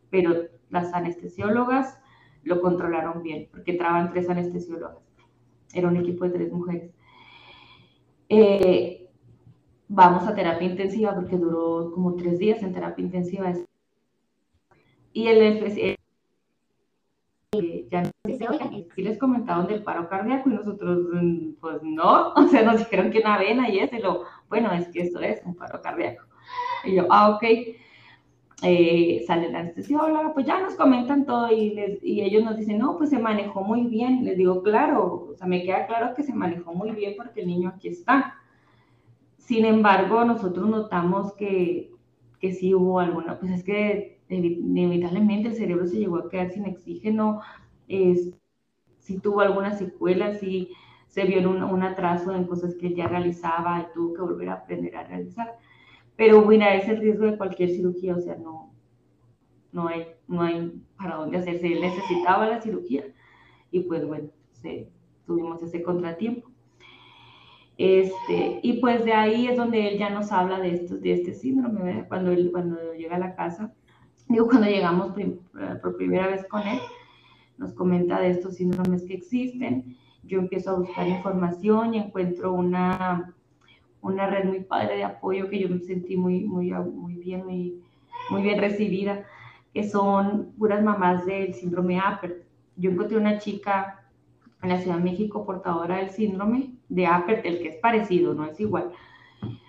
pero 0.10 0.34
las 0.76 0.94
anestesiólogas 0.94 1.98
lo 2.44 2.62
controlaron 2.62 3.24
bien, 3.24 3.48
porque 3.52 3.72
entraban 3.72 4.12
tres 4.12 4.30
anestesiólogas, 4.30 4.98
era 5.74 5.88
un 5.88 5.98
equipo 5.98 6.26
de 6.26 6.32
tres 6.32 6.52
mujeres. 6.52 6.92
Eh, 8.30 9.10
vamos 9.88 10.28
a 10.28 10.36
terapia 10.36 10.68
intensiva 10.68 11.16
porque 11.16 11.38
duró 11.38 11.92
como 11.92 12.16
tres 12.16 12.38
días 12.40 12.62
en 12.62 12.74
terapia 12.74 13.04
intensiva. 13.04 13.52
Y 15.14 15.28
el 15.28 15.42
eh, 17.58 17.88
ya 17.90 18.04
si 18.96 19.02
les 19.02 19.18
comentaron 19.18 19.68
del 19.68 19.84
paro 19.84 20.10
cardíaco 20.10 20.50
y 20.50 20.54
nosotros, 20.54 21.08
mm, 21.14 21.54
pues 21.62 21.82
no, 21.84 22.34
o 22.36 22.48
sea, 22.48 22.64
nos 22.64 22.80
dijeron 22.80 23.12
que 23.12 23.20
una 23.20 23.38
vena 23.38 23.70
y 23.70 23.80
eso, 23.80 23.96
y 23.96 24.02
lo, 24.02 24.24
bueno, 24.50 24.72
es 24.74 24.88
que 24.90 25.02
esto 25.02 25.20
es 25.20 25.42
un 25.46 25.56
paro 25.56 25.82
cardíaco. 25.82 26.26
Y 26.84 26.96
yo, 26.96 27.08
ah, 27.10 27.30
ok. 27.30 27.44
Eh, 28.62 29.24
sale 29.28 29.52
la 29.52 29.60
anestesióloga, 29.60 30.34
pues 30.34 30.46
ya 30.46 30.62
nos 30.62 30.76
comentan 30.76 31.26
todo 31.26 31.52
y, 31.52 31.72
les, 31.72 32.02
y 32.04 32.22
ellos 32.22 32.44
nos 32.44 32.58
dicen, 32.58 32.78
no, 32.80 32.98
pues 32.98 33.10
se 33.10 33.20
manejó 33.20 33.64
muy 33.64 33.86
bien. 33.88 34.24
Les 34.24 34.38
digo, 34.38 34.64
claro, 34.64 35.28
o 35.32 35.36
sea, 35.36 35.48
me 35.48 35.64
queda 35.64 35.88
claro 35.88 36.16
que 36.16 36.24
se 36.24 36.34
manejó 36.34 36.74
muy 36.74 36.92
bien 36.92 37.16
porque 37.18 37.42
el 37.42 37.48
niño 37.48 37.70
aquí 37.70 37.90
está. 37.90 38.36
Sin 39.38 39.66
embargo, 39.66 40.24
nosotros 40.26 40.68
notamos 40.70 41.34
que, 41.34 41.92
que 42.40 42.54
sí 42.54 42.74
hubo 42.74 43.00
alguna, 43.00 43.40
pues 43.40 43.52
es 43.52 43.64
que 43.64 44.20
inevitablemente 44.30 45.50
el 45.50 45.56
cerebro 45.56 45.86
se 45.88 45.98
llegó 46.00 46.18
a 46.18 46.30
quedar 46.30 46.50
sin 46.52 46.66
oxígeno, 46.66 47.42
es, 47.88 48.34
sí 49.00 49.20
tuvo 49.20 49.42
alguna 49.42 49.74
secuela, 49.74 50.34
sí 50.34 50.72
se 51.08 51.26
vio 51.26 51.48
un, 51.50 51.64
un 51.64 51.84
atraso 51.84 52.34
en 52.36 52.46
cosas 52.46 52.76
que 52.76 52.88
él 52.88 52.96
ya 52.96 53.08
realizaba 53.08 53.82
y 53.82 53.94
tuvo 53.94 54.14
que 54.14 54.22
volver 54.22 54.50
a 54.50 54.54
aprender 54.54 54.96
a 54.96 55.04
realizar. 55.04 55.58
Pero 56.16 56.46
mira, 56.46 56.76
es 56.76 56.88
el 56.88 56.98
riesgo 56.98 57.26
de 57.26 57.38
cualquier 57.38 57.70
cirugía, 57.70 58.16
o 58.16 58.22
sea, 58.22 58.36
no, 58.38 58.74
no, 59.72 59.88
hay, 59.88 60.08
no 60.28 60.42
hay 60.42 60.82
para 60.98 61.16
dónde 61.16 61.38
hacerse. 61.38 61.68
Él 61.68 61.82
necesitaba 61.82 62.48
la 62.48 62.62
cirugía 62.62 63.04
y 63.72 63.82
pues 63.82 64.06
bueno, 64.08 64.30
tuvimos 65.26 65.62
ese 65.62 65.84
contratiempo. 65.84 66.50
Este, 67.78 68.62
y 68.64 68.80
pues 68.80 69.04
de 69.04 69.12
ahí 69.12 69.48
es 69.48 69.58
donde 69.58 69.90
él 69.90 69.98
ya 69.98 70.10
nos 70.10 70.32
habla 70.32 70.60
de, 70.60 70.76
esto, 70.76 70.96
de 70.96 71.12
este 71.12 71.34
síndrome, 71.34 72.06
cuando, 72.08 72.32
él, 72.32 72.50
cuando 72.52 72.94
llega 72.94 73.18
a 73.18 73.20
la 73.20 73.36
casa, 73.36 73.74
digo, 74.30 74.48
cuando 74.48 74.68
llegamos 74.68 75.14
por 75.82 75.98
primera 75.98 76.28
vez 76.28 76.48
con 76.48 76.62
él, 76.66 76.80
nos 77.58 77.74
comenta 77.74 78.20
de 78.22 78.30
estos 78.30 78.56
síndromes 78.56 79.04
que 79.04 79.16
existen. 79.16 79.98
Yo 80.24 80.40
empiezo 80.40 80.72
a 80.72 80.80
buscar 80.80 81.08
información 81.08 81.94
y 81.94 82.00
encuentro 82.00 82.54
una, 82.54 83.35
una 84.06 84.28
red 84.28 84.46
muy 84.46 84.62
padre 84.62 84.98
de 84.98 85.04
apoyo 85.04 85.50
que 85.50 85.60
yo 85.60 85.68
me 85.68 85.80
sentí 85.80 86.16
muy, 86.16 86.44
muy, 86.44 86.72
muy 86.72 87.16
bien, 87.16 87.44
muy, 87.44 87.82
muy 88.30 88.44
bien 88.44 88.60
recibida, 88.60 89.26
que 89.74 89.90
son 89.90 90.54
puras 90.58 90.84
mamás 90.84 91.26
del 91.26 91.56
síndrome 91.56 92.00
APERT. 92.00 92.44
Yo 92.76 92.92
encontré 92.92 93.18
una 93.18 93.40
chica 93.40 94.06
en 94.62 94.70
la 94.70 94.80
Ciudad 94.80 94.98
de 94.98 95.04
México 95.04 95.44
portadora 95.46 95.98
del 95.98 96.12
síndrome 96.12 96.76
de 96.88 97.08
APERT, 97.08 97.46
el 97.46 97.60
que 97.60 97.70
es 97.70 97.78
parecido, 97.78 98.36
no 98.36 98.46
es 98.46 98.60
igual. 98.60 98.92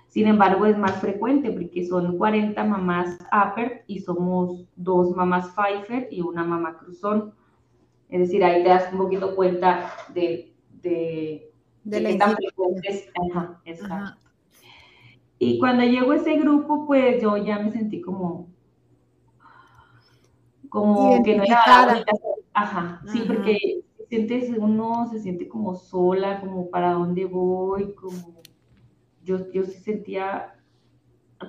Sin 0.09 0.27
embargo, 0.27 0.67
es 0.67 0.77
más 0.77 1.01
frecuente 1.01 1.51
porque 1.51 1.87
son 1.87 2.19
40 2.19 2.63
mamás 2.63 3.19
APERT 3.31 3.85
y 3.87 4.01
somos 4.01 4.67
dos 4.77 5.17
mamás 5.17 5.49
Pfeiffer 5.49 6.09
y 6.11 6.21
una 6.21 6.45
mamá 6.45 6.77
Cruzón. 6.79 7.33
Es 8.11 8.21
decir, 8.21 8.45
ahí 8.45 8.63
te 8.63 8.69
das 8.69 8.93
un 8.93 8.99
poquito 8.99 9.35
cuenta 9.35 9.91
de, 10.13 10.53
de, 10.83 11.51
de, 11.85 12.05
qué 12.05 12.15
tan 12.17 12.37
frecuentes. 12.37 13.09
Ajá, 13.31 13.61
exacto. 13.65 14.26
Y 15.39 15.59
cuando 15.59 15.85
llegó 15.85 16.13
ese 16.13 16.37
grupo, 16.37 16.87
pues 16.87 17.23
yo 17.23 17.37
ya 17.37 17.59
me 17.59 17.71
sentí 17.71 18.01
como, 18.01 18.49
como 20.69 21.23
que 21.23 21.37
no 21.37 21.45
era 21.45 22.05
Ajá, 22.55 23.03
sí, 23.13 23.23
porque 23.27 23.83
sientes 24.09 24.51
uno 24.57 25.07
se 25.11 25.19
siente 25.19 25.47
como 25.47 25.75
sola, 25.75 26.41
como 26.41 26.71
para 26.71 26.93
dónde 26.93 27.27
voy, 27.27 27.95
como 27.95 28.41
yo, 29.23 29.51
yo 29.53 29.65
sí 29.65 29.79
sentía, 29.79 30.55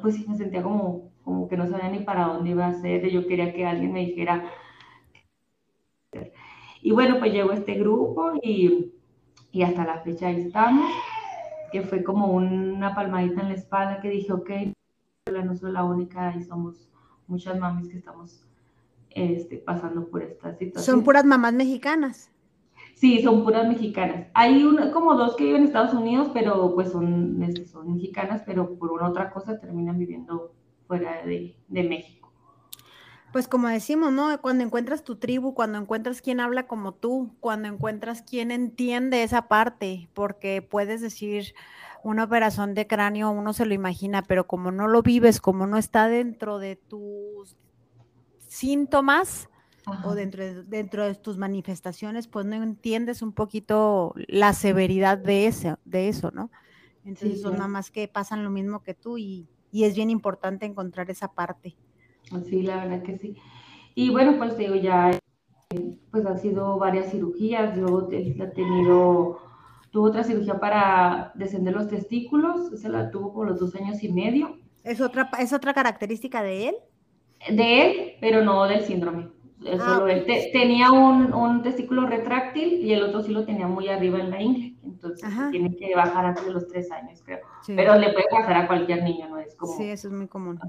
pues 0.01 0.15
sí 0.15 0.25
me 0.27 0.35
sentía 0.35 0.61
como, 0.61 1.11
como 1.23 1.47
que 1.47 1.55
no 1.55 1.65
sabía 1.67 1.89
ni 1.89 1.99
para 1.99 2.25
dónde 2.25 2.49
iba 2.49 2.67
a 2.67 2.73
ser, 2.73 3.07
yo 3.09 3.25
quería 3.25 3.53
que 3.53 3.65
alguien 3.65 3.93
me 3.93 4.05
dijera. 4.05 4.51
Y 6.81 6.91
bueno, 6.91 7.19
pues 7.19 7.31
llegó 7.31 7.51
este 7.53 7.75
grupo 7.75 8.33
y, 8.41 8.91
y 9.51 9.61
hasta 9.63 9.85
la 9.85 10.01
fecha 10.01 10.27
ahí 10.27 10.41
estamos, 10.41 10.91
que 11.71 11.81
fue 11.81 12.03
como 12.03 12.27
una 12.27 12.95
palmadita 12.95 13.41
en 13.41 13.49
la 13.49 13.55
espalda 13.55 13.99
que 14.01 14.09
dije, 14.09 14.33
ok, 14.33 14.49
no 15.31 15.55
soy 15.55 15.71
la 15.71 15.83
única 15.83 16.33
y 16.35 16.43
somos 16.43 16.89
muchas 17.27 17.59
mamis 17.59 17.89
que 17.89 17.97
estamos 17.97 18.43
este, 19.09 19.57
pasando 19.57 20.07
por 20.07 20.23
esta 20.23 20.53
situación. 20.53 20.95
¿Son 20.95 21.03
puras 21.03 21.25
mamás 21.25 21.53
mexicanas? 21.53 22.31
Sí, 22.95 23.21
son 23.21 23.43
puras 23.43 23.67
mexicanas. 23.67 24.27
Hay 24.33 24.63
una, 24.63 24.91
como 24.91 25.15
dos 25.15 25.35
que 25.35 25.43
viven 25.43 25.61
en 25.61 25.67
Estados 25.67 25.93
Unidos, 25.93 26.29
pero 26.33 26.73
pues 26.73 26.91
son, 26.91 27.37
son 27.71 27.93
mexicanas, 27.93 28.41
pero 28.45 28.75
por 28.75 28.91
una 28.91 29.09
otra 29.09 29.31
cosa 29.31 29.59
terminan 29.59 29.99
viviendo 29.99 30.51
fuera 30.87 31.23
de, 31.23 31.55
de 31.67 31.83
México. 31.83 32.16
Pues 33.31 33.47
como 33.47 33.67
decimos, 33.67 34.13
¿no? 34.13 34.41
Cuando 34.41 34.63
encuentras 34.63 35.03
tu 35.03 35.17
tribu, 35.17 35.53
cuando 35.53 35.77
encuentras 35.77 36.21
quien 36.21 36.39
habla 36.39 36.65
como 36.65 36.93
tú, 36.93 37.35
cuando 37.39 37.67
encuentras 37.67 38.21
quien 38.21 38.51
entiende 38.51 39.23
esa 39.23 39.47
parte, 39.47 40.09
porque 40.13 40.61
puedes 40.61 41.01
decir 41.01 41.53
una 42.03 42.23
operación 42.23 42.73
de 42.73 42.87
cráneo, 42.87 43.31
uno 43.31 43.53
se 43.53 43.65
lo 43.65 43.73
imagina, 43.73 44.23
pero 44.23 44.47
como 44.47 44.71
no 44.71 44.87
lo 44.87 45.01
vives, 45.01 45.41
como 45.41 45.67
no 45.67 45.77
está 45.77 46.07
dentro 46.07 46.57
de 46.57 46.77
tus 46.77 47.57
síntomas 48.47 49.49
o 50.03 50.15
dentro 50.15 50.43
de, 50.43 50.63
dentro 50.63 51.05
de 51.05 51.15
tus 51.15 51.37
manifestaciones, 51.37 52.27
pues 52.27 52.45
no 52.45 52.55
entiendes 52.55 53.21
un 53.21 53.33
poquito 53.33 54.13
la 54.27 54.53
severidad 54.53 55.17
de, 55.17 55.47
ese, 55.47 55.75
de 55.85 56.07
eso, 56.07 56.31
¿no? 56.31 56.49
Entonces 57.05 57.41
son 57.41 57.57
nada 57.57 57.67
más 57.67 57.91
que 57.91 58.07
pasan 58.07 58.43
lo 58.43 58.49
mismo 58.49 58.83
que 58.83 58.93
tú 58.93 59.17
y, 59.17 59.47
y 59.71 59.83
es 59.85 59.95
bien 59.95 60.09
importante 60.09 60.65
encontrar 60.65 61.09
esa 61.09 61.29
parte. 61.33 61.75
Sí, 62.45 62.61
la 62.61 62.83
verdad 62.85 63.03
que 63.03 63.17
sí. 63.17 63.35
Y 63.95 64.09
bueno, 64.09 64.37
pues 64.37 64.57
digo, 64.57 64.75
ya 64.75 65.17
pues 66.11 66.25
han 66.25 66.39
sido 66.39 66.77
varias 66.77 67.11
cirugías, 67.11 67.77
luego 67.77 68.07
ha 68.07 68.49
tenido, 68.51 69.39
tuvo 69.91 70.05
otra 70.05 70.23
cirugía 70.23 70.59
para 70.59 71.31
descender 71.35 71.73
los 71.73 71.87
testículos, 71.87 72.71
esa 72.71 72.89
la 72.89 73.11
tuvo 73.11 73.33
por 73.33 73.47
los 73.47 73.59
dos 73.59 73.75
años 73.75 74.01
y 74.03 74.11
medio. 74.11 74.57
¿Es 74.83 75.01
otra, 75.01 75.29
¿Es 75.39 75.51
otra 75.51 75.73
característica 75.73 76.41
de 76.41 76.69
él? 76.69 76.75
De 77.49 77.85
él, 77.85 78.13
pero 78.21 78.43
no 78.43 78.65
del 78.65 78.81
síndrome. 78.81 79.29
Ah, 79.79 80.05
él. 80.07 80.25
tenía 80.53 80.91
un, 80.91 81.33
un, 81.33 81.63
testículo 81.63 82.05
retráctil 82.05 82.73
y 82.73 82.93
el 82.93 83.01
otro 83.01 83.23
sí 83.23 83.31
lo 83.31 83.43
tenía 83.43 83.67
muy 83.67 83.89
arriba 83.89 84.19
en 84.19 84.29
la 84.29 84.41
ingle. 84.41 84.75
Entonces 84.83 85.27
tiene 85.51 85.75
que 85.75 85.95
bajar 85.95 86.25
antes 86.25 86.45
de 86.45 86.51
los 86.51 86.67
tres 86.67 86.91
años, 86.91 87.21
creo. 87.25 87.39
Pero 87.65 87.95
le 87.95 88.13
puede 88.13 88.27
pasar 88.29 88.55
a 88.57 88.67
cualquier 88.67 89.03
niño, 89.03 89.27
¿no? 89.29 89.39
Es 89.39 89.55
como... 89.55 89.75
Sí, 89.75 89.89
eso 89.89 90.07
es 90.07 90.13
muy 90.13 90.27
común. 90.27 90.59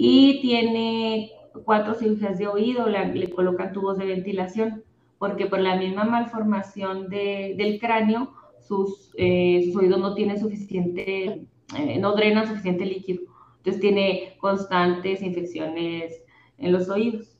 Y 0.00 0.40
tiene 0.42 1.32
cuatro 1.64 1.94
cirugías 1.94 2.38
de 2.38 2.46
oído, 2.46 2.86
le, 2.86 3.30
colocan 3.30 3.72
tubos 3.72 3.98
de 3.98 4.06
ventilación, 4.06 4.84
porque 5.18 5.46
por 5.46 5.58
la 5.58 5.74
misma 5.74 6.04
malformación 6.04 7.08
de, 7.08 7.56
del 7.58 7.80
cráneo, 7.80 8.32
sus, 8.60 9.10
eh, 9.16 9.62
sus, 9.66 9.74
oídos 9.74 9.98
no 9.98 10.14
tienen 10.14 10.38
suficiente, 10.38 11.48
eh, 11.76 11.98
no 11.98 12.14
drenan 12.14 12.46
suficiente 12.46 12.86
líquido. 12.86 13.22
Entonces 13.56 13.80
tiene 13.80 14.36
constantes 14.38 15.20
infecciones 15.20 16.22
en 16.58 16.70
los 16.70 16.88
oídos. 16.90 17.36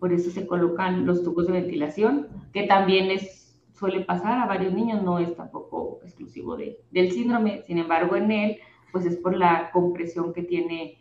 Por 0.00 0.12
eso 0.12 0.32
se 0.32 0.48
colocan 0.48 1.06
los 1.06 1.22
tubos 1.22 1.46
de 1.46 1.52
ventilación, 1.52 2.26
que 2.52 2.64
también 2.64 3.12
es, 3.12 3.56
suele 3.74 4.00
pasar 4.00 4.40
a 4.40 4.46
varios 4.46 4.74
niños, 4.74 5.04
no 5.04 5.20
es 5.20 5.36
tampoco 5.36 6.00
exclusivo 6.02 6.56
de, 6.56 6.80
del 6.90 7.12
síndrome. 7.12 7.62
Sin 7.62 7.78
embargo, 7.78 8.16
en 8.16 8.32
él, 8.32 8.58
pues 8.90 9.06
es 9.06 9.14
por 9.18 9.36
la 9.36 9.70
compresión 9.70 10.32
que 10.32 10.42
tiene 10.42 10.96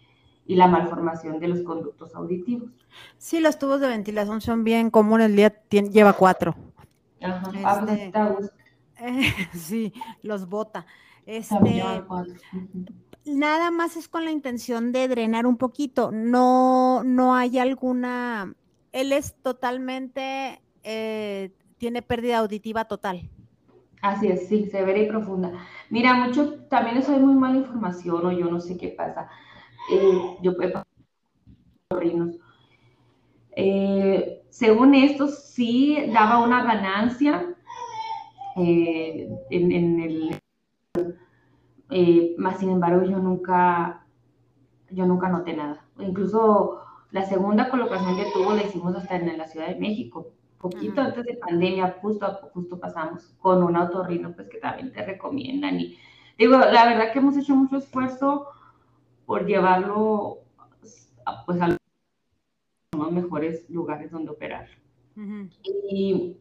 y 0.50 0.56
la 0.56 0.68
malformación 0.68 1.40
de 1.40 1.48
los 1.48 1.62
conductos 1.62 2.16
auditivos. 2.16 2.72
Sí, 3.20 3.40
los 3.40 3.60
tubos 3.60 3.82
de 3.82 3.88
ventilación 3.88 4.42
son 4.42 4.64
bien 4.64 4.90
comunes, 4.90 5.28
el 5.28 5.36
día 5.36 5.54
lleva 5.70 6.14
cuatro. 6.14 6.56
Ajá, 7.22 7.52
ah, 7.64 7.86
pues, 7.86 8.52
este, 8.96 9.58
sí, 9.60 9.94
los 10.24 10.50
bota. 10.50 10.88
Este, 11.28 11.54
nada 13.26 13.70
más 13.70 13.96
es 13.96 14.08
con 14.08 14.26
la 14.26 14.32
intención 14.32 14.92
de 14.92 15.08
drenar 15.08 15.46
un 15.46 15.56
poquito, 15.56 16.10
no, 16.12 17.04
no 17.04 17.36
hay 17.36 17.60
alguna, 17.60 18.56
él 18.92 19.14
es 19.14 19.36
totalmente, 19.44 20.64
eh, 20.82 21.52
tiene 21.78 22.02
pérdida 22.02 22.40
auditiva 22.40 22.86
total. 22.86 23.30
Así 24.02 24.30
es, 24.30 24.48
sí, 24.48 24.66
severa 24.66 24.98
y 24.98 25.08
profunda. 25.08 25.52
Mira, 25.92 26.16
mucho, 26.16 26.56
también 26.70 26.98
eso 26.98 27.12
hay 27.14 27.20
muy 27.20 27.36
mala 27.36 27.58
información 27.58 28.26
o 28.26 28.32
yo 28.32 28.50
no 28.50 28.60
sé 28.60 28.78
qué 28.78 28.88
pasa 28.88 29.30
eh, 29.92 30.38
yo 30.42 30.54
eh, 33.56 34.44
según 34.50 34.96
esto, 34.96 35.28
sí 35.28 35.98
daba 36.14 36.44
una 36.44 36.64
ganancia 36.64 37.56
eh, 38.56 39.30
en, 39.50 40.00
el... 40.00 40.40
más 42.38 42.60
sin 42.60 42.70
embargo, 42.70 43.04
yo 43.04 43.18
nunca, 43.18 44.06
yo 44.92 45.06
nunca 45.06 45.30
noté 45.30 45.54
nada. 45.56 45.86
Incluso 46.00 46.82
la 47.12 47.26
segunda 47.26 47.70
colocación 47.70 48.16
que 48.16 48.32
tuvo 48.34 48.54
la 48.54 48.64
hicimos 48.64 48.96
hasta 48.96 49.16
en 49.16 49.38
la 49.38 49.48
Ciudad 49.48 49.68
de 49.68 49.80
México. 49.80 50.28
Poquito 50.60 51.02
antes 51.02 51.26
de 51.26 51.36
pandemia, 51.36 51.98
justo, 52.02 52.50
justo 52.54 52.80
pasamos 52.80 53.34
con 53.40 53.64
un 53.64 53.76
autorrino, 53.76 54.34
pues 54.34 54.50
que 54.50 54.58
también 54.58 54.92
te 54.92 55.06
recomiendan. 55.06 55.80
Y 55.80 55.98
digo, 56.38 56.58
la 56.58 56.86
verdad 56.86 57.12
que 57.12 57.20
hemos 57.20 57.38
hecho 57.38 57.56
mucho 57.56 57.78
esfuerzo 57.78 58.48
por 59.30 59.46
llevarlo 59.46 60.40
pues, 61.46 61.62
a 61.62 61.78
los 62.98 63.12
mejores 63.12 63.70
lugares 63.70 64.10
donde 64.10 64.32
operar. 64.32 64.68
Y 65.64 66.36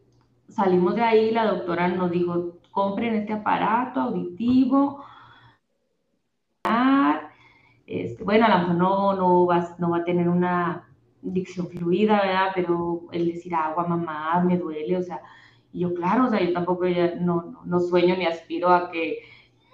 salimos 0.47 0.95
de 0.95 1.03
ahí, 1.03 1.29
la 1.29 1.45
doctora 1.45 1.87
nos 1.89 2.09
dijo, 2.09 2.57
compren 2.71 3.13
este 3.13 3.33
aparato 3.33 3.99
auditivo. 3.99 5.05
Este, 7.85 8.23
bueno, 8.23 8.47
a 8.47 8.49
lo 8.49 8.57
mejor 8.57 8.75
no, 8.75 9.13
no, 9.13 9.45
va, 9.45 9.75
no 9.77 9.91
va 9.91 9.97
a 9.97 10.03
tener 10.03 10.27
una 10.27 10.89
dicción 11.21 11.67
fluida, 11.67 12.21
¿verdad? 12.21 12.51
Pero 12.55 13.03
el 13.11 13.27
decir 13.27 13.53
agua, 13.53 13.85
mamá, 13.85 14.43
me 14.43 14.57
duele, 14.57 14.97
o 14.97 15.03
sea, 15.03 15.21
y 15.71 15.81
yo, 15.81 15.93
claro, 15.93 16.25
o 16.25 16.29
sea, 16.31 16.41
yo 16.41 16.53
tampoco 16.53 16.87
ya 16.87 17.13
no, 17.17 17.61
no, 17.65 17.79
sueño 17.81 18.15
ni 18.17 18.25
aspiro 18.25 18.69
a 18.69 18.89
que, 18.89 19.19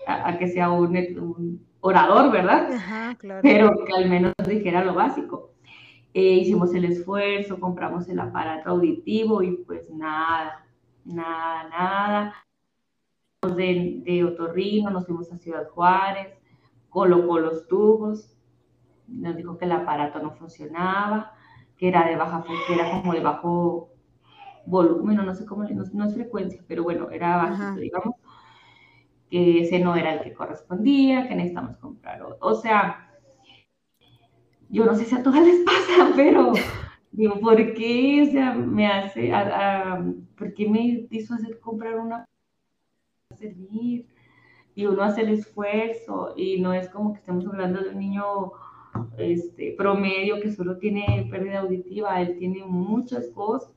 a, 0.06 0.38
que 0.38 0.50
sea 0.50 0.70
un 0.70 1.65
orador, 1.86 2.32
¿verdad? 2.32 2.74
Ajá, 2.74 3.16
claro. 3.16 3.42
Pero 3.44 3.86
que 3.86 3.94
al 3.94 4.10
menos 4.10 4.34
dijera 4.48 4.84
lo 4.84 4.96
básico. 4.96 5.52
Eh, 6.16 6.34
hicimos 6.34 6.74
el 6.74 6.86
esfuerzo, 6.86 7.60
compramos 7.60 8.10
el 8.10 8.20
aparato 8.20 8.72
auditivo 8.72 9.44
y 9.44 9.58
pues 9.58 9.92
nada, 9.92 10.66
nada, 11.04 11.70
nada. 11.70 12.36
De, 13.56 14.02
de 14.04 14.24
otorrino, 14.24 14.90
nos 14.90 15.06
fuimos 15.06 15.32
a 15.32 15.38
Ciudad 15.38 15.70
Juárez, 15.70 16.34
colocó 16.90 17.38
los 17.38 17.68
tubos, 17.68 18.36
nos 19.08 19.36
dijo 19.36 19.60
que 19.60 19.66
el 19.66 19.74
aparato 19.74 20.18
no 20.20 20.32
funcionaba, 20.32 21.34
que 21.78 21.90
era 21.90 22.08
de 22.08 22.16
baja, 22.16 22.44
que 22.66 22.74
era 22.74 22.90
como 22.90 23.14
de 23.14 23.20
bajo 23.20 23.90
volumen, 24.66 25.18
no 25.18 25.36
sé 25.36 25.46
cómo, 25.46 25.64
no, 25.66 25.84
no 25.94 26.06
es 26.06 26.14
frecuencia, 26.16 26.64
pero 26.68 26.82
bueno, 26.82 27.12
era 27.12 27.38
bajito, 27.38 27.76
digamos 27.76 28.15
que 29.30 29.62
ese 29.62 29.80
no 29.80 29.96
era 29.96 30.14
el 30.14 30.22
que 30.22 30.34
correspondía, 30.34 31.28
que 31.28 31.36
necesitamos 31.36 31.78
comprar. 31.78 32.26
O, 32.40 32.56
sea, 32.56 33.12
yo 34.70 34.86
no 34.86 34.96
sé 34.96 35.06
si 35.06 35.16
a 35.16 35.24
todas 35.24 35.46
les 35.46 35.64
pasa, 35.66 36.12
pero 36.16 36.54
digo, 37.12 37.40
¿por 37.40 37.74
qué? 37.74 38.24
O 38.28 38.32
sea, 38.32 38.54
me 38.54 38.88
hace, 38.88 39.32
¿por 40.38 40.54
qué 40.54 40.70
me 40.70 41.08
hizo 41.10 41.34
hacer 41.34 41.60
comprar 41.60 42.00
una 42.00 42.26
servir? 43.36 44.08
Y 44.76 44.86
uno 44.86 45.04
hace 45.04 45.22
el 45.22 45.30
esfuerzo 45.30 46.34
y 46.36 46.60
no 46.60 46.74
es 46.74 46.90
como 46.90 47.14
que 47.14 47.20
estemos 47.20 47.46
hablando 47.48 47.82
de 47.82 47.90
un 47.90 48.00
niño 48.00 48.52
este, 49.18 49.74
promedio 49.78 50.42
que 50.42 50.52
solo 50.52 50.78
tiene 50.78 51.28
pérdida 51.32 51.60
auditiva, 51.60 52.22
él 52.22 52.38
tiene 52.38 52.66
muchas 52.66 53.28
cosas. 53.30 53.72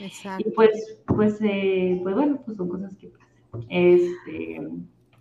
Exacto. 0.00 0.48
Y 0.48 0.52
pues, 0.52 1.02
pues, 1.06 1.38
eh, 1.42 1.98
pues 2.02 2.14
bueno, 2.14 2.40
pues 2.44 2.56
son 2.56 2.68
cosas 2.68 2.96
que 2.96 3.08
pasan. 3.08 3.27
Este, 3.68 4.68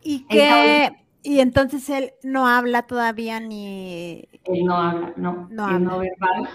y 0.01 0.25
que, 0.25 0.89
y 1.23 1.39
entonces 1.39 1.89
él 1.89 2.11
no 2.23 2.47
habla 2.47 2.83
todavía 2.83 3.39
ni... 3.39 4.27
Él 4.45 4.65
no 4.65 4.75
habla, 4.75 5.13
no, 5.17 5.47
no, 5.51 5.79
no 5.79 5.99
verbal. 5.99 6.49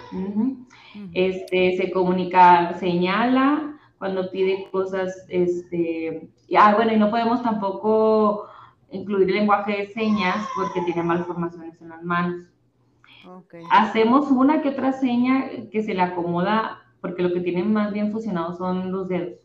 Este, 1.13 1.77
se 1.77 1.91
comunica, 1.91 2.75
señala 2.79 3.79
cuando 3.99 4.31
pide 4.31 4.69
cosas, 4.73 5.27
este, 5.29 6.29
y, 6.49 6.57
ah, 6.57 6.75
bueno, 6.75 6.93
y 6.93 6.97
no 6.97 7.11
podemos 7.11 7.43
tampoco 7.43 8.47
incluir 8.91 9.29
el 9.29 9.37
lenguaje 9.37 9.77
de 9.77 9.87
señas 9.87 10.37
porque 10.57 10.83
tiene 10.83 11.05
malformaciones 11.05 11.81
en 11.81 11.89
las 11.91 12.03
manos. 12.03 12.47
Hacemos 13.71 14.31
una 14.31 14.61
que 14.61 14.71
otra 14.71 14.93
seña 14.93 15.51
que 15.71 15.83
se 15.83 15.95
le 15.95 16.03
acomoda, 16.03 16.83
porque 17.01 17.23
lo 17.23 17.33
que 17.33 17.41
tiene 17.41 17.63
más 17.63 17.93
bien 17.93 18.11
fusionado 18.11 18.55
son 18.55 18.91
los 18.91 19.09
dedos 19.09 19.39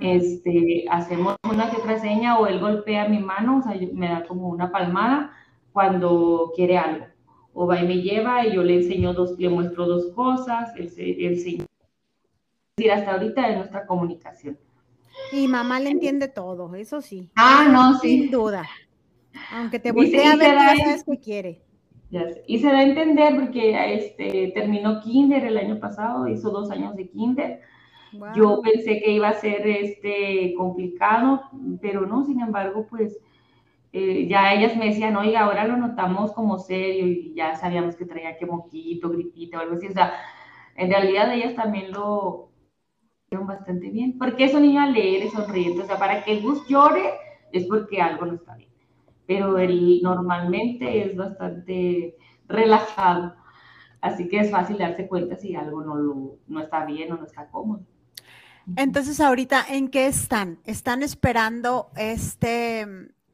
este, 0.00 0.84
hacemos 0.90 1.36
una 1.48 1.70
que 1.70 1.76
otra 1.76 1.98
seña 1.98 2.38
o 2.38 2.46
él 2.46 2.60
golpea 2.60 3.08
mi 3.08 3.18
mano, 3.18 3.58
o 3.58 3.62
sea, 3.62 3.74
me 3.92 4.08
da 4.08 4.26
como 4.26 4.48
una 4.48 4.70
palmada 4.70 5.32
cuando 5.72 6.52
quiere 6.54 6.78
algo. 6.78 7.06
o 7.52 7.66
va 7.66 7.80
y 7.80 7.86
me 7.86 8.02
lleva 8.02 8.46
y 8.46 8.54
yo 8.54 8.64
le 8.64 8.76
enseño 8.76 9.12
dos, 9.12 9.38
le 9.38 9.48
muestro 9.48 9.86
dos 9.86 10.12
cosas, 10.14 10.74
él, 10.76 10.90
se, 10.90 11.26
enseña. 11.26 11.64
Es 11.64 12.76
decir, 12.76 12.92
hasta 12.92 13.12
ahorita 13.12 13.48
es 13.48 13.56
nuestra 13.58 13.86
comunicación. 13.86 14.58
Y 15.32 15.46
mamá 15.46 15.78
le 15.78 15.90
entiende 15.90 16.26
todo, 16.26 16.74
eso 16.74 17.00
sí. 17.00 17.30
Ah, 17.36 17.68
no, 17.70 17.98
sí. 18.00 18.22
Sin 18.22 18.30
duda. 18.30 18.64
Aunque 19.52 19.78
te 19.78 19.92
voltee 19.92 20.26
a 20.26 20.36
ver, 20.36 20.54
ya 20.54 20.76
sabes 20.76 21.04
qué 21.04 21.20
quiere. 21.20 21.62
Y 22.46 22.58
se 22.58 22.66
da 22.68 22.78
a 22.78 22.82
entender 22.82 23.34
porque 23.34 23.94
este, 23.94 24.52
terminó 24.54 25.00
kinder 25.00 25.44
el 25.44 25.58
año 25.58 25.80
pasado, 25.80 26.28
hizo 26.28 26.50
dos 26.50 26.70
años 26.70 26.94
de 26.94 27.08
kinder. 27.08 27.60
Yo 28.34 28.60
pensé 28.62 29.00
que 29.00 29.12
iba 29.12 29.28
a 29.28 29.34
ser 29.34 29.66
este, 29.66 30.54
complicado, 30.56 31.42
pero 31.80 32.06
no, 32.06 32.24
sin 32.24 32.40
embargo, 32.40 32.86
pues 32.88 33.18
eh, 33.92 34.26
ya 34.28 34.52
ellas 34.52 34.76
me 34.76 34.86
decían, 34.86 35.16
oiga, 35.16 35.40
ahora 35.40 35.66
lo 35.66 35.76
notamos 35.76 36.32
como 36.32 36.58
serio 36.58 37.06
y 37.06 37.32
ya 37.34 37.54
sabíamos 37.54 37.96
que 37.96 38.04
traía 38.04 38.36
que 38.36 38.44
moquito, 38.44 39.08
gripita 39.10 39.58
o 39.58 39.60
algo 39.60 39.76
así. 39.76 39.86
O 39.86 39.92
sea, 39.92 40.12
en 40.76 40.90
realidad 40.90 41.32
ellas 41.32 41.54
también 41.54 41.92
lo 41.92 42.50
hicieron 43.24 43.46
bastante 43.46 43.90
bien, 43.90 44.18
porque 44.18 44.44
es 44.44 44.54
un 44.54 44.62
niño 44.62 44.80
alegre, 44.82 45.30
sonriente. 45.30 45.82
O 45.82 45.86
sea, 45.86 45.98
para 45.98 46.24
que 46.24 46.32
el 46.32 46.42
bus 46.42 46.66
llore 46.66 47.04
es 47.52 47.66
porque 47.66 48.00
algo 48.02 48.26
no 48.26 48.34
está 48.34 48.56
bien. 48.56 48.70
Pero 49.26 49.58
él 49.58 50.00
normalmente 50.02 51.02
es 51.04 51.16
bastante 51.16 52.16
relajado. 52.48 53.36
Así 54.00 54.28
que 54.28 54.40
es 54.40 54.50
fácil 54.50 54.78
darse 54.78 55.08
cuenta 55.08 55.36
si 55.36 55.54
algo 55.54 55.82
no, 55.82 55.94
lo, 55.96 56.38
no 56.48 56.60
está 56.60 56.84
bien 56.84 57.12
o 57.12 57.16
no 57.16 57.24
está 57.24 57.48
cómodo. 57.48 57.84
Entonces, 58.76 59.20
ahorita, 59.20 59.64
¿en 59.68 59.88
qué 59.88 60.06
están? 60.06 60.58
¿Están 60.64 61.02
esperando 61.02 61.90
este 61.96 62.86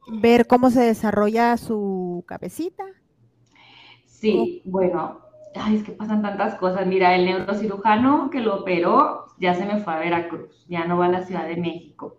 ver 0.07 0.47
cómo 0.47 0.69
se 0.69 0.81
desarrolla 0.81 1.57
su 1.57 2.23
cabecita. 2.27 2.83
Sí, 4.05 4.61
bueno, 4.65 5.19
ay, 5.55 5.77
es 5.77 5.83
que 5.83 5.91
pasan 5.91 6.21
tantas 6.21 6.55
cosas. 6.55 6.85
Mira, 6.85 7.15
el 7.15 7.25
neurocirujano 7.25 8.29
que 8.29 8.39
lo 8.39 8.61
operó 8.61 9.25
ya 9.39 9.55
se 9.55 9.65
me 9.65 9.79
fue 9.79 9.93
a 9.93 9.99
Veracruz, 9.99 10.65
ya 10.67 10.85
no 10.85 10.97
va 10.97 11.05
a 11.05 11.11
la 11.11 11.23
Ciudad 11.23 11.47
de 11.47 11.57
México. 11.57 12.17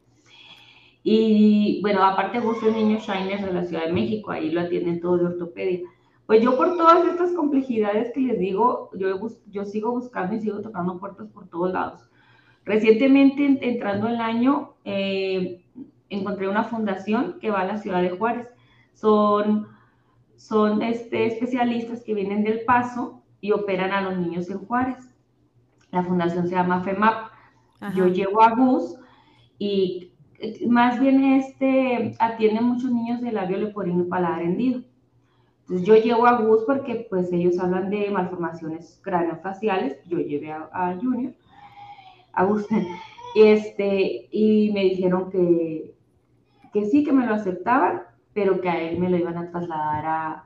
Y 1.05 1.81
bueno, 1.83 2.05
aparte 2.05 2.40
busco 2.40 2.66
el 2.66 2.75
niño 2.75 2.98
Shiner 2.98 3.44
de 3.44 3.53
la 3.53 3.64
Ciudad 3.64 3.87
de 3.87 3.92
México, 3.92 4.31
ahí 4.31 4.51
lo 4.51 4.61
atienden 4.61 5.01
todo 5.01 5.18
de 5.18 5.27
ortopedia. 5.27 5.81
Pues 6.27 6.42
yo 6.42 6.57
por 6.57 6.77
todas 6.77 7.07
estas 7.07 7.33
complejidades 7.33 8.12
que 8.14 8.20
les 8.20 8.38
digo, 8.38 8.90
yo, 8.94 9.18
yo 9.51 9.64
sigo 9.64 9.90
buscando 9.90 10.35
y 10.35 10.40
sigo 10.40 10.61
tocando 10.61 10.98
puertas 10.98 11.29
por 11.29 11.48
todos 11.48 11.72
lados. 11.72 12.09
Recientemente, 12.64 13.59
entrando 13.61 14.09
el 14.09 14.20
año, 14.20 14.75
eh, 14.85 15.64
encontré 16.09 16.48
una 16.48 16.64
fundación 16.64 17.38
que 17.40 17.51
va 17.51 17.61
a 17.61 17.66
la 17.66 17.79
ciudad 17.79 18.03
de 18.03 18.11
Juárez. 18.11 18.48
Son, 18.92 19.68
son 20.37 20.83
este, 20.83 21.27
especialistas 21.27 22.03
que 22.05 22.14
vienen 22.14 22.44
del 22.44 22.64
Paso 22.64 23.22
y 23.40 23.53
operan 23.53 23.90
a 23.90 24.03
los 24.03 24.16
niños 24.16 24.48
en 24.51 24.59
Juárez. 24.59 25.12
La 25.90 26.03
fundación 26.03 26.48
se 26.48 26.55
llama 26.55 26.83
FEMAP. 26.83 27.31
Yo 27.96 28.07
llevo 28.07 28.42
a 28.42 28.55
Gus 28.55 28.96
y 29.59 30.12
más 30.68 31.01
bien 31.01 31.22
este 31.25 32.14
atiende 32.18 32.61
muchos 32.61 32.90
niños 32.90 33.20
de 33.20 33.33
labio 33.33 33.59
leporino 33.59 34.05
y 34.05 34.09
paladar 34.09 34.42
hendido. 34.42 34.83
Entonces 35.62 35.87
yo 35.87 35.96
llevo 35.96 36.27
a 36.27 36.40
Gus 36.40 36.62
porque 36.66 37.07
pues 37.09 37.33
ellos 37.33 37.59
hablan 37.59 37.90
de 37.90 38.11
malformaciones 38.11 39.01
craneofaciales, 39.03 40.03
yo 40.07 40.18
llevé 40.18 40.53
a, 40.53 40.98
Junior, 41.01 41.35
a 42.33 42.45
Gus, 42.45 42.66
este, 43.35 44.29
y 44.31 44.71
me 44.73 44.83
dijeron 44.85 45.31
que, 45.31 45.95
que 46.73 46.87
sí, 46.87 47.05
que 47.05 47.12
me 47.12 47.27
lo 47.27 47.35
aceptaban, 47.35 48.03
pero 48.33 48.61
que 48.61 48.68
a 48.68 48.81
él 48.81 48.99
me 48.99 49.11
lo 49.11 49.16
iban 49.16 49.37
a 49.37 49.51
trasladar 49.51 50.45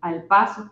al 0.00 0.24
paso, 0.24 0.70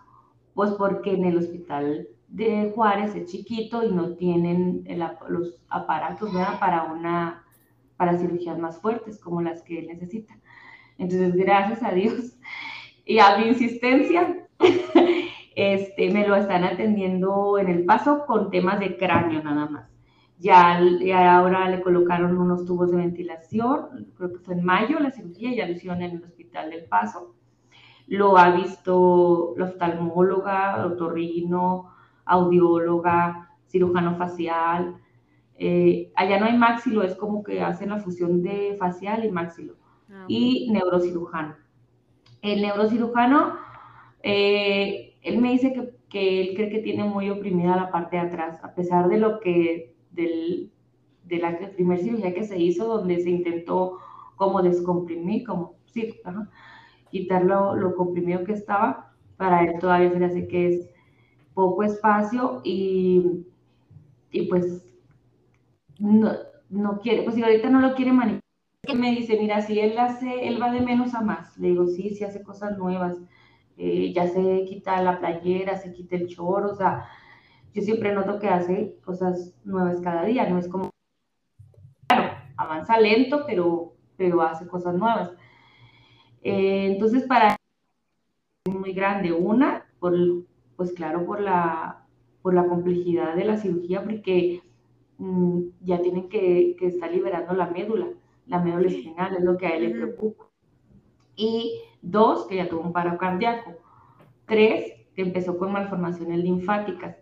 pues 0.55 0.71
porque 0.73 1.13
en 1.13 1.25
el 1.25 1.39
hospital 1.39 2.09
de 2.29 2.73
Juárez 2.75 3.15
es 3.15 3.31
chiquito 3.31 3.83
y 3.83 3.91
no 3.93 4.15
tienen 4.17 4.85
los 5.29 5.61
aparatos 5.69 6.31
para 6.61 6.85
una 6.85 7.45
para 7.97 8.17
cirugías 8.17 8.59
más 8.59 8.81
fuertes 8.81 9.19
como 9.19 9.43
las 9.43 9.63
que 9.63 9.81
él 9.81 9.89
necesita. 9.89 10.39
Entonces, 10.99 11.35
gracias 11.35 11.83
a 11.83 11.93
Dios 11.93 12.39
y 13.05 13.19
a 13.19 13.39
mi 13.39 13.49
insistencia, 13.49 14.47
este, 15.57 16.11
me 16.11 16.27
lo 16.27 16.37
están 16.37 16.65
atendiendo 16.65 17.59
en 17.59 17.69
el 17.69 17.85
paso 17.85 18.25
con 18.27 18.51
temas 18.51 18.79
de 18.79 18.97
cráneo 18.97 19.43
nada 19.43 19.67
más. 19.69 19.98
Ya, 20.39 20.79
ahora 21.37 21.69
le 21.69 21.81
colocaron 21.81 22.39
unos 22.39 22.65
tubos 22.65 22.93
de 22.93 22.99
ventilación, 22.99 24.13
creo 24.17 24.33
que 24.33 24.39
fue 24.39 24.55
en 24.55 24.65
mayo 24.65 25.01
la 25.01 25.11
cirugía, 25.11 25.53
ya 25.53 25.67
lo 25.67 25.73
hicieron 25.73 26.01
en 26.01 26.17
el 26.17 26.25
Hospital 26.25 26.71
del 26.71 26.85
Paso. 26.85 27.35
Lo 28.07 28.39
ha 28.39 28.51
visto 28.53 29.55
la 29.57 29.65
oftalmóloga, 29.65 30.87
otorrino, 30.87 31.93
audióloga, 32.25 33.51
cirujano 33.67 34.17
facial. 34.17 34.97
Eh, 35.57 36.13
allá 36.15 36.39
no 36.39 36.47
hay 36.47 36.57
máxilo, 36.57 37.03
es 37.03 37.17
como 37.17 37.43
que 37.43 37.61
hacen 37.61 37.91
la 37.91 37.99
fusión 37.99 38.41
de 38.43 38.77
facial 38.79 39.25
y 39.25 39.33
máxilo. 39.33 39.75
Ah, 40.09 40.25
y 40.29 40.71
neurocirujano. 40.71 41.57
El 42.43 42.63
neurocirujano, 42.63 43.57
eh, 44.23 45.19
él 45.23 45.39
me 45.39 45.51
dice 45.51 45.73
que, 45.73 45.97
que 46.09 46.43
él 46.43 46.55
cree 46.55 46.71
que 46.71 46.79
tiene 46.79 47.03
muy 47.03 47.29
oprimida 47.29 47.75
la 47.75 47.91
parte 47.91 48.17
de 48.17 48.23
atrás, 48.23 48.63
a 48.63 48.73
pesar 48.73 49.09
de 49.09 49.19
lo 49.19 49.41
que 49.41 49.98
de 50.23 51.39
la 51.39 51.59
primera 51.75 52.03
cirugía 52.03 52.35
que 52.35 52.45
se 52.45 52.59
hizo, 52.59 52.87
donde 52.87 53.21
se 53.21 53.31
intentó 53.31 53.99
como 54.37 54.63
descomprimir, 54.63 55.45
como, 55.45 55.75
sí, 55.87 56.15
quitar 57.11 57.45
lo, 57.45 57.95
comprimido 57.97 58.45
que 58.45 58.53
estaba, 58.53 59.13
para 59.37 59.65
él 59.65 59.79
todavía 59.81 60.11
se 60.11 60.19
le 60.19 60.25
hace 60.27 60.49
que 60.49 60.69
es 60.69 60.91
poco 61.55 61.83
espacio 61.83 62.61
y, 62.65 63.45
y 64.31 64.47
pues 64.47 64.87
no, 65.99 66.33
no 66.71 67.01
quiere, 67.01 67.23
pues 67.23 67.35
si 67.35 67.43
ahorita 67.43 67.69
no 67.71 67.81
lo 67.81 67.95
quiere 67.95 68.13
manipular, 68.13 68.43
me 68.97 69.11
dice, 69.11 69.39
mira, 69.39 69.61
si 69.61 69.81
él 69.81 69.99
hace, 69.99 70.47
él 70.49 70.61
va 70.63 70.71
de 70.71 70.81
menos 70.81 71.15
a 71.15 71.21
más, 71.21 71.59
le 71.59 71.69
digo, 71.69 71.87
sí, 71.87 72.11
sí 72.11 72.25
hace 72.25 72.43
cosas 72.43 72.79
nuevas, 72.79 73.19
eh, 73.77 74.13
ya 74.13 74.27
se 74.27 74.65
quita 74.67 75.03
la 75.03 75.19
playera, 75.19 75.77
se 75.77 75.93
quita 75.93 76.17
el 76.17 76.29
chorro, 76.29 76.71
o 76.71 76.75
sea, 76.75 77.07
yo 77.75 77.83
siempre 77.83 78.13
noto 78.13 78.39
que 78.39 78.49
hace 78.49 78.97
cosas 79.05 79.55
nuevas 79.65 80.01
cada 80.01 80.25
día, 80.25 80.49
no 80.49 80.59
es 80.59 80.69
como, 80.69 80.91
claro, 82.07 82.37
avanza 82.57 82.99
lento, 82.99 83.45
pero, 83.47 83.95
pero 84.17 84.43
hace 84.43 84.67
cosas 84.67 84.95
nuevas. 84.95 85.31
Eh, 86.43 86.87
entonces, 86.93 87.25
para 87.25 87.57
es 88.65 88.75
muy 88.75 88.93
grande. 88.93 89.33
Una, 89.33 89.87
por, 89.99 90.15
pues 90.77 90.93
claro, 90.93 91.27
por 91.27 91.41
la, 91.41 92.07
por 92.43 92.55
la 92.55 92.67
complejidad 92.67 93.35
de 93.35 93.45
la 93.45 93.57
cirugía, 93.57 94.03
porque 94.03 94.63
mm, 95.19 95.61
ya 95.83 96.01
tienen 96.03 96.29
que, 96.29 96.77
que, 96.79 96.87
estar 96.87 97.11
liberando 97.11 97.55
la 97.55 97.71
médula, 97.71 98.09
la 98.47 98.61
médula 98.61 98.89
espinal, 98.89 99.37
es 99.37 99.43
lo 99.43 99.57
que 99.57 99.67
a 99.67 99.77
él 99.77 99.85
le 99.85 99.91
preocupa. 99.91 100.45
Y 101.37 101.81
dos, 102.03 102.47
que 102.47 102.57
ya 102.57 102.69
tuvo 102.69 102.83
un 102.83 102.93
paro 102.93 103.17
cardíaco. 103.19 103.75
Tres, 104.47 104.93
que 105.15 105.23
empezó 105.23 105.59
con 105.59 105.73
malformaciones 105.73 106.39
linfáticas. 106.39 107.17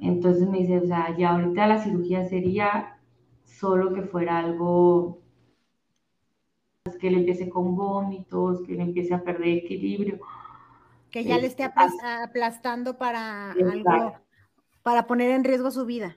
Entonces 0.00 0.48
me 0.48 0.58
dice, 0.58 0.78
o 0.78 0.86
sea, 0.86 1.16
ya 1.16 1.30
ahorita 1.30 1.66
la 1.66 1.82
cirugía 1.82 2.28
sería 2.28 2.98
solo 3.44 3.92
que 3.92 4.02
fuera 4.02 4.38
algo 4.38 5.20
que 7.00 7.10
le 7.10 7.18
empiece 7.18 7.48
con 7.48 7.76
vómitos, 7.76 8.62
que 8.62 8.74
le 8.74 8.82
empiece 8.82 9.14
a 9.14 9.22
perder 9.22 9.58
equilibrio. 9.58 10.20
Que 11.10 11.24
ya 11.24 11.38
le 11.38 11.46
esté 11.46 11.64
aplastando 11.64 12.98
para 12.98 13.52
algo, 13.52 14.14
para 14.82 15.06
poner 15.06 15.30
en 15.30 15.44
riesgo 15.44 15.70
su 15.70 15.84
vida. 15.84 16.16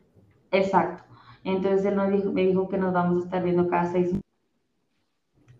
Exacto. 0.51 1.03
Entonces 1.43 1.85
él 1.85 1.95
me 2.33 2.45
dijo 2.45 2.67
que 2.69 2.77
nos 2.77 2.93
vamos 2.93 3.21
a 3.21 3.25
estar 3.25 3.43
viendo 3.43 3.67
cada 3.67 3.91
seis 3.91 4.07
meses, 4.07 4.21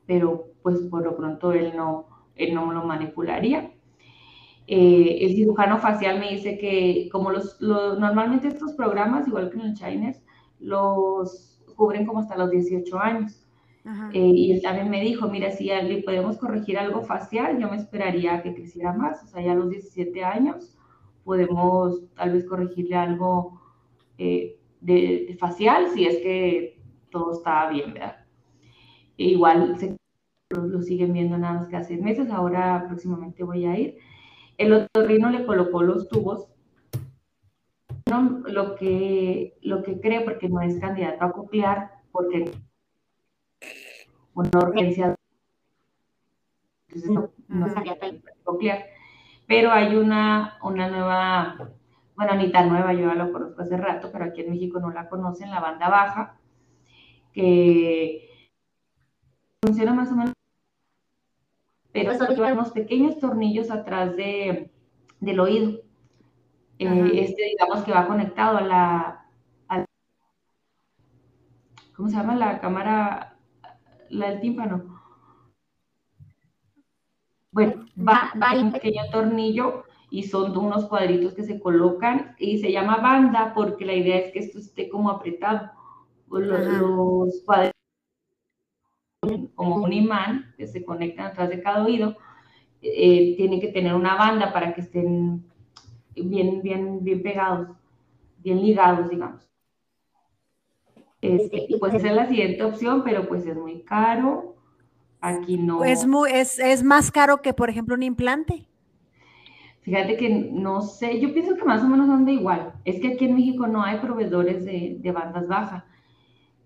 pero 0.06 0.46
pues 0.62 0.80
por 0.82 1.04
lo 1.04 1.16
pronto 1.16 1.54
él 1.54 1.74
no, 1.76 2.08
él 2.36 2.54
no 2.54 2.72
lo 2.72 2.84
manipularía. 2.84 3.72
Eh, 4.74 5.26
el 5.26 5.36
cirujano 5.36 5.80
facial 5.80 6.18
me 6.18 6.32
dice 6.32 6.58
que 6.58 7.10
como 7.12 7.30
los, 7.30 7.60
normalmente 7.60 8.48
estos 8.48 8.72
programas, 8.72 9.28
igual 9.28 9.50
que 9.50 9.58
en 9.60 9.66
el 9.66 9.74
Chinese, 9.74 10.24
los 10.62 11.62
cubren 11.76 12.06
como 12.06 12.20
hasta 12.20 12.38
los 12.38 12.50
18 12.52 12.98
años. 12.98 13.46
Eh, 14.14 14.20
y 14.20 14.54
él 14.54 14.62
también 14.62 14.90
me 14.90 15.02
dijo, 15.02 15.28
mira, 15.28 15.52
si 15.52 15.66
le 15.66 16.04
podemos 16.04 16.38
corregir 16.38 16.78
algo 16.78 17.02
facial, 17.02 17.60
yo 17.60 17.70
me 17.70 17.76
esperaría 17.76 18.42
que 18.44 18.54
creciera 18.54 18.94
más. 18.94 19.22
O 19.24 19.28
sea, 19.28 19.42
ya 19.42 19.52
a 19.52 19.56
los 19.56 19.70
17 19.70 20.24
años 20.24 20.78
podemos 21.26 22.04
tal 22.16 22.32
vez 22.32 22.46
corregirle 22.46 22.96
algo 22.96 23.60
eh, 24.18 24.58
de, 24.80 25.36
facial 25.38 25.90
si 25.94 26.06
es 26.06 26.16
que 26.20 26.80
todo 27.10 27.34
está 27.34 27.70
bien, 27.70 27.94
¿verdad? 27.94 28.24
E 29.18 29.26
igual 29.26 29.76
lo, 30.50 30.66
lo, 30.66 30.82
siguen 30.82 31.12
viendo 31.12 31.38
nada 31.38 31.56
más 31.56 31.68
que 31.68 31.76
hace 31.76 31.98
meses, 31.98 32.30
ahora 32.30 32.86
próximamente 32.88 33.44
voy 33.44 33.66
a 33.66 33.78
ir. 33.78 33.98
El 34.62 34.74
otorrino 34.74 35.32
le 35.32 35.44
colocó 35.44 35.82
los 35.82 36.08
tubos. 36.08 36.48
No, 38.08 38.44
lo 38.46 38.76
que, 38.76 39.58
lo 39.64 39.82
que 39.82 40.00
cree, 40.00 40.22
porque 40.22 40.50
no 40.50 40.62
es 40.62 40.80
candidato 40.80 41.26
a 41.26 41.32
coclear, 41.32 41.90
porque 42.12 42.52
una 44.36 44.50
urgencia, 44.60 45.16
entonces 46.88 47.10
no, 47.10 47.32
no 47.48 47.66
es 47.66 47.74
candidato 47.74 48.06
a 48.06 48.44
coclear. 48.44 48.86
pero 49.48 49.72
hay 49.72 49.96
una, 49.96 50.60
una 50.62 50.90
nueva, 50.90 51.72
bueno, 52.16 52.36
ni 52.36 52.52
tan 52.52 52.70
nueva, 52.70 52.94
yo 52.94 53.08
ya 53.08 53.16
lo 53.16 53.32
conozco 53.32 53.64
hace 53.64 53.78
rato, 53.78 54.12
pero 54.12 54.26
aquí 54.26 54.42
en 54.42 54.52
México 54.52 54.80
no 54.80 54.92
la 54.92 55.10
conocen, 55.10 55.50
la 55.50 55.60
banda 55.60 55.90
baja, 55.90 56.38
que 57.34 58.30
funciona 59.64 59.94
más 59.94 60.12
o 60.12 60.16
menos, 60.16 60.34
pero 61.92 62.14
lleva 62.14 62.54
unos 62.54 62.72
pequeños 62.72 63.20
tornillos 63.20 63.70
atrás 63.70 64.16
de, 64.16 64.72
del 65.20 65.40
oído. 65.40 65.82
Eh, 66.80 67.12
este, 67.14 67.44
digamos 67.44 67.84
que 67.84 67.92
va 67.92 68.08
conectado 68.08 68.58
a 68.58 68.62
la, 68.62 69.26
a, 69.68 69.86
¿cómo 71.96 72.10
se 72.10 72.16
llama? 72.16 72.36
La 72.36 72.60
cámara, 72.60 73.38
la 74.10 74.30
del 74.32 74.42
tímpano. 74.42 75.00
Bueno, 77.52 77.86
va, 77.98 78.32
va 78.42 78.60
un 78.60 78.72
pequeño 78.72 79.04
tornillo 79.12 79.84
y 80.10 80.24
son 80.24 80.58
unos 80.58 80.86
cuadritos 80.86 81.34
que 81.34 81.44
se 81.44 81.60
colocan 81.60 82.36
y 82.40 82.60
se 82.60 82.72
llama 82.72 82.98
banda 82.98 83.54
porque 83.54 83.86
la 83.86 83.94
idea 83.94 84.18
es 84.18 84.32
que 84.32 84.40
esto 84.40 84.60
esté 84.60 84.90
como 84.90 85.10
apretado. 85.10 85.70
Los, 86.30 86.66
los 86.66 87.42
cuadritos 87.46 87.71
como 89.62 89.76
un 89.76 89.94
imán 89.94 90.56
que 90.58 90.66
se 90.66 90.84
conectan 90.84 91.28
atrás 91.28 91.50
de 91.50 91.62
cada 91.62 91.86
oído, 91.86 92.18
eh, 92.82 93.36
tienen 93.38 93.62
que 93.62 93.68
tener 93.68 93.94
una 93.94 94.16
banda 94.16 94.52
para 94.52 94.74
que 94.74 94.82
estén 94.82 95.46
bien, 96.16 96.64
bien, 96.64 97.04
bien 97.04 97.22
pegados, 97.22 97.68
bien 98.40 98.60
ligados, 98.60 99.08
digamos. 99.08 99.48
Este, 101.22 101.68
y 101.70 101.78
pues 101.78 101.94
esa 101.94 102.10
es 102.10 102.16
la 102.16 102.28
siguiente 102.28 102.64
opción, 102.64 103.04
pero 103.04 103.28
pues 103.28 103.46
es 103.46 103.56
muy 103.56 103.84
caro. 103.84 104.56
Aquí 105.20 105.60
no. 105.60 105.84
Es, 105.84 106.08
muy, 106.08 106.32
es, 106.32 106.58
es 106.58 106.84
más 106.84 107.12
caro 107.12 107.44
que, 107.44 107.54
por 107.54 107.70
ejemplo, 107.70 107.94
un 107.94 108.02
implante. 108.02 108.68
Fíjate 109.82 110.18
que 110.18 110.30
no 110.30 110.82
sé, 110.82 111.20
yo 111.20 111.34
pienso 111.34 111.56
que 111.56 111.66
más 111.66 111.84
o 111.84 111.88
menos 111.88 112.26
de 112.26 112.32
igual. 112.32 112.74
Es 112.84 113.00
que 113.00 113.10
aquí 113.10 113.26
en 113.26 113.36
México 113.36 113.68
no 113.68 113.84
hay 113.84 114.00
proveedores 114.00 114.66
de, 114.66 114.98
de 115.00 115.12
bandas 115.12 115.48
bajas. 115.48 115.84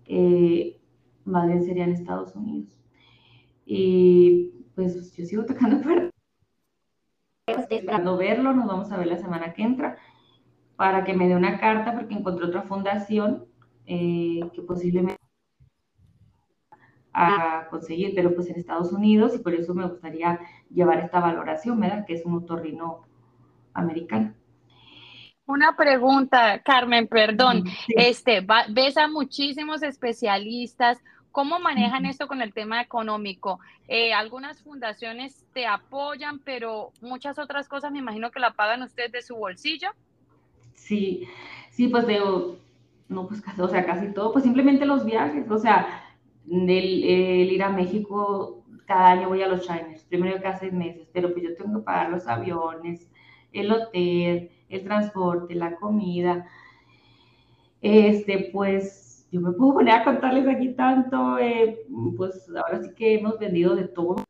Eh, 0.06 0.80
más 1.26 1.46
bien 1.46 1.62
serían 1.62 1.92
Estados 1.92 2.34
Unidos. 2.34 2.75
Y 3.66 4.52
pues 4.74 5.14
yo 5.14 5.26
sigo 5.26 5.44
tocando 5.44 5.80
puertas. 5.82 6.10
Estoy 7.46 7.78
esperando 7.78 8.16
verlo, 8.16 8.54
nos 8.54 8.66
vamos 8.66 8.90
a 8.90 8.96
ver 8.96 9.08
la 9.08 9.18
semana 9.18 9.52
que 9.52 9.62
entra, 9.62 9.98
para 10.76 11.04
que 11.04 11.14
me 11.14 11.28
dé 11.28 11.36
una 11.36 11.60
carta, 11.60 11.94
porque 11.94 12.14
encontré 12.14 12.46
otra 12.46 12.62
fundación 12.62 13.44
eh, 13.86 14.40
que 14.54 14.62
posiblemente 14.62 15.16
a 17.12 17.66
conseguir, 17.70 18.12
pero 18.14 18.34
pues 18.34 18.48
en 18.50 18.56
Estados 18.56 18.92
Unidos, 18.92 19.34
y 19.34 19.38
por 19.38 19.54
eso 19.54 19.74
me 19.74 19.86
gustaría 19.86 20.38
llevar 20.70 21.00
esta 21.00 21.18
valoración, 21.18 21.80
¿verdad? 21.80 22.04
Que 22.04 22.14
es 22.14 22.26
un 22.26 22.34
otorrino 22.34 23.06
americano. 23.72 24.34
Una 25.46 25.76
pregunta, 25.76 26.60
Carmen, 26.62 27.06
perdón. 27.06 27.64
Este, 27.88 28.44
ves 28.68 28.96
a 28.96 29.08
muchísimos 29.08 29.82
especialistas. 29.82 30.98
¿Cómo 31.36 31.58
manejan 31.58 32.06
esto 32.06 32.28
con 32.28 32.40
el 32.40 32.54
tema 32.54 32.80
económico? 32.80 33.60
Eh, 33.88 34.14
algunas 34.14 34.62
fundaciones 34.62 35.44
te 35.52 35.66
apoyan, 35.66 36.38
pero 36.38 36.92
muchas 37.02 37.38
otras 37.38 37.68
cosas 37.68 37.92
me 37.92 37.98
imagino 37.98 38.30
que 38.30 38.40
la 38.40 38.54
pagan 38.54 38.82
ustedes 38.82 39.12
de 39.12 39.20
su 39.20 39.36
bolsillo. 39.36 39.90
Sí, 40.72 41.28
sí, 41.72 41.88
pues 41.88 42.06
veo, 42.06 42.56
no, 43.10 43.28
pues, 43.28 43.42
o 43.58 43.68
sea, 43.68 43.84
casi 43.84 44.14
todo, 44.14 44.32
pues 44.32 44.44
simplemente 44.44 44.86
los 44.86 45.04
viajes, 45.04 45.50
o 45.50 45.58
sea, 45.58 46.06
el, 46.50 47.04
el 47.04 47.52
ir 47.52 47.62
a 47.62 47.68
México, 47.68 48.64
cada 48.86 49.10
año 49.10 49.28
voy 49.28 49.42
a 49.42 49.48
los 49.48 49.60
Shiners, 49.68 50.04
primero 50.04 50.40
cada 50.40 50.56
seis 50.56 50.72
meses, 50.72 51.06
pero 51.12 51.34
pues 51.34 51.44
yo 51.44 51.54
tengo 51.54 51.80
que 51.80 51.84
pagar 51.84 52.08
los 52.08 52.26
aviones, 52.26 53.10
el 53.52 53.70
hotel, 53.70 54.52
el 54.70 54.84
transporte, 54.84 55.54
la 55.54 55.76
comida. 55.76 56.46
Este, 57.82 58.48
pues 58.54 59.05
yo 59.30 59.40
me 59.40 59.52
puedo 59.52 59.74
poner 59.74 59.94
a 59.94 60.04
contarles 60.04 60.46
aquí 60.46 60.74
tanto, 60.74 61.38
eh, 61.38 61.80
pues 62.16 62.48
ahora 62.48 62.82
sí 62.82 62.90
que 62.94 63.14
hemos 63.14 63.38
vendido 63.38 63.74
de 63.74 63.88
todo 63.88 64.24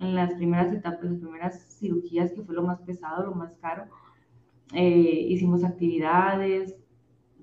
en 0.00 0.14
las 0.14 0.34
primeras 0.34 0.72
etapas, 0.72 1.02
las 1.02 1.20
primeras 1.20 1.78
cirugías, 1.78 2.32
que 2.32 2.42
fue 2.42 2.54
lo 2.54 2.62
más 2.62 2.80
pesado, 2.82 3.26
lo 3.26 3.34
más 3.34 3.54
caro. 3.56 3.84
Eh, 4.72 5.26
hicimos 5.28 5.64
actividades, 5.64 6.76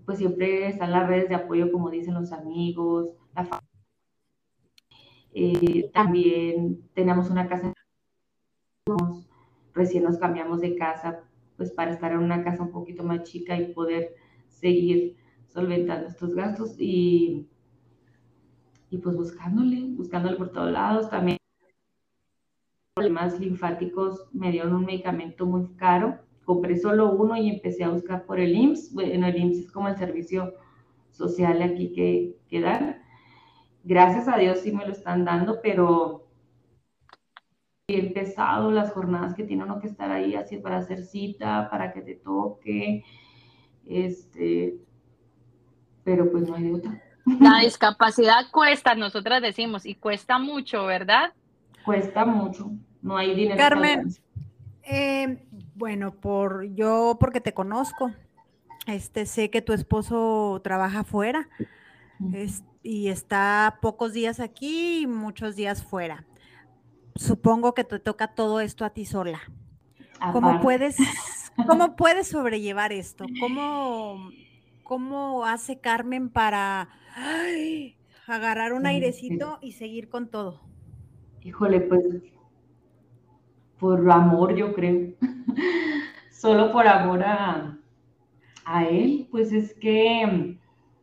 pues 0.06 0.20
siempre 0.20 0.68
están 0.68 0.92
las 0.92 1.08
redes 1.08 1.30
de 1.30 1.36
apoyo, 1.36 1.72
como 1.72 1.90
dicen 1.90 2.14
los 2.14 2.32
amigos, 2.32 3.10
la 3.36 3.46
familia. 3.46 3.70
Eh, 5.34 5.92
también 5.94 6.82
tenemos 6.94 7.30
una 7.30 7.48
casa, 7.48 7.74
recién 9.74 10.04
nos 10.04 10.18
cambiamos 10.18 10.62
de 10.62 10.76
casa, 10.76 11.24
pues 11.58 11.72
para 11.72 11.92
estar 11.92 12.14
en 12.14 12.20
una 12.20 12.44
casa 12.44 12.64
un 12.64 12.72
poquito 12.72 13.04
más 13.04 13.24
chica 13.24 13.58
y 13.58 13.74
poder 13.74 14.16
seguir 14.48 15.18
solventando 15.56 16.08
estos 16.08 16.36
gastos 16.36 16.76
y, 16.78 17.48
y 18.90 18.98
pues 18.98 19.16
buscándole, 19.16 19.86
buscándole 19.92 20.36
por 20.36 20.52
todos 20.52 20.72
lados. 20.72 21.10
También 21.10 21.38
problemas 22.94 23.40
linfáticos 23.40 24.28
me 24.34 24.52
dieron 24.52 24.76
un 24.76 24.86
medicamento 24.86 25.46
muy 25.46 25.68
caro. 25.78 26.20
Compré 26.44 26.78
solo 26.78 27.14
uno 27.14 27.38
y 27.38 27.50
empecé 27.50 27.86
a 27.86 27.90
buscar 27.90 28.26
por 28.26 28.40
el 28.40 28.54
IMSS. 28.54 28.94
Bueno, 28.94 29.28
el 29.28 29.38
IMSS 29.38 29.60
es 29.60 29.72
como 29.72 29.88
el 29.88 29.98
servicio 29.98 30.54
social 31.12 31.62
aquí 31.62 31.94
que, 31.94 32.36
que 32.50 32.60
dan. 32.60 33.02
Gracias 33.86 34.28
a 34.28 34.38
Dios 34.38 34.60
sí 34.60 34.74
me 34.74 34.86
lo 34.86 34.92
están 34.92 35.24
dando, 35.24 35.62
pero 35.62 36.28
bien 37.88 38.14
pesado 38.14 38.72
las 38.72 38.92
jornadas 38.92 39.36
que 39.36 39.44
tiene 39.44 39.64
uno 39.64 39.80
que 39.80 39.88
estar 39.88 40.12
ahí 40.12 40.36
así 40.36 40.58
para 40.58 40.78
hacer 40.78 41.04
cita, 41.04 41.70
para 41.70 41.94
que 41.94 42.02
te 42.02 42.16
toque, 42.16 43.04
este, 43.86 44.80
pero 46.06 46.32
pues 46.32 46.48
no 46.48 46.56
hay 46.56 46.72
otra. 46.72 47.02
La 47.26 47.60
discapacidad 47.60 48.50
cuesta, 48.52 48.96
nosotras 48.96 49.42
decimos, 49.42 49.86
y 49.86 49.96
cuesta 49.96 50.40
mucho, 50.40 50.86
¿verdad? 50.86 51.34
Cuesta 51.84 52.24
mucho, 52.24 52.72
no 53.02 53.18
hay 53.18 53.36
dinero. 53.36 53.58
Carmen, 53.58 54.08
eh, 54.84 55.46
bueno, 55.74 56.14
por 56.14 56.64
yo 56.74 57.18
porque 57.20 57.42
te 57.42 57.54
conozco, 57.54 58.14
este, 58.88 59.26
sé 59.26 59.50
que 59.50 59.62
tu 59.62 59.74
esposo 59.74 60.62
trabaja 60.64 61.02
afuera 61.02 61.50
y 62.82 63.10
está 63.10 63.80
pocos 63.82 64.14
días 64.14 64.40
aquí 64.40 65.02
y 65.02 65.08
muchos 65.08 65.58
días 65.58 65.84
fuera 65.84 66.26
supongo 67.16 67.74
que 67.74 67.84
te 67.84 68.00
toca 68.00 68.28
todo 68.28 68.60
esto 68.60 68.86
a 68.86 68.92
ti 68.92 69.06
sola. 69.06 69.42
¿Cómo 70.32 70.60
puedes, 70.62 70.98
¿Cómo 71.68 71.96
puedes 71.96 72.28
sobrellevar 72.28 72.92
esto? 72.92 73.26
¿Cómo, 73.40 74.30
cómo 74.86 75.46
hace 75.46 75.80
Carmen 75.82 76.30
para 76.30 76.90
agarrar 78.28 78.72
un 78.72 78.86
airecito 78.86 79.58
y 79.62 79.74
seguir 79.74 80.08
con 80.08 80.30
todo? 80.30 80.62
Híjole, 81.44 81.82
pues 81.82 82.06
por 83.80 84.10
amor, 84.10 84.56
yo 84.56 84.74
creo. 84.74 85.14
Solo 86.32 86.72
por 86.72 86.88
amor 86.88 87.24
a, 87.24 87.78
a 88.64 88.86
él, 88.86 89.28
pues 89.32 89.52
es 89.52 89.74
que... 89.74 90.58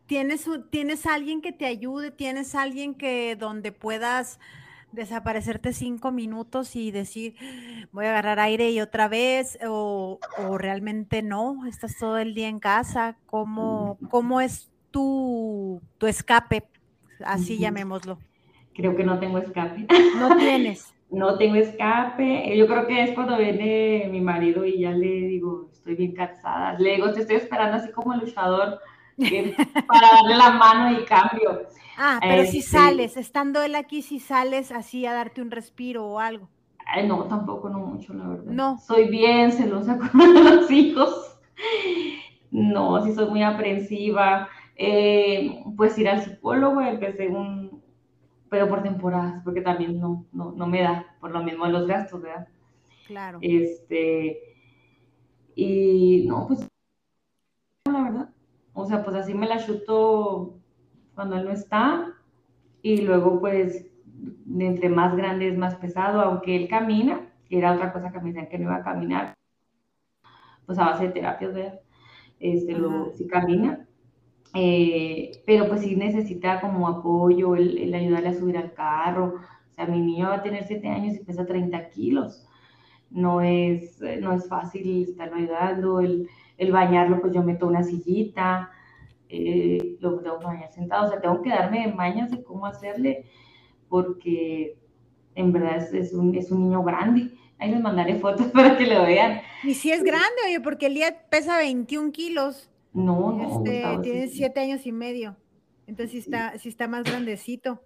¿Tienes, 0.07 0.49
¿Tienes 0.71 1.07
alguien 1.07 1.41
que 1.41 1.53
te 1.53 1.67
ayude? 1.67 2.11
¿Tienes 2.11 2.55
alguien 2.55 2.95
que 2.95 3.37
donde 3.37 3.73
puedas 3.73 4.39
desaparecerte 4.93 5.73
cinco 5.73 6.13
minutos 6.13 6.77
y 6.77 6.91
decir, 6.91 7.35
voy 7.93 8.07
a 8.07 8.11
agarrar 8.11 8.41
aire 8.41 8.71
y 8.71 8.81
otra 8.81 9.09
vez, 9.09 9.59
o, 9.67 10.19
realmente 10.59 11.23
no, 11.23 11.67
estás 11.67 11.97
todo 11.99 12.19
el 12.19 12.35
día 12.35 12.49
en 12.49 12.61
casa, 12.61 13.17
¿cómo, 13.27 13.99
cómo 14.11 14.41
es 14.41 14.71
tu, 14.91 15.81
tu 15.99 16.07
escape? 16.07 16.65
Así 17.25 17.59
llamémoslo. 17.59 18.19
Creo 18.75 18.97
que 18.97 19.05
no 19.05 19.19
tengo 19.19 19.39
escape. 19.39 19.87
No 20.19 20.37
tienes. 20.37 20.95
no 21.11 21.37
tengo 21.37 21.57
escape. 21.57 22.57
Yo 22.57 22.67
creo 22.67 22.87
que 22.87 23.05
es 23.05 23.13
cuando 23.13 23.37
viene 23.37 24.09
mi 24.11 24.21
marido 24.21 24.65
y 24.65 24.81
ya 24.81 24.93
le 24.93 25.07
digo, 25.07 25.69
estoy 25.73 25.95
bien 25.95 26.15
cansada. 26.15 26.79
Le 26.79 26.95
digo, 26.97 27.13
te 27.13 27.21
estoy 27.21 27.37
esperando 27.37 27.77
así 27.77 27.91
como 27.93 28.15
el 28.15 28.21
luchador 28.21 28.81
para 29.87 30.09
darle 30.15 30.37
la 30.37 30.51
mano 30.51 30.99
y 30.99 31.05
cambio. 31.05 31.69
Ah, 31.97 32.19
pero 32.21 32.45
si 32.45 32.59
este 32.59 32.71
sales, 32.71 33.17
estando 33.17 33.63
él 33.63 33.75
aquí, 33.75 34.03
si 34.03 34.19
sales 34.19 34.73
así 34.73 35.07
a 35.07 35.13
darte 35.13 35.43
un 35.43 35.51
respiro 35.51 36.07
o 36.07 36.19
algo. 36.19 36.49
no, 37.07 37.25
tampoco, 37.25 37.69
no 37.69 37.79
mucho, 37.79 38.15
la 38.15 38.29
verdad. 38.29 38.53
No. 38.53 38.79
Soy 38.79 39.09
bien 39.09 39.53
celosa 39.53 39.99
con 40.13 40.35
los 40.35 40.71
hijos. 40.71 41.39
No, 42.51 43.05
sí 43.05 43.15
soy 43.15 43.29
muy 43.31 43.43
aprensiva. 43.43 44.49
Eh, 44.77 45.63
pues 45.77 45.99
ir 45.99 46.09
al 46.09 46.23
psicólogo, 46.23 46.81
empecé 46.81 47.29
un, 47.29 47.83
pero 48.49 48.69
por 48.69 48.83
temporadas, 48.83 49.43
porque 49.45 49.61
también 49.61 50.01
no, 50.01 50.27
no, 50.33 50.53
no 50.53 50.67
me 50.67 50.83
da, 50.83 51.07
por 51.21 51.31
lo 51.31 51.43
mismo 51.43 51.67
de 51.67 51.73
los 51.73 51.87
gastos, 51.87 52.21
¿verdad? 52.21 52.49
Claro. 53.07 53.39
Este, 53.43 54.39
y 55.55 56.25
no, 56.27 56.47
pues, 56.47 56.67
la 57.85 58.03
verdad, 58.03 58.31
o 58.75 58.87
sea, 58.87 59.05
pues 59.05 59.17
así 59.17 59.35
me 59.35 59.47
la 59.47 59.65
chuto 59.65 60.62
cuando 61.23 61.37
él 61.37 61.45
no 61.45 61.53
está. 61.53 62.15
Y 62.83 63.03
luego, 63.03 63.39
pues, 63.39 63.87
entre 64.59 64.89
más 64.89 65.17
grande 65.17 65.49
es 65.49 65.57
más 65.57 65.77
pesado, 65.77 66.21
aunque 66.21 66.57
él 66.57 66.69
camina, 66.69 67.29
que 67.49 67.59
era 67.59 67.75
otra 67.75 67.93
cosa 67.93 68.11
que 68.11 68.19
me 68.19 68.33
decían 68.33 68.49
que 68.49 68.59
no 68.59 68.65
iba 68.65 68.77
a 68.77 68.83
caminar. 68.83 69.35
pues 70.67 70.79
a 70.79 70.87
base 70.87 71.05
de 71.05 71.11
terapias, 71.13 71.55
¿verdad? 71.55 71.81
Este, 72.41 72.77
camina, 73.29 73.87
eh, 74.55 75.31
pero 75.47 75.69
pues 75.69 75.83
sí 75.83 75.95
necesita 75.95 76.61
como 76.61 76.89
apoyo, 76.89 77.55
el, 77.55 77.95
ayudarle 77.95 78.29
a 78.31 78.35
subir 78.35 78.59
al 78.59 78.73
carro. 78.73 79.37
O 79.71 79.75
sea, 79.75 79.87
mi 79.87 80.01
niño 80.01 80.29
va 80.29 80.37
a 80.37 80.43
tener 80.43 80.65
7 80.65 80.89
años 80.89 81.15
y 81.17 81.25
pesa 81.25 81.47
30 81.47 81.89
kilos. 81.91 82.49
No 83.11 83.41
es, 83.43 84.01
no 84.21 84.33
es 84.33 84.49
fácil 84.49 85.05
estarlo 85.05 85.37
ayudando, 85.37 86.01
el, 86.01 86.29
el 86.59 86.73
bañarlo, 86.73 87.21
pues 87.21 87.33
yo 87.33 87.43
meto 87.45 87.69
una 87.69 87.85
sillita, 87.85 88.71
eh, 89.35 89.97
lo 90.01 90.21
tengo 90.21 90.39
que 90.39 90.45
bañar 90.45 90.71
sentado, 90.71 91.07
o 91.07 91.09
sea, 91.09 91.21
tengo 91.21 91.41
que 91.41 91.49
darme 91.49 91.89
mañas 91.89 92.31
de 92.31 92.43
cómo 92.43 92.67
hacerle, 92.67 93.25
porque 93.89 94.77
en 95.35 95.53
verdad 95.53 95.79
es, 95.95 96.13
un, 96.13 96.35
es 96.35 96.51
un 96.51 96.69
niño 96.69 96.83
grande. 96.83 97.31
Ahí 97.59 97.71
les 97.71 97.81
mandaré 97.81 98.17
fotos 98.17 98.47
para 98.53 98.77
que 98.77 98.87
lo 98.87 99.05
vean. 99.05 99.41
Y 99.65 99.73
si 99.73 99.91
es 99.91 100.03
grande, 100.03 100.37
oye, 100.47 100.61
porque 100.61 100.87
el 100.87 100.95
día 100.95 101.17
pesa 101.31 101.57
21 101.57 102.13
kilos. 102.13 102.69
No, 102.93 103.33
no. 103.33 103.65
Este, 103.65 103.83
tiene 104.03 104.29
siete 104.29 104.61
años 104.61 104.85
y 104.85 104.93
medio. 104.93 105.37
Entonces 105.87 106.11
sí 106.11 106.19
está, 106.19 106.59
sí 106.59 106.69
está 106.69 106.87
más 106.87 107.05
grandecito. 107.05 107.83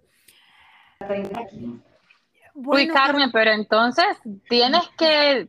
uy, 2.55 2.87
Carmen, 2.89 3.31
pero... 3.31 3.51
entonces 3.51 4.05
tienes 4.49 4.83
que, 4.97 5.47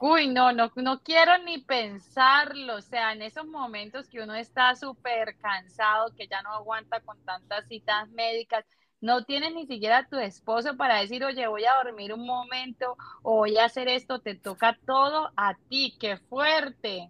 uy, 0.00 0.28
no, 0.28 0.52
no, 0.52 0.70
no 0.76 1.00
quiero 1.02 1.38
ni 1.44 1.58
pensarlo. 1.58 2.76
O 2.76 2.82
sea, 2.82 3.12
en 3.12 3.22
esos 3.22 3.46
momentos 3.46 4.08
que 4.08 4.20
uno 4.20 4.34
está 4.34 4.74
súper 4.74 5.36
cansado, 5.38 6.12
que 6.16 6.28
ya 6.28 6.42
no 6.42 6.50
aguanta 6.50 7.00
con 7.00 7.16
tantas 7.24 7.66
citas 7.66 8.08
médicas, 8.10 8.64
no 9.00 9.24
tienes 9.24 9.54
ni 9.54 9.66
siquiera 9.66 9.98
a 9.98 10.08
tu 10.08 10.16
esposo 10.18 10.76
para 10.76 11.00
decir, 11.00 11.24
oye, 11.24 11.46
voy 11.46 11.64
a 11.64 11.84
dormir 11.84 12.12
un 12.12 12.26
momento 12.26 12.96
o 13.22 13.36
voy 13.36 13.56
a 13.58 13.66
hacer 13.66 13.88
esto, 13.88 14.20
te 14.20 14.34
toca 14.34 14.76
todo 14.86 15.30
a 15.36 15.54
ti, 15.68 15.96
qué 16.00 16.16
fuerte. 16.28 17.08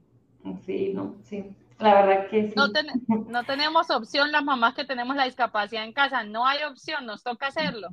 Sí, 0.67 0.93
no, 0.95 1.17
sí. 1.25 1.45
La 1.79 1.95
verdad 2.03 2.29
que 2.29 2.49
sí. 2.49 2.55
No, 3.29 3.45
tenemos 3.45 3.91
opción 3.91 4.33
las 4.33 4.45
mamás 4.45 4.75
que 4.75 4.85
tenemos 4.85 5.17
la 5.17 5.25
discapacidad 5.25 5.85
en 5.85 5.93
casa, 5.93 6.25
no 6.25 6.47
hay 6.47 6.63
opción, 6.65 7.07
nos 7.07 7.23
toca 7.23 7.47
hacerlo. 7.47 7.89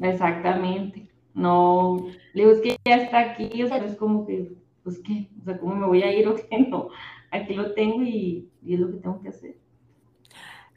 Exactamente. 0.00 1.09
No, 1.34 2.06
le 2.34 2.42
digo, 2.44 2.54
es 2.54 2.60
que 2.60 2.76
ya 2.84 2.96
está 2.96 3.20
aquí, 3.20 3.62
o 3.62 3.68
sea, 3.68 3.78
es 3.78 3.96
como 3.96 4.26
que, 4.26 4.52
pues 4.82 4.98
qué, 5.00 5.28
o 5.40 5.44
sea, 5.44 5.58
¿cómo 5.58 5.74
me 5.76 5.86
voy 5.86 6.02
a 6.02 6.12
ir 6.12 6.26
o 6.28 6.34
qué? 6.34 6.48
No, 6.70 6.88
aquí 7.30 7.54
lo 7.54 7.72
tengo 7.74 8.02
y, 8.02 8.48
es 8.66 8.80
lo 8.80 8.90
que 8.90 8.98
tengo 8.98 9.20
que 9.22 9.28
hacer. 9.28 9.56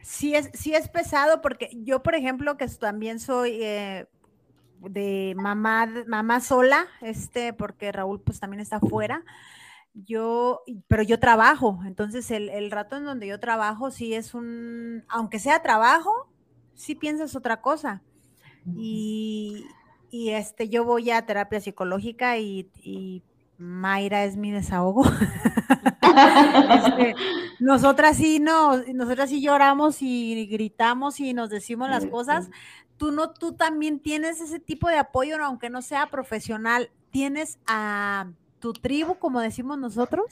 Sí 0.02 0.36
es, 0.36 0.50
sí 0.54 0.74
es 0.74 0.90
pesado 0.90 1.42
porque 1.42 1.70
yo, 1.84 2.04
por 2.04 2.16
ejemplo, 2.16 2.58
que 2.58 2.68
también 2.68 3.20
soy 3.20 3.60
eh, 3.62 4.06
de 4.82 5.34
mamá, 5.38 5.88
mamá 6.08 6.42
sola, 6.42 6.88
este, 7.02 7.54
porque 7.54 7.92
Raúl 7.92 8.20
pues 8.22 8.40
también 8.40 8.60
está 8.60 8.78
afuera 8.78 9.24
yo, 9.94 10.64
pero 10.88 11.04
yo 11.04 11.20
trabajo, 11.20 11.80
entonces 11.86 12.30
el, 12.32 12.72
rato 12.72 12.98
en 12.98 13.06
donde 13.06 13.28
yo 13.28 13.40
trabajo 13.40 13.92
sí 13.92 14.14
es 14.14 14.34
un, 14.34 15.04
aunque 15.08 15.40
sea 15.40 15.62
trabajo, 15.62 16.28
sí 16.74 16.96
piensas 16.96 17.36
otra 17.36 17.62
cosa. 17.62 18.02
Y, 18.76 19.66
este, 20.30 20.70
yo 20.70 20.86
voy 20.86 21.10
a 21.10 21.26
terapia 21.26 21.60
psicológica 21.60 22.38
y, 22.38 23.24
Mayra 23.58 24.26
es 24.26 24.38
mi 24.38 24.52
desahogo. 24.52 25.04
Este, 26.14 27.16
nosotras 27.60 28.18
sí 28.18 28.40
no, 28.40 28.78
nosotras 28.94 29.32
sí 29.32 29.42
lloramos 29.42 30.04
y 30.04 30.46
gritamos 30.46 31.20
y 31.20 31.34
nos 31.34 31.50
decimos 31.50 31.90
las 31.90 32.06
cosas. 32.06 32.52
Tú 32.98 33.12
no, 33.12 33.32
tú 33.32 33.54
también 33.54 34.00
tienes 34.00 34.40
ese 34.40 34.60
tipo 34.60 34.90
de 34.90 34.98
apoyo, 34.98 35.44
aunque 35.44 35.72
no 35.72 35.82
sea 35.82 36.12
profesional, 36.12 36.92
tienes 37.10 37.58
a 37.66 38.28
tu 38.60 38.74
tribu, 38.74 39.16
como 39.16 39.42
decimos 39.42 39.80
nosotros, 39.80 40.26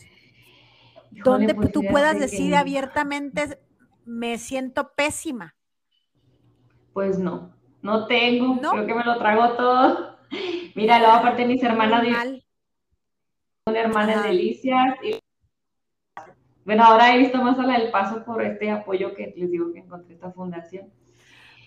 donde 1.24 1.56
pues 1.56 1.72
tú 1.72 1.82
puedas 1.90 2.20
decir 2.20 2.54
abiertamente, 2.54 3.60
me 4.06 4.38
siento 4.38 4.92
pésima. 4.94 5.56
Pues 6.94 7.18
no, 7.18 7.56
no 7.82 8.06
tengo, 8.08 8.60
creo 8.60 8.86
que 8.86 8.94
me 8.94 9.04
lo 9.04 9.18
trago 9.18 9.56
todo. 9.56 10.18
Mira, 10.76 11.00
luego 11.00 11.14
aparte 11.14 11.46
mis 11.46 11.62
hermanas, 11.64 12.06
una 13.66 13.80
hermana 13.80 14.22
de 14.22 14.30
Delicias. 14.30 14.96
bueno, 16.66 16.84
ahora 16.84 17.14
he 17.14 17.20
visto 17.20 17.42
más 17.42 17.60
a 17.60 17.64
la 17.64 17.80
del 17.80 17.92
paso 17.92 18.24
por 18.24 18.44
este 18.44 18.72
apoyo 18.72 19.14
que 19.16 19.34
les 19.36 19.52
digo 19.52 19.72
que 19.74 19.80
encontré 19.80 20.16
esta 20.16 20.32
fundación. 20.32 20.92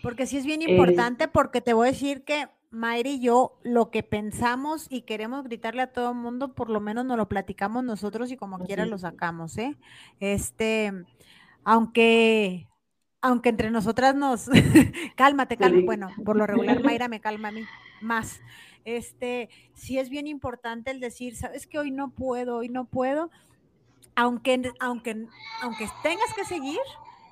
Porque 0.02 0.26
sí 0.26 0.36
es 0.36 0.44
bien 0.44 0.62
importante, 0.62 1.28
porque 1.28 1.60
te 1.60 1.72
voy 1.72 1.88
a 1.88 1.92
decir 1.92 2.24
que 2.24 2.48
Mayra 2.74 3.08
y 3.08 3.20
yo 3.20 3.58
lo 3.62 3.90
que 3.90 4.02
pensamos 4.02 4.86
y 4.90 5.02
queremos 5.02 5.44
gritarle 5.44 5.82
a 5.82 5.92
todo 5.92 6.10
el 6.10 6.16
mundo, 6.16 6.54
por 6.54 6.68
lo 6.68 6.80
menos 6.80 7.04
nos 7.04 7.16
lo 7.16 7.28
platicamos 7.28 7.84
nosotros 7.84 8.30
y 8.32 8.36
como 8.36 8.58
quiera 8.58 8.84
lo 8.84 8.98
sacamos, 8.98 9.56
¿eh? 9.58 9.76
Este, 10.18 10.92
aunque, 11.62 12.68
aunque 13.24 13.48
entre 13.48 13.70
nosotras 13.70 14.14
nos, 14.14 14.50
cálmate, 15.16 15.56
cálmate, 15.56 15.86
bueno, 15.86 16.10
por 16.26 16.36
lo 16.36 16.46
regular 16.46 16.76
Mayra 16.84 17.08
me 17.08 17.20
calma 17.20 17.48
a 17.48 17.52
mí 17.52 17.64
más. 18.02 18.42
Este, 18.84 19.48
sí 19.72 19.98
es 19.98 20.10
bien 20.10 20.26
importante 20.26 20.90
el 20.90 21.00
decir, 21.00 21.34
sabes 21.34 21.66
que 21.66 21.78
hoy 21.78 21.90
no 21.90 22.10
puedo, 22.10 22.56
hoy 22.56 22.68
no 22.68 22.84
puedo, 22.84 23.30
aunque, 24.14 24.70
aunque, 24.78 25.26
aunque 25.62 25.88
tengas 26.02 26.34
que 26.36 26.44
seguir, 26.44 26.78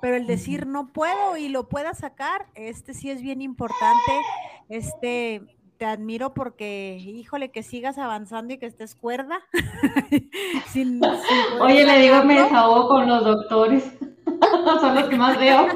pero 0.01 0.17
el 0.17 0.27
decir 0.27 0.67
no 0.67 0.89
puedo 0.89 1.37
y 1.37 1.51
lo 1.51 1.69
pueda 1.69 1.93
sacar, 1.93 2.47
este 2.55 2.95
sí 2.95 3.11
es 3.11 3.21
bien 3.21 3.43
importante. 3.43 4.13
Este, 4.71 5.43
te 5.77 5.85
admiro 5.85 6.33
porque, 6.33 6.97
híjole, 6.97 7.51
que 7.51 7.63
sigas 7.63 7.99
avanzando 7.99 8.55
y 8.55 8.59
que 8.59 8.65
estés 8.65 8.95
cuerda. 8.95 9.41
Oye, 11.61 11.85
le 11.85 11.99
digo, 11.99 12.25
me 12.25 12.41
desahogo 12.41 12.89
con 12.89 13.07
los 13.07 13.25
doctores. 13.25 13.93
Son 14.81 14.95
los 14.95 15.05
que 15.09 15.17
más 15.17 15.39
veo. 15.39 15.67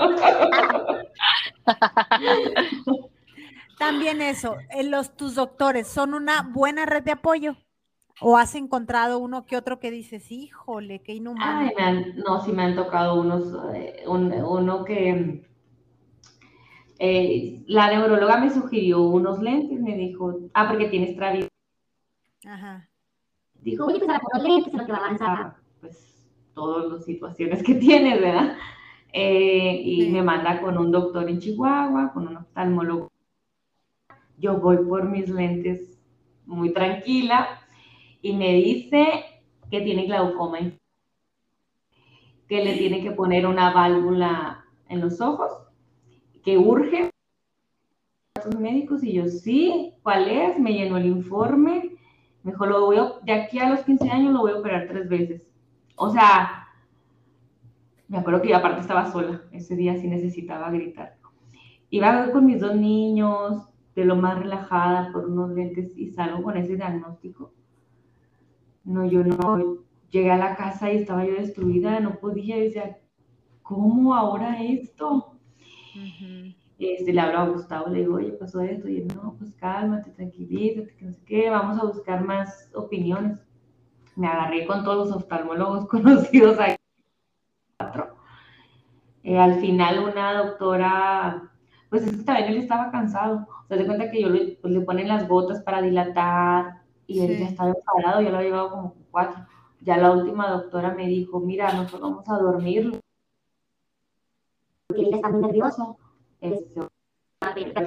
También 3.79 4.23
eso, 4.23 4.57
eh, 4.71 4.85
los, 4.85 5.17
tus 5.17 5.35
doctores 5.35 5.87
son 5.87 6.15
una 6.15 6.43
buena 6.43 6.87
red 6.87 7.03
de 7.03 7.13
apoyo. 7.13 7.57
¿O 8.23 8.39
has 8.39 8.55
encontrado 8.55 9.19
uno 9.19 9.45
que 9.45 9.59
otro 9.59 9.79
que 9.79 9.91
dices, 9.91 10.33
híjole, 10.33 11.03
qué 11.03 11.13
inhumano? 11.13 11.71
Ay, 11.77 12.15
no, 12.17 12.41
sí 12.43 12.51
me 12.51 12.63
han 12.63 12.75
tocado 12.75 13.21
unos, 13.21 13.55
eh, 13.75 14.05
uno 14.07 14.85
que 14.85 15.47
eh, 16.99 17.63
la 17.67 17.91
neuróloga 17.91 18.39
me 18.39 18.49
sugirió 18.49 19.03
unos 19.03 19.39
lentes, 19.41 19.79
me 19.79 19.95
dijo, 19.95 20.35
ah, 20.55 20.67
porque 20.67 20.89
tienes 20.89 21.15
travis. 21.15 21.47
Ajá. 22.47 22.89
Dijo, 23.61 23.85
oye, 23.85 23.99
pues 23.99 24.09
a 24.09 24.21
los 24.33 24.43
lentes 24.43 24.73
lo 24.73 24.87
que 24.87 24.93
va 24.93 24.99
a 24.99 25.05
avanzar, 25.05 25.57
pues 25.83 26.16
todas 26.57 26.91
las 26.91 27.05
situaciones 27.05 27.63
que 27.63 27.75
tienes, 27.87 28.21
¿verdad? 28.21 28.57
Eh, 29.13 29.81
y 29.85 30.09
me 30.11 30.23
manda 30.23 30.61
con 30.61 30.77
un 30.77 30.91
doctor 30.91 31.29
en 31.29 31.39
Chihuahua, 31.39 32.11
con 32.13 32.27
un 32.27 32.39
oftalmólogo. 32.39 33.13
Yo 34.39 34.59
voy 34.59 34.79
por 34.79 35.09
mis 35.09 35.29
lentes 35.29 35.97
muy 36.45 36.73
tranquila 36.73 37.61
y 38.21 38.35
me 38.35 38.55
dice 38.55 39.07
que 39.71 39.81
tiene 39.81 40.07
glaucoma, 40.07 40.59
que 42.49 42.65
le 42.65 42.77
tiene 42.77 43.03
que 43.03 43.13
poner 43.13 43.47
una 43.47 43.73
válvula 43.73 44.65
en 44.89 45.01
los 45.01 45.21
ojos, 45.21 45.51
que 46.45 46.59
urge 46.59 47.11
a 48.35 48.45
los 48.45 48.61
médicos 48.61 49.03
y 49.03 49.13
yo 49.15 49.27
sí, 49.27 49.95
¿cuál 50.03 50.29
es? 50.29 50.59
Me 50.59 50.73
llenó 50.73 50.99
el 50.99 51.07
informe, 51.07 51.97
me 52.43 52.53
dijo, 52.53 52.67
lo 52.67 52.87
voy 52.87 52.99
a, 52.99 53.13
de 53.23 53.33
aquí 53.33 53.59
a 53.59 53.71
los 53.71 53.81
15 53.81 54.11
años 54.11 54.33
lo 54.33 54.41
voy 54.41 54.53
a 54.53 54.59
operar 54.59 54.87
tres 54.89 55.09
veces. 55.09 55.46
O 55.97 56.11
sea, 56.11 56.69
me 58.09 58.19
acuerdo 58.19 58.43
que 58.43 58.51
yo 58.51 58.57
aparte 58.57 58.81
estaba 58.81 59.11
sola, 59.11 59.43
ese 59.51 59.75
día 59.75 59.97
sí 59.97 60.07
necesitaba 60.07 60.71
gritar. 60.71 61.17
Iba 61.91 62.31
con 62.31 62.47
mis 62.47 62.61
dos 62.61 62.77
niños, 62.77 63.69
de 63.95 64.05
lo 64.05 64.15
más 64.15 64.39
relajada, 64.39 65.11
por 65.13 65.25
unos 65.27 65.51
lentes 65.51 65.97
y 65.97 66.09
salgo 66.09 66.43
con 66.43 66.57
ese 66.57 66.77
diagnóstico. 66.77 67.53
No, 68.85 69.07
yo 69.07 69.25
no 69.25 69.79
llegué 70.11 70.31
a 70.31 70.37
la 70.37 70.55
casa 70.55 70.93
y 70.93 70.99
estaba 70.99 71.25
yo 71.25 71.35
destruida, 71.35 71.99
no 72.01 72.19
podía, 72.19 72.57
decía, 72.57 72.99
¿cómo 73.63 74.15
ahora 74.15 74.63
esto? 74.63 75.33
este, 76.79 77.13
le 77.13 77.21
hablo 77.21 77.39
a 77.39 77.49
Gustavo, 77.49 77.89
le 77.89 78.01
digo, 78.01 78.17
oye, 78.17 78.33
pasó 78.33 78.61
esto, 78.61 78.89
y 78.89 78.99
él, 78.99 79.09
no, 79.15 79.35
pues 79.39 79.55
cálmate, 79.55 80.11
tranquilízate, 80.11 80.95
que 80.95 81.05
no 81.07 81.13
sé 81.13 81.23
qué, 81.25 81.51
vamos 81.51 81.79
a 81.79 81.87
buscar 81.87 82.23
más 82.23 82.71
opiniones. 82.75 83.46
Me 84.17 84.27
agarré 84.27 84.67
con 84.67 84.83
todos 84.85 85.07
los 85.07 85.17
oftalmólogos 85.17 85.87
conocidos 85.89 86.59
ahí. 86.59 86.75
Eh, 89.23 89.39
al 89.39 89.61
final 89.61 90.05
una 90.05 90.35
doctora, 90.35 91.51
pues 91.91 92.07
es 92.07 92.17
que 92.17 92.23
también 92.25 92.49
él 92.49 92.59
estaba 92.59 92.91
cansado, 92.91 93.47
se 93.69 93.77
da 93.77 93.85
cuenta 93.85 94.11
que 94.11 94.23
yo 94.23 94.29
le, 94.29 94.57
pues, 94.61 94.73
le 94.73 94.81
ponen 94.81 95.09
las 95.09 95.29
gotas 95.29 95.63
para 95.63 95.83
dilatar, 95.83 96.87
y 97.07 97.21
él 97.21 97.39
ya 97.39 97.47
estaba 97.47 97.71
enfadado, 97.71 98.21
ya 98.21 98.31
lo 98.31 98.37
había 98.39 98.51
llevado 98.51 98.71
como 98.71 98.95
cuatro. 99.11 99.47
Ya 99.81 99.97
la 99.97 100.11
última 100.11 100.51
doctora 100.51 100.93
me 100.95 101.07
dijo, 101.07 101.41
mira, 101.41 101.73
nosotros 101.73 102.01
vamos 102.01 102.29
a 102.29 102.39
dormirlo. 102.39 102.99
Porque 104.89 105.03
él 105.03 105.15
está 105.15 105.29
muy 105.29 105.43
nervioso. 105.43 105.99
Este, 106.41 106.81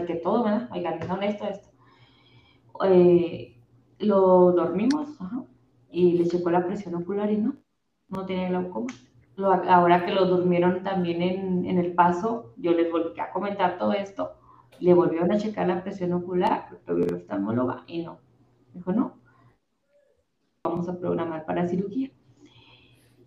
que 0.08 0.16
todo, 0.16 0.44
¿verdad? 0.44 0.70
Oigan, 0.72 1.06
son 1.06 1.24
esto, 1.24 1.46
esto. 1.46 1.70
Eh, 2.86 3.58
lo 4.00 4.54
dormimos, 4.54 5.20
ajá. 5.20 5.44
Y 5.92 6.14
le 6.14 6.28
checó 6.28 6.52
la 6.52 6.66
presión 6.66 6.96
ocular 6.96 7.32
y 7.32 7.38
no, 7.38 7.56
no 8.10 8.26
tenía 8.26 8.50
glaucoma. 8.50 8.88
ahora 9.38 10.06
que 10.06 10.14
lo 10.14 10.26
durmieron 10.26 10.84
también 10.84 11.22
en, 11.22 11.66
en, 11.66 11.78
el 11.78 11.94
paso, 11.94 12.54
yo 12.58 12.74
les 12.74 12.92
volví 12.92 13.20
a 13.20 13.32
comentar 13.32 13.78
todo 13.78 13.94
esto, 13.94 14.32
le 14.80 14.94
volvieron 14.94 15.32
a 15.32 15.38
checar 15.38 15.68
la 15.68 15.84
presión 15.84 16.14
ocular, 16.14 16.70
lo 16.86 16.96
vio 16.96 17.06
la 17.06 17.18
oftalmóloga 17.18 17.84
y 17.88 18.04
no. 18.04 18.20
Dijo, 18.74 18.94
no, 18.94 19.20
vamos 20.64 20.88
a 20.88 20.98
programar 20.98 21.46
para 21.46 21.68
cirugía. 21.68 22.12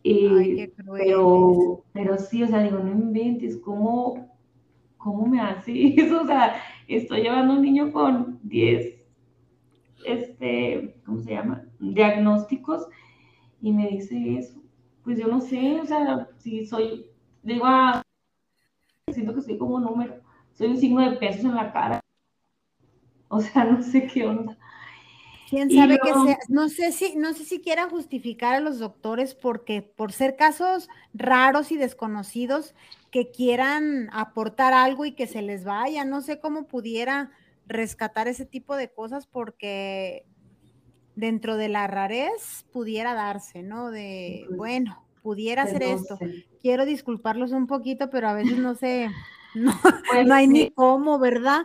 pero, 0.03 1.85
pero 1.93 2.19
sí, 2.19 2.43
o 2.43 2.49
sea, 2.49 2.63
digo, 2.63 2.79
no 2.79 2.91
inventes, 2.91 3.59
¿cómo, 3.59 4.37
cómo 4.97 5.27
me 5.27 5.41
hace 5.41 5.95
eso? 6.01 6.23
O 6.23 6.27
sea, 6.27 6.55
estoy 6.89 7.23
llevando 7.23 7.55
un 7.55 7.63
niño 7.63 7.93
con 7.93 8.39
10, 8.43 9.03
este, 10.07 10.97
¿cómo 11.05 11.21
se 11.21 11.31
llama? 11.33 11.65
Diagnósticos 11.83 12.87
y 13.61 13.73
me 13.73 13.89
dice 13.89 14.39
eso. 14.39 14.61
Pues 15.05 15.19
yo 15.19 15.27
no 15.27 15.41
sé, 15.41 15.81
o 15.81 15.85
sea, 15.85 16.29
si 16.39 16.65
soy, 16.65 17.07
digo, 17.43 17.65
ah, 17.67 18.03
siento 19.13 19.35
que 19.35 19.43
soy 19.43 19.59
como 19.59 19.77
un 19.77 19.83
número, 19.83 20.21
soy 20.55 20.69
un 20.69 20.77
signo 20.77 21.01
de 21.01 21.17
pesos 21.17 21.45
en 21.45 21.57
la 21.57 21.73
cara. 21.73 22.01
O 23.29 23.41
sea, 23.41 23.65
no 23.65 23.83
sé 23.83 24.07
qué 24.07 24.27
onda. 24.27 24.57
Quién 25.51 25.71
sabe 25.71 25.99
que 25.99 26.13
sea, 26.13 26.39
no 26.49 26.71
sé 26.71 26.93
si, 26.93 27.15
no 27.17 27.35
sé 27.35 27.45
si 27.45 27.61
quiera 27.61 27.89
justificar 27.91 28.55
a 28.55 28.61
los 28.61 28.79
doctores 28.79 29.35
porque 29.35 29.83
por 29.83 30.13
ser 30.13 30.35
casos 30.35 30.89
raros 31.13 31.73
y 31.73 31.77
desconocidos 31.77 32.75
que 33.11 33.31
quieran 33.31 34.09
aportar 34.13 34.73
algo 34.73 35.05
y 35.05 35.13
que 35.13 35.27
se 35.27 35.43
les 35.43 35.65
vaya, 35.65 36.07
no 36.07 36.23
sé 36.23 36.41
cómo 36.41 36.69
pudiera 36.69 37.33
rescatar 37.67 38.29
ese 38.29 38.47
tipo 38.47 38.77
de 38.77 38.91
cosas 38.91 39.27
porque 39.27 40.25
dentro 41.17 41.57
de 41.57 41.69
la 41.69 41.87
rarez 41.87 42.65
pudiera 42.73 43.15
darse, 43.15 43.63
¿no? 43.63 43.91
De, 43.91 44.47
bueno, 44.57 45.03
pudiera 45.23 45.67
ser 45.67 45.83
esto. 45.83 46.19
Quiero 46.61 46.85
disculparlos 46.85 47.53
un 47.53 47.67
poquito, 47.67 48.11
pero 48.11 48.29
a 48.29 48.35
veces 48.35 48.59
no 48.59 48.75
sé, 48.75 49.11
no, 49.55 49.73
pues 50.11 50.27
no 50.27 50.35
hay 50.35 50.47
ni 50.47 50.71
cómo, 50.71 51.19
¿verdad? 51.19 51.63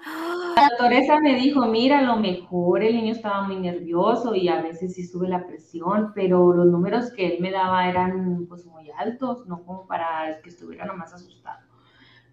La 0.56 0.70
doctora 0.70 1.20
me 1.22 1.36
dijo, 1.36 1.66
mira, 1.68 2.00
a 2.00 2.04
lo 2.04 2.18
mejor 2.18 2.84
el 2.84 2.96
niño 2.96 3.14
estaba 3.14 3.44
muy 3.44 3.58
nervioso 3.58 4.36
y 4.36 4.48
a 4.50 4.62
veces 4.62 4.96
sí 4.96 5.06
sube 5.06 5.28
la 5.28 5.46
presión, 5.46 6.12
pero 6.14 6.54
los 6.54 6.68
números 6.68 7.12
que 7.12 7.36
él 7.36 7.42
me 7.42 7.52
daba 7.52 7.90
eran 7.90 8.46
pues 8.48 8.66
muy 8.66 8.92
altos, 8.92 9.48
no 9.48 9.64
como 9.64 9.88
para 9.88 10.42
que 10.42 10.50
estuviera 10.50 10.86
nomás 10.86 11.14
asustado. 11.14 11.60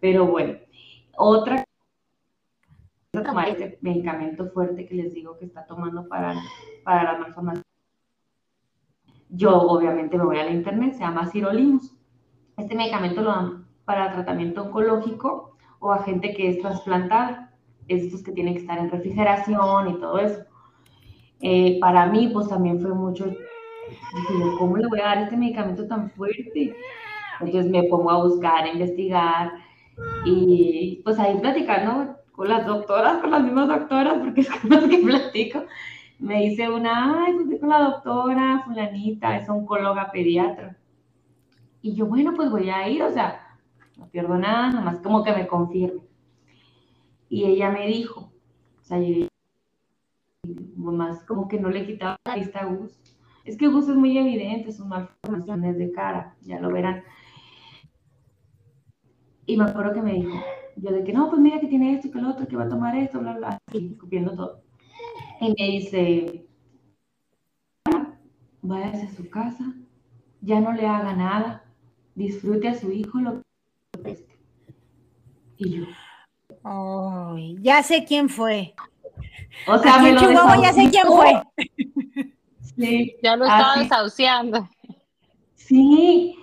Pero 0.01 0.27
bueno, 0.27 0.59
otra 1.17 1.65
tomar 3.23 3.49
este 3.49 3.79
medicamento 3.81 4.47
fuerte 4.51 4.87
que 4.87 4.95
les 4.95 5.15
digo 5.15 5.37
que 5.39 5.45
está 5.47 5.67
tomando 5.67 6.07
para, 6.09 6.35
para 6.85 7.13
la 7.13 7.19
malformación. 7.19 7.65
Yo 9.29 9.53
obviamente 9.53 10.17
me 10.17 10.25
voy 10.25 10.39
a 10.39 10.45
la 10.45 10.51
internet, 10.51 10.95
se 10.95 11.01
llama 11.01 11.27
Sirolimus. 11.27 11.97
Este 12.57 12.75
medicamento 12.75 13.21
lo 13.21 13.31
dan 13.31 13.67
para 13.85 14.13
tratamiento 14.13 14.63
oncológico 14.63 15.57
o 15.81 15.93
a 15.93 16.03
gente 16.03 16.33
que 16.35 16.49
es 16.49 16.61
trasplantada, 16.61 17.53
estos 17.89 18.23
que 18.23 18.33
tienen 18.33 18.55
que 18.55 18.61
estar 18.61 18.79
en 18.79 18.91
refrigeración 18.91 19.91
y 19.91 20.01
todo 20.01 20.19
eso. 20.19 20.45
Eh, 21.41 21.79
para 21.81 22.07
mí, 22.07 22.31
pues 22.33 22.49
también 22.49 22.81
fue 22.81 22.95
mucho, 22.95 23.27
¿cómo 24.59 24.77
le 24.77 24.87
voy 24.87 25.01
a 25.01 25.05
dar 25.05 25.19
este 25.19 25.37
medicamento 25.37 25.87
tan 25.87 26.11
fuerte? 26.11 26.75
Entonces 27.41 27.71
me 27.71 27.83
pongo 27.85 28.11
a 28.11 28.23
buscar, 28.23 28.65
a 28.65 28.73
investigar 28.73 29.53
y 30.25 31.01
pues 31.05 31.19
ahí 31.19 31.39
platicando 31.39 32.17
con 32.35 32.49
las 32.49 32.67
doctoras, 32.67 33.21
con 33.21 33.31
las 33.31 33.43
mismas 33.43 33.69
doctoras, 33.69 34.19
porque 34.19 34.41
es 34.41 34.51
con 34.51 34.71
las 34.71 34.85
que 34.85 34.99
platico. 34.99 35.65
Me 36.19 36.43
dice 36.43 36.71
una, 36.71 37.25
ay, 37.25 37.35
pues 37.45 37.61
con 37.61 37.69
la 37.69 37.81
doctora 37.81 38.63
fulanita, 38.65 39.37
es 39.37 39.49
oncóloga 39.49 40.11
pediatra. 40.11 40.77
Y 41.83 41.95
yo, 41.95 42.07
bueno, 42.07 42.33
pues 42.35 42.51
voy 42.51 42.71
a 42.71 42.89
ir, 42.89 43.03
o 43.03 43.11
sea, 43.11 43.59
no 43.97 44.09
pierdo 44.09 44.37
nada, 44.37 44.71
nomás 44.71 45.01
como 45.01 45.23
que 45.23 45.33
me 45.33 45.47
confirme. 45.47 46.01
Y 47.29 47.45
ella 47.45 47.71
me 47.71 47.87
dijo, 47.87 48.33
o 48.81 48.85
sea, 48.85 48.99
yo, 49.01 49.27
más 50.77 51.25
como 51.25 51.49
que 51.49 51.61
no 51.61 51.71
le 51.71 51.87
quitaba 51.87 52.17
la 52.25 52.37
vista 52.37 52.61
a 52.61 52.67
Gus. 52.67 52.99
Es 53.45 53.57
que 53.57 53.69
Gus 53.69 53.89
es 53.89 53.97
muy 53.97 54.17
evidente, 54.17 54.73
son 54.73 54.89
malformaciones 54.89 55.79
de 55.79 55.93
cara, 55.93 56.35
ya 56.43 56.59
lo 56.61 56.73
verán. 56.73 57.05
Y 59.47 59.57
me 59.57 59.65
acuerdo 59.65 59.93
que 59.93 60.03
me 60.03 60.15
dijo, 60.15 60.35
yo 60.77 60.91
de 60.91 61.05
que 61.05 61.13
no, 61.13 61.31
pues 61.31 61.41
mira 61.41 61.61
que 61.61 61.67
tiene 61.67 61.95
esto 61.95 62.09
y 62.09 62.11
que 62.11 62.21
lo 62.21 62.31
otro, 62.31 62.47
que 62.47 62.57
va 62.57 62.65
a 62.65 62.69
tomar 62.69 62.97
esto, 62.97 63.21
bla, 63.21 63.35
bla, 63.35 63.59
así, 63.69 63.97
copiando 63.97 64.35
todo. 64.35 64.63
Y 65.41 65.49
me 65.49 65.71
dice, 65.71 66.47
váyase 68.63 69.07
a 69.07 69.11
su 69.11 69.29
casa, 69.31 69.65
ya 70.41 70.61
no 70.61 70.73
le 70.73 70.87
haga 70.87 71.15
nada, 71.15 71.65
disfrute 72.15 72.69
a 72.69 72.75
su 72.75 72.91
hijo 72.93 73.19
lo 73.19 73.43
que 74.03 74.27
Y 75.59 75.79
yo. 75.79 75.85
Oh, 76.63 77.37
ya 77.61 77.83
sé 77.83 78.05
quién 78.05 78.29
fue. 78.29 78.75
O 79.67 79.79
sea, 79.79 79.99
me 79.99 80.13
lo 80.13 80.21
ya 80.63 80.73
sé 80.73 80.91
quién 80.91 81.07
fue. 81.07 81.43
Sí, 82.77 83.17
ya 83.23 83.37
lo 83.37 83.45
estaba 83.45 83.79
desahuciando. 83.79 84.69
Sí, 85.55 86.37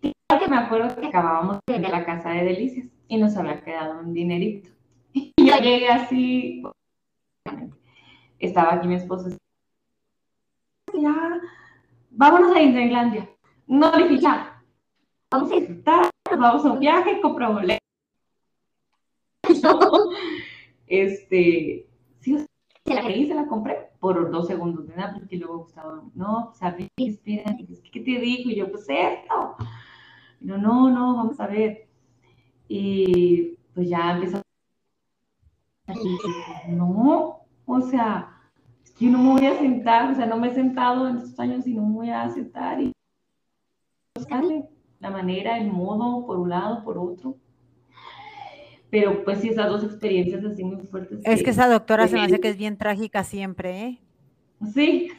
que 0.00 0.48
me 0.48 0.56
acuerdo 0.56 0.94
que 1.00 1.06
acabábamos 1.06 1.58
de 1.66 1.78
la 1.78 2.04
casa 2.04 2.30
de 2.30 2.44
Delicias 2.44 2.91
y 3.08 3.16
nos 3.16 3.36
había 3.36 3.62
quedado 3.62 4.00
un 4.00 4.12
dinerito. 4.12 4.70
Y 5.14 5.32
yo 5.38 5.56
llegué 5.58 5.88
así, 5.88 6.62
estaba 8.38 8.74
aquí 8.74 8.88
mi 8.88 8.94
esposo, 8.94 9.36
ya, 10.94 11.40
vámonos 12.10 12.56
a 12.56 12.60
Disneylandia, 12.60 13.28
no 13.66 13.90
le 13.96 14.08
vamos 15.30 15.50
a 15.50 15.54
disfrutar, 15.54 16.10
vamos 16.38 16.64
a 16.64 16.72
un 16.72 16.78
viaje, 16.78 17.20
compra 17.20 17.48
boletos. 17.48 17.78
este, 20.86 21.86
sí, 22.20 22.46
se 22.84 22.94
la 22.94 23.02
se 23.02 23.34
la 23.34 23.46
compré 23.46 23.90
por 24.00 24.30
dos 24.30 24.48
segundos, 24.48 24.86
¿verdad? 24.86 25.14
Porque 25.14 25.36
luego 25.36 25.58
Gustavo, 25.58 26.10
no, 26.14 26.52
pues 26.58 26.60
espera, 26.96 27.56
¿qué 27.56 28.00
te 28.00 28.18
dijo? 28.18 28.50
Y 28.50 28.56
yo, 28.56 28.70
pues 28.70 28.86
esto. 28.88 29.56
No, 30.40 30.58
no, 30.58 30.90
no, 30.90 31.16
vamos 31.16 31.38
a 31.38 31.46
ver. 31.46 31.88
Y 32.68 33.58
pues 33.74 33.88
ya 33.88 34.12
empezó. 34.12 34.42
No, 36.68 37.40
o 37.66 37.80
sea, 37.80 38.28
es 38.84 38.90
que 38.92 39.06
yo 39.06 39.10
no 39.12 39.18
me 39.18 39.32
voy 39.32 39.46
a 39.46 39.58
sentar, 39.58 40.10
o 40.10 40.14
sea, 40.14 40.26
no 40.26 40.36
me 40.36 40.48
he 40.48 40.54
sentado 40.54 41.08
en 41.08 41.18
estos 41.18 41.38
años 41.38 41.66
y 41.66 41.74
no 41.74 41.82
me 41.82 41.94
voy 41.94 42.10
a 42.10 42.28
sentar 42.30 42.80
y 42.80 42.92
buscarle 44.14 44.68
la 45.00 45.10
manera, 45.10 45.58
el 45.58 45.70
modo, 45.70 46.24
por 46.26 46.38
un 46.38 46.50
lado, 46.50 46.84
por 46.84 46.96
otro. 46.98 47.36
Pero 48.90 49.24
pues 49.24 49.40
sí, 49.40 49.48
esas 49.48 49.68
dos 49.68 49.82
experiencias 49.84 50.44
así 50.44 50.62
muy 50.62 50.76
fuertes. 50.86 51.20
Es 51.24 51.42
que, 51.42 51.50
esa 51.50 51.66
doctora 51.66 52.06
se 52.08 52.14
me 52.14 52.22
hace 52.22 52.40
que 52.40 52.48
es 52.48 52.56
bien 52.56 52.76
trágica 52.76 53.24
siempre, 53.24 53.80
¿eh? 53.80 53.98
Sí. 54.72 55.10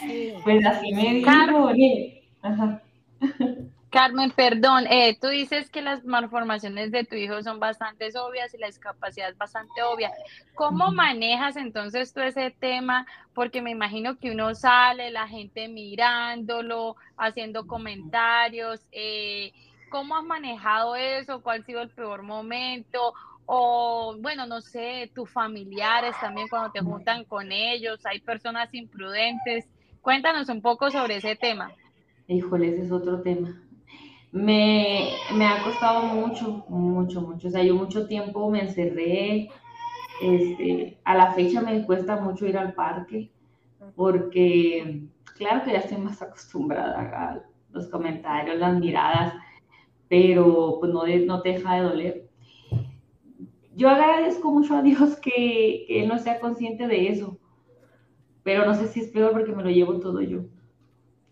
Sí. 0.00 0.34
Pues 0.44 0.64
así 0.66 0.92
me 0.92 1.14
dijo, 1.14 1.30
Ajá. 2.42 2.82
Carmen, 3.90 4.32
perdón, 4.32 4.86
eh, 4.90 5.16
tú 5.20 5.28
dices 5.28 5.70
que 5.70 5.80
las 5.80 6.04
malformaciones 6.04 6.90
de 6.90 7.04
tu 7.04 7.14
hijo 7.14 7.40
son 7.42 7.60
bastante 7.60 8.08
obvias 8.18 8.52
y 8.52 8.58
la 8.58 8.66
discapacidad 8.66 9.30
es 9.30 9.38
bastante 9.38 9.82
obvia. 9.82 10.12
¿Cómo 10.54 10.90
manejas 10.90 11.56
entonces 11.56 12.12
tú 12.12 12.20
ese 12.20 12.50
tema? 12.50 13.06
Porque 13.32 13.62
me 13.62 13.70
imagino 13.70 14.18
que 14.18 14.32
uno 14.32 14.54
sale, 14.54 15.10
la 15.10 15.28
gente 15.28 15.68
mirándolo, 15.68 16.96
haciendo 17.16 17.66
comentarios. 17.66 18.84
Eh, 18.90 19.52
¿Cómo 19.88 20.16
has 20.16 20.24
manejado 20.24 20.96
eso? 20.96 21.40
¿Cuál 21.40 21.60
ha 21.60 21.64
sido 21.64 21.80
el 21.80 21.90
peor 21.90 22.22
momento? 22.22 23.14
O, 23.46 24.16
bueno, 24.18 24.46
no 24.46 24.60
sé, 24.60 25.12
tus 25.14 25.30
familiares 25.30 26.16
también 26.20 26.48
cuando 26.48 26.72
te 26.72 26.80
juntan 26.80 27.24
con 27.24 27.52
ellos, 27.52 28.04
hay 28.04 28.18
personas 28.18 28.74
imprudentes. 28.74 29.64
Cuéntanos 30.00 30.48
un 30.48 30.60
poco 30.60 30.90
sobre 30.90 31.16
ese 31.16 31.36
tema. 31.36 31.72
Híjole, 32.26 32.70
ese 32.70 32.86
es 32.86 32.90
otro 32.90 33.22
tema. 33.22 33.62
Me, 34.32 35.10
me, 35.34 35.46
ha 35.46 35.62
costado 35.62 36.02
mucho, 36.02 36.64
mucho, 36.68 37.20
mucho. 37.22 37.48
O 37.48 37.50
sea, 37.50 37.62
yo 37.62 37.74
mucho 37.74 38.06
tiempo 38.06 38.50
me 38.50 38.60
encerré. 38.60 39.48
Este, 40.20 40.98
a 41.04 41.14
la 41.14 41.32
fecha 41.32 41.60
me 41.60 41.84
cuesta 41.84 42.20
mucho 42.20 42.46
ir 42.46 42.56
al 42.56 42.72
parque 42.72 43.30
porque, 43.94 45.04
claro 45.36 45.64
que 45.64 45.72
ya 45.72 45.78
estoy 45.78 45.98
más 45.98 46.20
acostumbrada 46.22 47.00
a 47.00 47.42
los 47.70 47.86
comentarios, 47.88 48.58
las 48.58 48.78
miradas, 48.78 49.34
pero 50.08 50.78
pues 50.80 50.92
no, 50.92 51.04
no 51.06 51.42
te 51.42 51.50
deja 51.50 51.76
de 51.76 51.82
doler. 51.82 52.28
Yo 53.74 53.90
agradezco 53.90 54.50
mucho 54.50 54.74
a 54.74 54.82
Dios 54.82 55.16
que, 55.16 55.84
que 55.86 56.02
Él 56.02 56.08
no 56.08 56.18
sea 56.18 56.40
consciente 56.40 56.86
de 56.86 57.08
eso, 57.08 57.38
pero 58.42 58.64
no 58.64 58.74
sé 58.74 58.88
si 58.88 59.00
es 59.00 59.08
peor 59.08 59.32
porque 59.32 59.52
me 59.52 59.62
lo 59.62 59.70
llevo 59.70 60.00
todo 60.00 60.20
yo. 60.22 60.44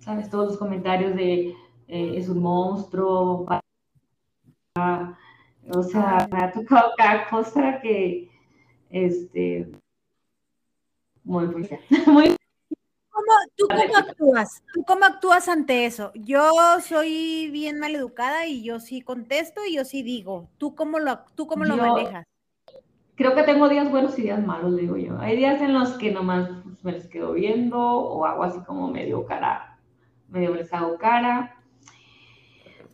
¿sabes? 0.04 0.28
Todos 0.28 0.48
los 0.48 0.58
comentarios 0.58 1.16
de 1.16 1.54
eh, 1.88 2.14
es 2.16 2.28
un 2.28 2.42
monstruo, 2.42 3.46
o 4.76 5.82
sea, 5.82 6.28
me 6.30 6.38
ha 6.38 6.52
tocado 6.52 6.92
cada 6.96 7.28
cosa 7.28 7.80
que, 7.80 8.30
este, 8.90 9.70
muy, 11.24 11.46
muy, 11.48 11.68
muy 12.06 12.36
¿Tú 13.56 13.66
cómo 13.68 13.96
actúas? 13.96 14.62
¿Tú 14.72 14.84
cómo 14.84 15.04
actúas 15.04 15.48
ante 15.48 15.86
eso? 15.86 16.12
Yo 16.14 16.50
soy 16.80 17.48
bien 17.50 17.78
maleducada 17.78 18.46
y 18.46 18.62
yo 18.62 18.80
sí 18.80 19.00
contesto 19.00 19.60
y 19.66 19.76
yo 19.76 19.84
sí 19.84 20.02
digo. 20.02 20.48
¿Tú 20.58 20.74
cómo 20.74 20.98
lo, 20.98 21.20
tú 21.34 21.46
cómo 21.46 21.64
lo 21.64 21.76
manejas? 21.76 22.26
Creo 23.14 23.34
que 23.34 23.44
tengo 23.44 23.68
días 23.68 23.90
buenos 23.90 24.18
y 24.18 24.22
días 24.22 24.44
malos, 24.44 24.76
digo 24.76 24.96
yo. 24.96 25.18
Hay 25.20 25.36
días 25.36 25.60
en 25.62 25.72
los 25.72 25.90
que 25.92 26.10
nomás 26.10 26.50
me 26.82 26.92
les 26.92 27.06
quedo 27.06 27.32
viendo 27.32 27.78
o 27.78 28.26
hago 28.26 28.42
así 28.42 28.58
como 28.64 28.88
medio 28.88 29.24
cara, 29.24 29.78
medio 30.28 30.54
les 30.54 30.72
hago 30.72 30.98
cara. 30.98 31.56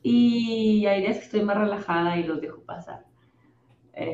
Y 0.03 0.87
hay 0.87 1.03
días 1.03 1.19
que 1.19 1.25
estoy 1.25 1.43
más 1.43 1.57
relajada 1.57 2.17
y 2.17 2.25
los 2.25 2.41
dejo 2.41 2.63
pasar. 2.63 3.05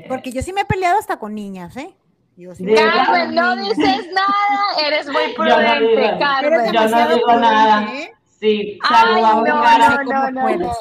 Porque 0.09 0.33
yo 0.33 0.43
sí 0.43 0.53
me 0.53 0.63
he 0.63 0.65
peleado 0.65 0.99
hasta 0.99 1.19
con 1.19 1.35
niñas, 1.35 1.77
¿eh? 1.77 1.95
Carmen, 2.37 3.35
no 3.35 3.57
dices 3.57 4.09
nada, 4.13 4.87
eres 4.87 5.09
muy 5.09 5.33
prudente, 5.35 6.19
Carmen. 6.19 6.73
Yo 6.73 6.89
no 6.89 7.09
digo 7.09 7.33
nada. 7.37 7.89
Sí, 8.39 8.79
salgo 8.87 9.47
no, 9.47 9.63
cara. 9.63 10.03
No, 10.05 10.31
no, 10.31 10.57
no, 10.57 10.73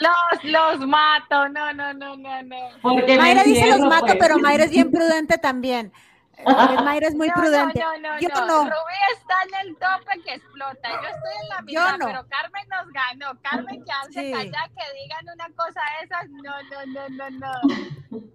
Los, 0.00 0.44
los 0.44 0.86
mato, 0.88 1.48
no, 1.48 1.72
no, 1.72 1.94
no, 1.94 2.16
no, 2.16 2.42
no. 2.42 2.56
Porque 2.82 3.16
Mayra 3.16 3.44
dice 3.44 3.68
los 3.68 3.80
mato, 3.80 4.06
pues. 4.06 4.16
pero 4.18 4.38
Mayra 4.38 4.64
es 4.64 4.70
bien 4.70 4.90
prudente 4.90 5.38
también. 5.38 5.92
Mayra 6.84 7.08
es 7.08 7.14
muy 7.14 7.30
prudente. 7.30 7.80
No, 7.80 7.98
no, 7.98 8.20
Yo 8.20 8.28
no. 8.28 8.64
Rubí 8.64 8.98
está 9.12 9.34
en 9.42 9.68
el 9.68 9.76
tope 9.76 10.20
que 10.24 10.34
explota. 10.34 10.88
Yo 10.90 11.08
estoy 11.08 11.42
en 11.42 11.48
la 11.48 11.62
mitad, 11.62 11.96
pero 11.98 12.26
Carmen 12.28 12.68
nos 12.68 12.92
ganó. 12.92 13.40
Carmen 13.42 13.84
que 13.84 13.92
hace 13.92 14.12
sí. 14.12 14.32
que 14.32 15.02
digan 15.02 15.26
una 15.32 15.48
cosa 15.54 15.80
de 15.98 16.04
esas. 16.04 16.28
No, 16.30 16.62
no, 16.62 17.08
no, 17.08 17.30
no, 17.30 17.30
no. 17.30 18.32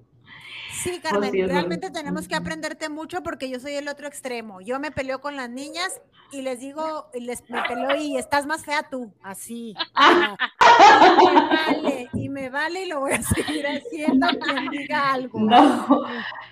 Sí, 0.84 1.00
Carmen, 1.02 1.32
realmente 1.48 1.90
tenemos 1.90 2.28
que 2.28 2.36
aprenderte 2.36 2.90
mucho 2.90 3.24
porque 3.24 3.50
yo 3.50 3.60
soy 3.60 3.74
el 3.74 3.88
otro 3.88 4.08
extremo. 4.08 4.62
Yo 4.62 4.80
me 4.80 4.92
peleo 4.92 5.22
con 5.22 5.36
las 5.36 5.50
niñas 5.50 6.02
y 6.32 6.42
les 6.42 6.60
digo, 6.60 7.08
y 7.14 7.22
les 7.22 7.50
me 7.50 7.62
peleo 7.64 7.96
y 7.96 8.18
estás 8.18 8.46
más 8.46 8.64
fea 8.64 8.84
tú, 8.90 9.12
así. 9.24 9.74
y, 11.22 11.30
me 11.30 11.40
vale, 11.50 12.10
y 12.14 12.30
me 12.30 12.50
vale 12.50 12.84
y 12.84 12.90
lo 12.90 13.00
voy 13.00 13.14
a 13.14 13.22
seguir 13.22 13.66
haciendo 13.66 14.28
quien 14.40 14.70
diga 14.70 15.14
algo. 15.14 15.40
No, 15.40 16.06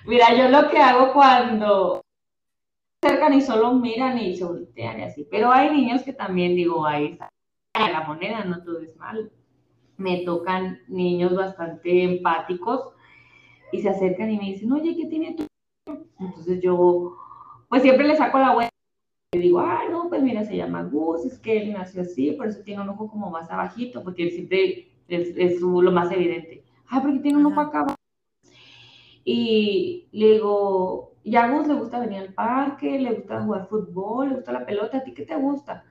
mira, 0.05 0.33
yo 0.35 0.49
lo 0.49 0.69
que 0.69 0.79
hago 0.79 1.13
cuando 1.13 2.01
se 3.01 3.07
acercan 3.07 3.33
y 3.33 3.41
solo 3.41 3.73
miran 3.73 4.17
y 4.17 4.35
se 4.35 4.45
voltean 4.45 4.99
y 4.99 5.03
así, 5.03 5.27
pero 5.29 5.51
hay 5.51 5.69
niños 5.69 6.01
que 6.01 6.13
también 6.13 6.55
digo, 6.55 6.85
ahí 6.85 7.13
está 7.13 7.29
la 7.73 8.01
moneda, 8.01 8.43
no 8.43 8.63
todo 8.63 8.79
es 8.79 8.95
malo. 8.97 9.29
Me 9.97 10.25
tocan 10.25 10.79
niños 10.87 11.35
bastante 11.35 12.03
empáticos 12.03 12.94
y 13.75 13.81
se 13.81 13.89
acercan 13.89 14.31
y 14.31 14.37
me 14.37 14.45
dicen, 14.45 14.71
oye, 14.71 14.95
¿qué 14.95 15.05
tiene 15.05 15.35
tu? 15.35 15.45
Entonces 16.19 16.61
yo, 16.61 17.15
pues 17.69 17.81
siempre 17.81 18.07
le 18.07 18.15
saco 18.15 18.39
la 18.39 18.53
vuelta 18.53 18.71
y 19.33 19.39
digo, 19.39 19.59
ah, 19.59 19.83
no, 19.91 20.09
pues 20.09 20.23
mira, 20.23 20.43
se 20.43 20.55
llama 20.55 20.83
Gus, 20.83 21.25
es 21.25 21.39
que 21.39 21.61
él 21.61 21.73
nació 21.73 22.01
así, 22.01 22.31
por 22.31 22.47
eso 22.47 22.61
tiene 22.63 22.81
un 22.81 22.89
ojo 22.89 23.09
como 23.09 23.29
más 23.29 23.51
abajito, 23.51 24.03
porque 24.03 24.23
él 24.23 24.31
siempre 24.31 24.87
es, 25.07 25.61
lo 25.61 25.91
más 25.91 26.11
evidente. 26.11 26.63
Ah, 26.87 27.01
porque 27.01 27.19
tiene 27.19 27.37
un 27.37 27.47
ojo 27.47 27.59
acá 27.59 27.85
Y 29.25 30.07
le 30.11 30.33
digo, 30.33 31.13
y 31.23 31.35
a 31.35 31.49
Gus 31.49 31.67
le 31.67 31.73
gusta 31.73 31.99
venir 31.99 32.19
al 32.19 32.33
parque, 32.33 32.99
le 32.99 33.13
gusta 33.13 33.43
jugar 33.43 33.67
fútbol, 33.67 34.29
le 34.29 34.35
gusta 34.35 34.51
la 34.51 34.65
pelota, 34.65 34.97
¿a 34.97 35.03
ti 35.03 35.13
qué 35.13 35.25
te 35.25 35.35
gusta? 35.35 35.83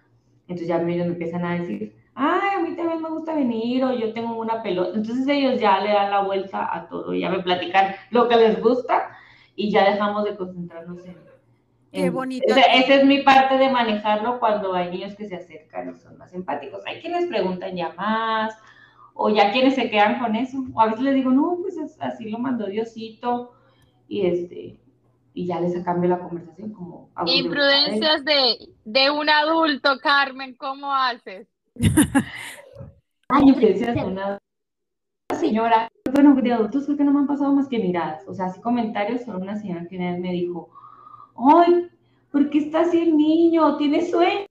Entonces 0.42 0.68
ya 0.68 0.80
ellos 0.80 1.06
me 1.06 1.12
empiezan 1.12 1.44
a 1.44 1.58
decir, 1.58 1.94
ay, 2.14 2.56
a 2.56 2.60
mí 2.60 2.76
también 2.76 3.02
me 3.02 3.08
gusta 3.08 3.34
venir 3.34 3.84
o 3.84 3.92
yo 3.92 4.12
tengo 4.12 4.36
una 4.36 4.62
pelota. 4.62 4.96
Entonces 4.96 5.26
ellos 5.28 5.60
ya 5.60 5.80
le 5.80 5.92
dan 5.92 6.10
la 6.10 6.22
vuelta 6.22 6.68
a 6.74 6.88
todo, 6.88 7.14
ya 7.14 7.30
me 7.30 7.42
platican 7.42 7.94
lo 8.10 8.28
que 8.28 8.36
les 8.36 8.60
gusta 8.60 9.10
y 9.56 9.70
ya 9.70 9.90
dejamos 9.90 10.24
de 10.24 10.36
concentrarnos 10.36 11.04
en... 11.04 11.16
Qué 11.92 12.10
bonito. 12.10 12.44
esa 12.48 12.94
es 12.94 13.04
mi 13.04 13.22
parte 13.22 13.56
de 13.56 13.70
manejarlo 13.70 14.40
cuando 14.40 14.74
hay 14.74 14.90
niños 14.90 15.14
que 15.14 15.28
se 15.28 15.36
acercan 15.36 15.90
y 15.90 15.94
son 15.94 16.18
más 16.18 16.34
empáticos. 16.34 16.82
Hay 16.86 17.00
quienes 17.00 17.26
preguntan 17.26 17.76
ya 17.76 17.92
más 17.92 18.58
o 19.12 19.30
ya 19.30 19.52
quienes 19.52 19.76
se 19.76 19.88
quedan 19.90 20.18
con 20.18 20.34
eso. 20.34 20.58
O 20.74 20.80
a 20.80 20.86
veces 20.86 21.02
les 21.02 21.14
digo, 21.14 21.30
no, 21.30 21.56
pues 21.62 21.78
así 22.00 22.28
lo 22.28 22.38
mandó 22.38 22.66
Diosito 22.66 23.52
y 24.08 24.26
este 24.26 24.80
y 25.36 25.46
ya 25.46 25.60
les 25.60 25.84
cambio 25.84 26.08
la 26.08 26.20
conversación 26.20 26.72
como... 26.72 27.10
Imprudencias 27.26 28.24
de, 28.24 28.68
de 28.84 29.10
un 29.10 29.28
adulto, 29.28 29.98
Carmen, 30.00 30.54
¿cómo 30.54 30.94
haces? 30.94 31.48
Ay, 33.28 33.52
de 33.52 34.04
una 34.04 34.38
señora. 35.38 35.88
Bueno, 36.12 36.34
de 36.34 36.52
adultos 36.52 36.84
creo 36.84 36.96
que 36.96 37.04
no 37.04 37.12
me 37.12 37.20
han 37.20 37.26
pasado 37.26 37.52
más 37.52 37.68
que 37.68 37.78
miradas. 37.78 38.26
O 38.28 38.34
sea, 38.34 38.46
así 38.46 38.60
comentarios 38.60 39.22
sobre 39.22 39.38
una 39.38 39.56
señora 39.56 39.86
que 39.88 39.98
me 39.98 40.32
dijo, 40.32 40.70
ay, 41.36 41.88
¿por 42.30 42.50
qué 42.50 42.58
está 42.58 42.82
así 42.82 43.00
el 43.00 43.16
niño? 43.16 43.76
¿Tiene 43.76 44.08
sueño? 44.08 44.46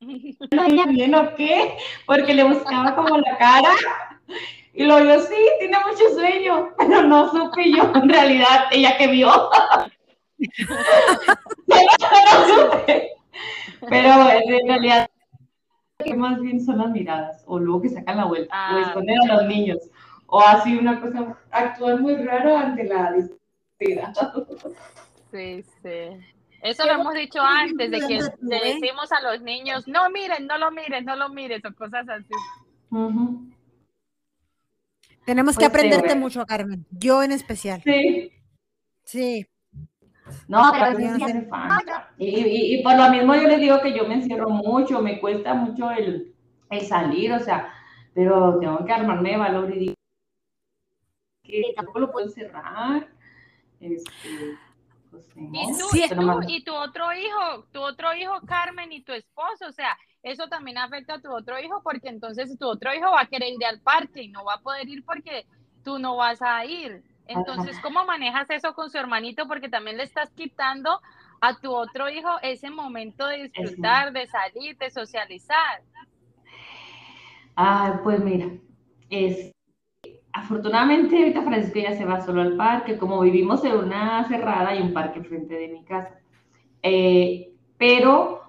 ¿No 0.00 0.86
bien 0.88 1.14
o 1.14 1.34
qué? 1.34 1.76
Porque 2.06 2.34
le 2.34 2.44
buscaba 2.44 2.94
como 2.94 3.18
la 3.18 3.36
cara. 3.36 3.70
Y 4.72 4.84
lo 4.84 5.02
vio, 5.02 5.20
sí, 5.20 5.34
tiene 5.58 5.76
mucho 5.86 6.08
sueño, 6.14 6.70
pero 6.78 7.02
no 7.02 7.30
supe 7.30 7.70
yo 7.72 7.82
en 7.94 8.08
realidad, 8.08 8.66
ella 8.70 8.96
que 8.96 9.08
vio. 9.08 9.50
pero 13.88 14.30
en 14.30 14.68
realidad 14.68 15.08
que 16.04 16.14
más 16.14 16.40
bien 16.40 16.64
son 16.64 16.78
las 16.78 16.90
miradas, 16.90 17.42
o 17.46 17.58
luego 17.58 17.82
que 17.82 17.88
sacan 17.88 18.18
la 18.18 18.26
vuelta, 18.26 18.54
o 18.54 18.76
ah, 18.76 18.82
esconder 18.86 19.18
a 19.30 19.36
los 19.36 19.46
niños, 19.46 19.78
o 20.26 20.40
así 20.40 20.76
una 20.76 21.00
cosa, 21.00 21.36
actúan 21.50 22.02
muy 22.02 22.16
raro 22.16 22.56
ante 22.56 22.84
la 22.84 23.12
discapacidad. 23.12 24.14
Sí, 25.30 25.64
sí. 25.82 26.34
Eso 26.62 26.86
lo 26.86 26.92
hemos 26.92 27.14
dicho 27.14 27.40
antes, 27.40 27.90
de 27.90 28.00
que 28.00 28.20
le 28.40 28.60
decimos 28.60 29.12
a 29.12 29.20
los 29.22 29.42
niños, 29.42 29.86
no 29.86 30.10
miren, 30.10 30.46
no 30.46 30.58
lo 30.58 30.70
miren, 30.70 31.04
no 31.04 31.16
lo 31.16 31.28
miren, 31.28 31.62
o 31.66 31.74
cosas 31.74 32.08
así. 32.08 32.34
Tenemos 35.24 35.56
que 35.56 35.68
pues 35.68 35.70
aprenderte 35.70 36.14
mucho, 36.14 36.44
Carmen. 36.46 36.86
Yo 36.90 37.22
en 37.22 37.32
especial. 37.32 37.82
Sí. 37.82 38.32
Sí. 39.04 39.46
No, 40.48 40.70
pero 40.72 40.98
no 40.98 41.24
hace 41.24 41.42
falta. 41.42 42.10
Y, 42.18 42.76
y, 42.76 42.82
por 42.82 42.96
lo 42.96 43.10
mismo 43.10 43.34
yo 43.34 43.48
les 43.48 43.60
digo 43.60 43.80
que 43.80 43.92
yo 43.92 44.06
me 44.06 44.14
encierro 44.14 44.48
mucho, 44.48 45.02
me 45.02 45.20
cuesta 45.20 45.54
mucho 45.54 45.90
el, 45.90 46.32
el 46.70 46.80
salir, 46.82 47.32
o 47.32 47.40
sea, 47.40 47.72
pero 48.14 48.58
tengo 48.60 48.84
que 48.84 48.92
armarme 48.92 49.30
de 49.32 49.36
valor 49.36 49.74
y 49.74 49.78
digo 49.78 49.94
que 51.42 51.72
tampoco 51.74 52.00
lo 52.00 52.12
puedo 52.12 52.26
encerrar. 52.26 53.08
Este, 53.80 54.58
pues, 55.10 55.28
¿Y, 55.34 55.78
tú, 55.78 55.88
y, 55.92 56.08
tú, 56.08 56.40
y 56.48 56.64
tu 56.64 56.74
otro 56.74 57.12
hijo, 57.12 57.66
tu 57.72 57.80
otro 57.80 58.14
hijo, 58.14 58.40
Carmen, 58.46 58.92
y 58.92 59.02
tu 59.02 59.12
esposo, 59.12 59.66
o 59.68 59.72
sea, 59.72 59.96
eso 60.22 60.48
también 60.48 60.78
afecta 60.78 61.14
a 61.14 61.20
tu 61.20 61.32
otro 61.32 61.58
hijo 61.60 61.80
porque 61.82 62.08
entonces 62.08 62.58
tu 62.58 62.66
otro 62.66 62.92
hijo 62.94 63.10
va 63.10 63.22
a 63.22 63.26
querer 63.26 63.52
ir 63.52 63.64
al 63.64 63.80
parque 63.80 64.22
y 64.22 64.28
no 64.28 64.44
va 64.44 64.54
a 64.54 64.60
poder 64.60 64.88
ir 64.88 65.04
porque 65.04 65.46
tú 65.84 65.98
no 65.98 66.16
vas 66.16 66.42
a 66.42 66.64
ir. 66.64 67.02
Entonces, 67.28 67.78
¿cómo 67.80 68.04
manejas 68.04 68.48
eso 68.50 68.74
con 68.74 68.90
su 68.90 68.98
hermanito? 68.98 69.48
Porque 69.48 69.68
también 69.68 69.96
le 69.96 70.04
estás 70.04 70.30
quitando 70.30 71.00
a 71.40 71.54
tu 71.58 71.72
otro 71.72 72.08
hijo 72.08 72.28
ese 72.42 72.70
momento 72.70 73.26
de 73.26 73.48
disfrutar, 73.48 74.12
de 74.12 74.26
salir, 74.26 74.76
de 74.78 74.90
socializar. 74.90 75.82
Ah, 77.56 78.00
pues 78.04 78.20
mira, 78.22 78.50
es 79.10 79.52
afortunadamente 80.32 81.16
ahorita 81.16 81.42
Francisco 81.42 81.78
ya 81.78 81.94
se 81.96 82.04
va 82.04 82.20
solo 82.20 82.42
al 82.42 82.56
parque, 82.56 82.98
como 82.98 83.20
vivimos 83.20 83.64
en 83.64 83.74
una 83.76 84.22
cerrada 84.28 84.74
y 84.74 84.82
un 84.82 84.92
parque 84.92 85.22
frente 85.22 85.54
de 85.54 85.68
mi 85.68 85.84
casa. 85.84 86.20
Eh, 86.82 87.52
pero 87.78 88.45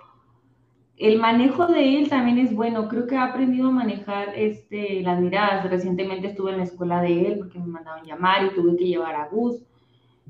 el 0.98 1.20
manejo 1.20 1.68
de 1.68 2.00
él 2.00 2.10
también 2.10 2.39
es 2.39 2.54
bueno. 2.54 2.88
Creo 2.88 3.06
que 3.06 3.16
ha 3.16 3.26
aprendido 3.26 3.68
a 3.68 3.72
manejar 3.72 4.30
este, 4.36 5.02
las 5.02 5.20
miradas. 5.20 5.70
Recientemente 5.70 6.28
estuve 6.28 6.52
en 6.52 6.58
la 6.58 6.64
escuela 6.64 7.02
de 7.02 7.28
él 7.28 7.38
porque 7.38 7.60
me 7.60 7.68
mandaban 7.68 8.04
llamar 8.04 8.45
y 8.45 8.56
tuve 8.56 8.76
que 8.76 8.86
llevar 8.86 9.16
a 9.16 9.28
Gus. 9.28 9.62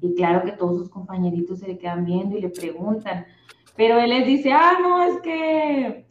Y 0.02 0.14
claro 0.16 0.44
que 0.44 0.52
todos 0.52 0.78
sus 0.78 0.90
compañeritos 0.90 1.60
se 1.60 1.68
le 1.68 1.78
quedan 1.78 2.06
viendo 2.06 2.38
y 2.38 2.42
le 2.42 2.50
preguntan. 2.50 3.26
Pero 3.78 4.00
él 4.00 4.10
les 4.10 4.28
dice, 4.28 4.52
ah, 4.52 4.74
no, 4.82 5.04
es 5.04 5.22
que, 5.22 6.06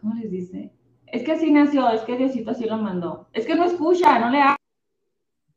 ¿cómo 0.00 0.14
les 0.14 0.30
dice? 0.30 0.72
Es 1.06 1.22
que 1.22 1.32
así 1.32 1.50
nació, 1.50 1.90
es 1.90 2.00
que 2.02 2.16
Diosito 2.16 2.52
así 2.52 2.64
lo 2.64 2.78
mandó. 2.78 3.28
Es 3.32 3.44
que 3.44 3.54
no 3.54 3.64
escucha, 3.64 4.18
no 4.18 4.30
le 4.30 4.40
habla. 4.40 4.56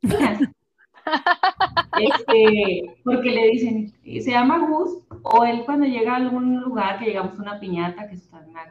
Este, 1.99 2.95
porque 3.03 3.29
le 3.29 3.47
dicen, 3.49 3.93
se 4.03 4.31
llama 4.31 4.67
Gus, 4.67 5.03
o 5.23 5.43
él 5.45 5.63
cuando 5.65 5.85
llega 5.85 6.13
a 6.13 6.17
algún 6.17 6.61
lugar, 6.61 6.99
que 6.99 7.05
llegamos 7.05 7.37
a 7.39 7.41
una 7.41 7.59
piñata, 7.59 8.07
que 8.07 8.17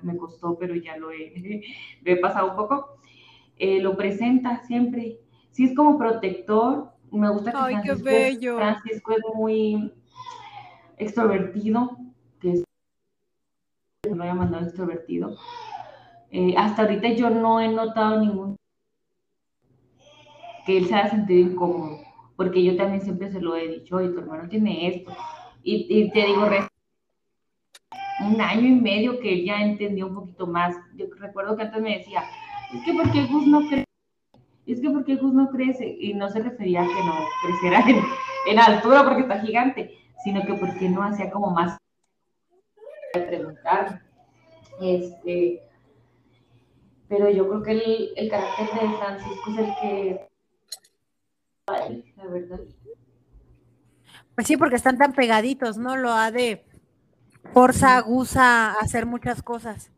me 0.03 0.17
costó, 0.17 0.57
pero 0.59 0.75
ya 0.75 0.97
lo 0.97 1.11
he, 1.11 1.63
he 2.05 2.17
pasado 2.17 2.51
un 2.51 2.57
poco, 2.57 2.99
eh, 3.57 3.81
lo 3.81 3.97
presenta 3.97 4.63
siempre. 4.65 5.19
Sí 5.51 5.65
es 5.65 5.77
como 5.77 5.99
protector, 5.99 6.93
me 7.11 7.31
gusta 7.31 7.53
que 7.53 7.59
Ay, 7.59 7.75
Francisco, 7.75 8.05
qué 8.05 8.13
bello. 8.13 8.57
Francisco 8.57 9.13
es 9.13 9.23
muy 9.35 9.93
extrovertido, 10.99 11.97
que 12.41 12.53
es, 12.53 12.65
me 14.11 14.25
había 14.25 14.35
mandado 14.35 14.65
extrovertido. 14.65 15.37
Eh, 16.31 16.55
hasta 16.57 16.83
ahorita 16.83 17.11
yo 17.11 17.31
no 17.31 17.61
he 17.61 17.69
notado 17.69 18.21
ningún 18.21 18.57
que 20.67 20.79
él 20.79 20.87
se 20.87 20.95
haya 20.95 21.11
sentido 21.11 21.53
incómodo, 21.53 21.99
porque 22.37 22.63
yo 22.63 22.77
también 22.77 23.01
siempre 23.01 23.31
se 23.31 23.41
lo 23.41 23.57
he 23.57 23.69
dicho, 23.69 24.01
y 24.01 24.13
tu 24.13 24.21
hermano 24.21 24.49
tiene 24.49 24.89
esto, 24.89 25.13
y, 25.63 26.11
te 26.11 26.27
digo, 26.27 26.47
un 28.27 28.41
año 28.41 28.69
y 28.69 28.81
medio 28.81 29.19
que 29.19 29.33
él 29.33 29.45
ya 29.45 29.63
entendió 29.63 30.07
un 30.07 30.15
poquito 30.15 30.47
más. 30.47 30.77
Yo 30.95 31.07
recuerdo 31.19 31.57
que 31.57 31.63
antes 31.63 31.81
me 31.81 31.99
decía, 31.99 32.23
es 32.73 32.85
que 32.85 32.93
porque 32.93 33.27
Gus 33.27 33.47
no 33.47 33.61
crece, 33.69 33.85
es 34.67 34.81
que 34.81 34.91
porque 34.91 35.17
Gus 35.17 35.33
no 35.33 35.51
crece, 35.51 35.97
y 35.99 36.15
no 36.15 36.29
se 36.29 36.41
refería 36.41 36.83
a 36.83 36.87
que 36.87 37.05
no 37.05 37.15
creciera 37.43 37.81
en, 37.89 38.03
en 38.51 38.59
altura 38.59 39.05
porque 39.05 39.23
está 39.23 39.41
gigante, 39.41 39.91
sino 40.23 40.43
que 40.43 40.55
porque 40.55 40.89
no 40.89 41.03
hacía 41.03 41.31
como 41.31 41.51
más 41.51 41.79
preguntar. 43.13 44.03
Este, 44.81 45.63
pero 47.09 47.31
yo 47.31 47.49
creo 47.49 47.63
que 47.63 47.71
el, 47.73 48.11
el 48.17 48.31
carácter 48.31 48.67
de 48.67 48.97
Francisco 48.97 49.51
es 49.51 49.59
el 49.59 49.75
que 49.81 50.29
la 51.67 52.27
verdad. 52.27 52.61
Pues 54.35 54.47
sí, 54.47 54.57
porque 54.57 54.77
están 54.77 54.99
tan 54.99 55.13
pegaditos, 55.13 55.79
¿no? 55.79 55.97
Lo 55.97 56.13
ha 56.13 56.31
de 56.31 56.65
forza 57.53 58.01
Gusa 58.01 58.73
hacer 58.73 59.07
muchas 59.07 59.43
cosas. 59.43 59.91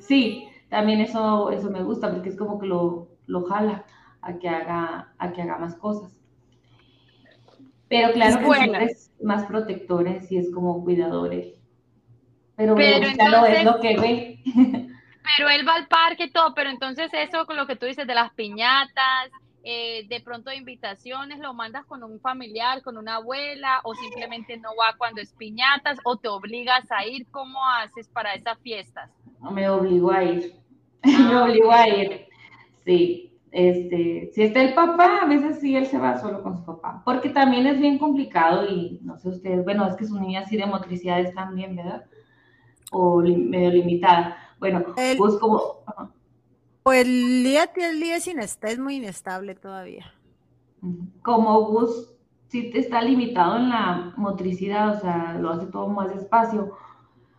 Sí, 0.00 0.48
también 0.68 1.00
eso, 1.00 1.50
eso 1.50 1.70
me 1.70 1.82
gusta, 1.82 2.10
porque 2.10 2.30
es 2.30 2.36
como 2.36 2.58
que 2.58 2.66
lo, 2.66 3.08
lo 3.26 3.44
jala 3.44 3.84
a 4.22 4.38
que 4.38 4.48
haga, 4.48 5.12
a 5.18 5.32
que 5.32 5.42
haga 5.42 5.58
más 5.58 5.76
cosas. 5.76 6.12
Pero 7.88 8.12
claro 8.12 8.38
que 8.38 8.84
es 8.84 9.12
más 9.22 9.44
protectores 9.46 10.30
y 10.30 10.38
es 10.38 10.52
como 10.52 10.84
cuidadores. 10.84 11.54
Pero, 12.56 12.74
pero 12.74 13.46
es 13.46 13.64
lo 13.64 13.80
que 13.80 13.96
ve. 13.98 14.42
Pero 15.36 15.48
él 15.50 15.66
va 15.68 15.74
al 15.74 15.86
parque 15.86 16.24
y 16.24 16.30
todo, 16.30 16.54
pero 16.54 16.70
entonces 16.70 17.10
eso 17.12 17.46
con 17.46 17.56
lo 17.56 17.66
que 17.66 17.76
tú 17.76 17.86
dices 17.86 18.06
de 18.06 18.14
las 18.14 18.32
piñatas, 18.32 19.30
eh, 19.62 20.06
de 20.08 20.20
pronto 20.20 20.50
invitaciones, 20.52 21.38
lo 21.38 21.52
mandas 21.52 21.84
con 21.84 22.02
un 22.02 22.18
familiar, 22.20 22.82
con 22.82 22.96
una 22.96 23.16
abuela, 23.16 23.80
o 23.84 23.94
simplemente 23.94 24.56
no 24.56 24.70
va 24.70 24.96
cuando 24.96 25.20
es 25.20 25.32
piñatas, 25.34 25.98
o 26.04 26.16
te 26.16 26.28
obligas 26.28 26.90
a 26.90 27.06
ir, 27.06 27.26
¿cómo 27.30 27.58
haces 27.78 28.08
para 28.08 28.34
esas 28.34 28.58
fiestas? 28.60 29.10
No 29.40 29.50
me 29.50 29.68
obligo 29.68 30.10
a 30.10 30.24
ir, 30.24 30.54
me 31.04 31.34
ah, 31.34 31.44
obligo 31.44 31.70
a 31.70 31.88
ir, 31.88 32.26
sí. 32.84 33.26
Este, 33.52 34.30
si 34.32 34.42
está 34.42 34.62
el 34.62 34.74
papá, 34.74 35.22
a 35.22 35.26
veces 35.26 35.58
sí 35.58 35.74
él 35.74 35.84
se 35.86 35.98
va 35.98 36.18
solo 36.18 36.40
con 36.42 36.56
su 36.56 36.64
papá, 36.64 37.02
porque 37.04 37.30
también 37.30 37.66
es 37.66 37.80
bien 37.80 37.98
complicado 37.98 38.64
y 38.68 39.00
no 39.02 39.18
sé 39.18 39.28
ustedes, 39.28 39.64
bueno, 39.64 39.86
es 39.88 39.96
que 39.96 40.06
su 40.06 40.20
niña 40.20 40.40
así 40.40 40.56
de 40.56 40.66
motricidad 40.66 41.20
están 41.20 41.56
bien, 41.56 41.74
¿verdad? 41.74 42.04
O 42.92 43.18
medio 43.20 43.70
limitada. 43.70 44.36
Bueno, 44.60 44.84
pues 44.94 45.34
como... 45.40 45.80
Pues 46.82 47.06
el 47.06 47.42
día, 47.42 47.70
el 47.76 48.00
día 48.00 48.16
es, 48.16 48.26
inestable, 48.26 48.72
es 48.72 48.78
muy 48.78 48.96
inestable 48.96 49.54
todavía. 49.54 50.14
Como 51.22 51.62
Gus 51.66 52.10
sí 52.48 52.70
está 52.74 53.02
limitado 53.02 53.58
en 53.58 53.68
la 53.68 54.14
motricidad, 54.16 54.96
o 54.96 55.00
sea, 55.00 55.34
lo 55.34 55.50
hace 55.50 55.66
todo 55.66 55.88
más 55.88 56.14
despacio, 56.14 56.74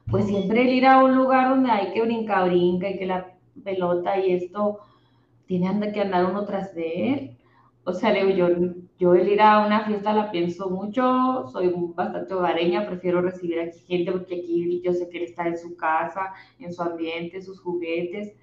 pues 0.09 0.27
siempre 0.27 0.61
el 0.61 0.69
ir 0.69 0.85
a 0.85 1.03
un 1.03 1.15
lugar 1.15 1.49
donde 1.49 1.71
hay 1.71 1.91
que 1.91 2.03
brincar, 2.03 2.49
brinca 2.49 2.89
y 2.89 2.99
que 2.99 3.05
la 3.07 3.33
pelota 3.63 4.19
y 4.19 4.33
esto, 4.33 4.79
tiene 5.47 5.91
que 5.91 6.01
andar 6.01 6.25
uno 6.25 6.45
tras 6.45 6.75
de 6.75 7.13
él. 7.13 7.37
O 7.83 7.93
sea, 7.93 8.13
yo, 8.29 8.47
yo 8.99 9.15
el 9.15 9.27
ir 9.27 9.41
a 9.41 9.65
una 9.65 9.85
fiesta 9.85 10.13
la 10.13 10.29
pienso 10.29 10.69
mucho, 10.69 11.47
soy 11.51 11.73
bastante 11.95 12.35
hogareña, 12.35 12.85
prefiero 12.85 13.21
recibir 13.21 13.59
aquí 13.59 13.79
gente 13.79 14.11
porque 14.11 14.35
aquí 14.35 14.81
yo 14.83 14.93
sé 14.93 15.09
que 15.09 15.17
él 15.17 15.23
está 15.23 15.47
en 15.47 15.57
su 15.57 15.75
casa, 15.75 16.31
en 16.59 16.71
su 16.71 16.83
ambiente, 16.83 17.41
sus 17.41 17.59
juguetes 17.59 18.35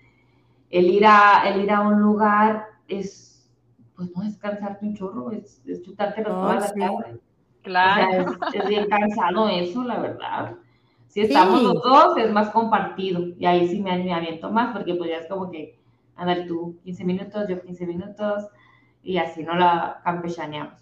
el 0.71 0.87
ir 0.87 1.07
a, 1.07 1.49
el 1.49 1.63
ir 1.63 1.71
a 1.71 1.81
un 1.81 2.01
lugar 2.01 2.67
es, 2.89 3.51
pues 3.97 4.11
no 4.15 4.23
es 4.23 4.37
cansarte 4.37 4.87
un 4.87 4.95
chorro, 4.95 5.31
es, 5.33 5.63
es 5.67 5.83
chutarte 5.83 6.23
los 6.23 6.33
toda 6.33 6.55
la 6.55 7.19
Claro. 7.63 8.33
es, 8.53 8.69
bien 8.69 8.89
cansado 8.89 9.49
eso, 9.49 9.83
la 9.83 9.99
verdad. 9.99 10.55
Si 11.07 11.21
estamos 11.21 11.63
los 11.63 11.83
dos, 11.83 12.17
es 12.17 12.31
más 12.31 12.51
compartido. 12.51 13.27
Y 13.39 13.47
ahí 13.47 13.69
sí 13.69 13.81
me, 13.81 13.97
me 14.03 14.15
aviento 14.15 14.51
más, 14.51 14.75
porque 14.75 14.95
pues 14.95 15.11
ya 15.11 15.19
es 15.19 15.27
como 15.27 15.51
que, 15.51 15.79
andar 16.17 16.47
tú 16.47 16.79
15 16.85 17.05
minutos, 17.05 17.49
yo 17.49 17.61
15 17.61 17.87
minutos, 17.87 18.47
y 19.03 19.19
así 19.19 19.43
no 19.43 19.55
la 19.55 20.01
campechaneamos. 20.05 20.81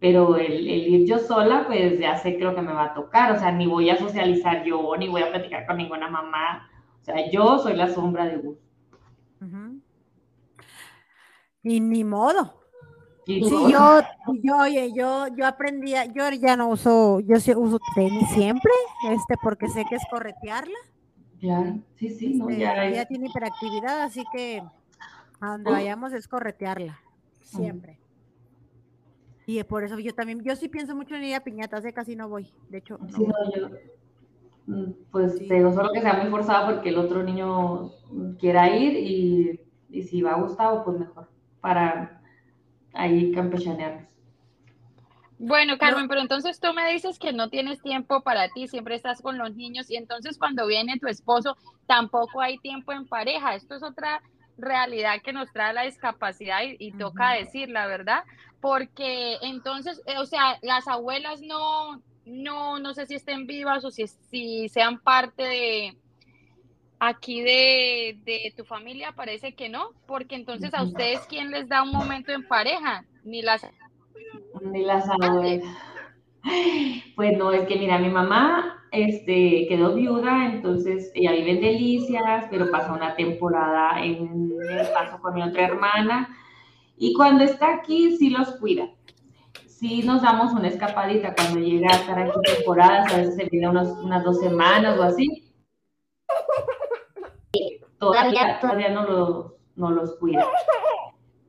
Pero 0.00 0.36
el, 0.36 0.52
el, 0.52 0.88
ir 0.88 1.08
yo 1.08 1.18
sola, 1.18 1.64
pues 1.66 1.98
ya 1.98 2.16
sé 2.16 2.36
que 2.36 2.44
lo 2.44 2.54
que 2.54 2.62
me 2.62 2.72
va 2.72 2.86
a 2.86 2.94
tocar. 2.94 3.32
O 3.32 3.38
sea, 3.38 3.52
ni 3.52 3.66
voy 3.66 3.88
a 3.90 3.98
socializar 3.98 4.64
yo, 4.64 4.96
ni 4.96 5.08
voy 5.08 5.22
a 5.22 5.30
platicar 5.30 5.66
con 5.66 5.76
ninguna 5.76 6.08
mamá. 6.08 6.68
O 7.00 7.04
sea, 7.04 7.30
yo 7.30 7.58
soy 7.58 7.74
la 7.74 7.88
sombra 7.88 8.26
de 8.26 8.36
gusto. 8.38 8.71
Y 11.62 11.80
ni 11.80 12.04
modo. 12.04 12.62
Sí, 13.24 13.40
yo, 13.40 14.00
yo, 14.42 14.56
oye, 14.58 14.92
yo, 14.94 15.26
yo 15.36 15.46
aprendía, 15.46 16.06
yo 16.06 16.28
ya 16.30 16.56
no 16.56 16.68
uso, 16.68 17.20
yo 17.20 17.38
sí 17.38 17.54
uso 17.54 17.78
tenis 17.94 18.28
siempre, 18.30 18.72
este, 19.10 19.34
porque 19.42 19.68
sé 19.68 19.84
que 19.88 19.96
es 19.96 20.02
corretearla. 20.10 20.78
Claro, 21.38 21.78
sí, 21.96 22.10
sí, 22.10 22.40
este, 22.40 22.58
ya, 22.58 23.04
tiene 23.06 23.28
hiperactividad, 23.28 24.02
así 24.02 24.24
que 24.32 24.62
a 25.40 25.46
donde 25.50 25.70
oh. 25.70 25.72
vayamos 25.72 26.12
es 26.12 26.28
corretearla, 26.28 27.00
siempre. 27.40 27.98
Y 29.46 29.62
por 29.64 29.82
eso 29.82 29.98
yo 29.98 30.14
también, 30.14 30.42
yo 30.42 30.54
sí 30.54 30.68
pienso 30.68 30.94
mucho 30.94 31.16
en 31.16 31.24
ir 31.24 31.34
a 31.34 31.40
piñatas, 31.40 31.82
de 31.82 31.92
casi 31.92 32.14
no 32.14 32.28
voy, 32.28 32.52
de 32.68 32.78
hecho. 32.78 32.98
Sí, 33.08 33.24
no, 33.26 33.34
yo, 33.56 33.70
mm, 34.66 34.92
pues 35.10 35.38
digo, 35.38 35.72
solo 35.72 35.90
que 35.92 36.00
sea 36.00 36.14
muy 36.14 36.30
forzada 36.30 36.72
porque 36.72 36.90
el 36.90 36.98
otro 36.98 37.24
niño 37.24 37.90
quiera 38.38 38.76
ir 38.76 38.96
y, 38.96 39.60
y 39.90 40.02
si 40.04 40.22
va 40.22 40.34
Gustavo, 40.34 40.84
pues 40.84 40.98
mejor 40.98 41.28
para 41.62 42.20
ahí 42.92 43.32
campechanearnos. 43.32 44.12
Bueno, 45.38 45.76
Carmen, 45.78 46.06
pero 46.06 46.20
entonces 46.20 46.60
tú 46.60 46.72
me 46.72 46.92
dices 46.92 47.18
que 47.18 47.32
no 47.32 47.48
tienes 47.48 47.82
tiempo 47.82 48.20
para 48.20 48.48
ti, 48.50 48.68
siempre 48.68 48.94
estás 48.94 49.22
con 49.22 49.38
los 49.38 49.56
niños 49.56 49.90
y 49.90 49.96
entonces 49.96 50.38
cuando 50.38 50.66
viene 50.66 51.00
tu 51.00 51.08
esposo 51.08 51.56
tampoco 51.86 52.40
hay 52.40 52.58
tiempo 52.58 52.92
en 52.92 53.08
pareja. 53.08 53.54
Esto 53.54 53.74
es 53.74 53.82
otra 53.82 54.22
realidad 54.56 55.20
que 55.24 55.32
nos 55.32 55.50
trae 55.52 55.72
la 55.72 55.82
discapacidad 55.82 56.60
y, 56.62 56.92
toca 56.92 57.32
decir 57.32 57.70
la 57.70 57.86
verdad, 57.86 58.22
porque 58.60 59.38
entonces, 59.42 60.00
eh, 60.06 60.18
o 60.18 60.26
sea, 60.26 60.58
las 60.62 60.86
abuelas 60.86 61.40
no, 61.42 62.00
no, 62.24 62.78
no 62.78 62.94
sé 62.94 63.06
si 63.06 63.14
estén 63.14 63.46
vivas 63.48 63.84
o 63.84 63.90
si, 63.90 64.06
si 64.06 64.68
sean 64.68 65.00
parte 65.00 65.42
de, 65.42 65.96
Aquí 67.04 67.42
de, 67.42 68.54
tu 68.56 68.64
familia 68.64 69.10
parece 69.10 69.56
que 69.56 69.68
no, 69.68 69.88
porque 70.06 70.36
entonces 70.36 70.72
a 70.72 70.84
ustedes 70.84 71.18
quién 71.28 71.50
les 71.50 71.68
da 71.68 71.82
un 71.82 71.90
momento 71.90 72.30
en 72.30 72.46
pareja, 72.46 73.04
ni 73.24 73.42
las 73.42 73.66
ni 74.60 74.84
las 74.84 75.08
abuelas. 75.08 75.64
Pues 77.16 77.36
no, 77.36 77.50
es 77.50 77.66
que 77.66 77.74
mira, 77.74 77.98
mi 77.98 78.08
mamá 78.08 78.84
este, 78.92 79.66
quedó 79.68 79.94
viuda, 79.94 80.46
entonces 80.46 81.10
ella 81.16 81.32
vive 81.32 81.50
en 81.50 81.60
Delicias, 81.60 82.46
pero 82.52 82.70
pasa 82.70 82.92
una 82.92 83.16
temporada 83.16 84.00
en 84.00 84.52
el 84.60 84.86
paso 84.94 85.20
con 85.20 85.34
mi 85.34 85.42
otra 85.42 85.64
hermana. 85.64 86.28
Y 86.96 87.14
cuando 87.14 87.42
está 87.42 87.74
aquí, 87.74 88.16
sí 88.16 88.30
los 88.30 88.52
cuida. 88.60 88.88
Sí 89.66 90.04
nos 90.04 90.22
damos 90.22 90.52
una 90.52 90.68
escapadita 90.68 91.34
cuando 91.34 91.58
llega 91.58 91.88
a 91.92 91.96
estar 91.96 92.16
aquí 92.20 92.38
temporadas, 92.44 93.12
a 93.12 93.16
veces 93.16 93.34
se 93.34 93.46
viene 93.46 93.70
unas 93.70 94.22
dos 94.22 94.38
semanas 94.38 94.96
o 95.00 95.02
así 95.02 95.42
todavía, 98.02 98.58
todavía 98.60 98.90
no, 98.90 99.04
los, 99.04 99.52
no 99.76 99.90
los 99.90 100.16
cuida. 100.16 100.44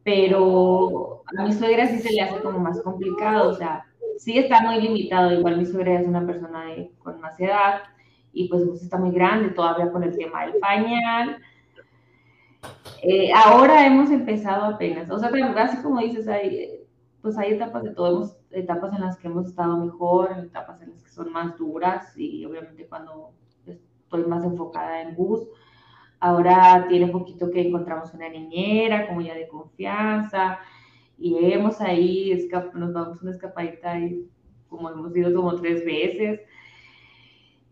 Pero 0.03 1.23
a 1.37 1.43
mi 1.43 1.53
suegra 1.53 1.87
sí 1.87 1.99
se 1.99 2.13
le 2.13 2.21
hace 2.21 2.39
como 2.41 2.59
más 2.59 2.81
complicado, 2.81 3.49
o 3.49 3.53
sea, 3.53 3.85
sí 4.17 4.37
está 4.37 4.61
muy 4.61 4.79
limitado, 4.79 5.33
igual 5.33 5.57
mi 5.57 5.65
suegra 5.65 5.99
es 5.99 6.07
una 6.07 6.25
persona 6.25 6.65
con 6.99 7.19
más 7.21 7.39
edad 7.39 7.81
y 8.31 8.49
pues, 8.49 8.63
pues 8.67 8.83
está 8.83 8.97
muy 8.97 9.11
grande 9.11 9.49
todavía 9.49 9.91
con 9.91 10.03
el 10.03 10.15
tema 10.15 10.45
del 10.45 10.59
pañal. 10.59 11.37
Eh, 13.01 13.31
ahora 13.33 13.85
hemos 13.85 14.11
empezado 14.11 14.65
apenas, 14.65 15.09
o 15.09 15.17
sea, 15.17 15.31
así 15.57 15.81
como 15.81 15.99
dices, 16.01 16.27
hay, 16.27 16.69
pues 17.21 17.37
hay 17.37 17.53
etapas 17.53 17.83
de 17.83 17.91
todo, 17.91 18.31
etapas 18.51 18.93
en 18.93 19.01
las 19.01 19.17
que 19.17 19.27
hemos 19.27 19.47
estado 19.47 19.77
mejor, 19.77 20.31
etapas 20.37 20.81
en 20.81 20.91
las 20.91 21.01
que 21.01 21.09
son 21.09 21.31
más 21.31 21.57
duras 21.57 22.15
y 22.17 22.45
obviamente 22.45 22.85
cuando 22.87 23.31
estoy 23.65 24.25
más 24.25 24.43
enfocada 24.43 25.01
en 25.01 25.15
bus, 25.15 25.47
Ahora 26.23 26.85
tiene 26.87 27.07
poquito 27.07 27.51
que 27.51 27.67
encontramos 27.67 28.13
una 28.13 28.29
niñera, 28.29 29.09
como 29.09 29.19
ya 29.19 29.35
de 29.35 29.45
confianza, 29.49 30.57
y 31.17 31.35
hemos 31.51 31.81
ahí, 31.81 32.47
nos 32.75 32.93
vamos 32.93 33.21
una 33.21 33.31
escapadita 33.31 33.99
y 33.99 34.29
como 34.69 34.89
hemos 34.89 35.13
ido 35.17 35.33
como 35.33 35.53
tres 35.59 35.83
veces. 35.83 36.39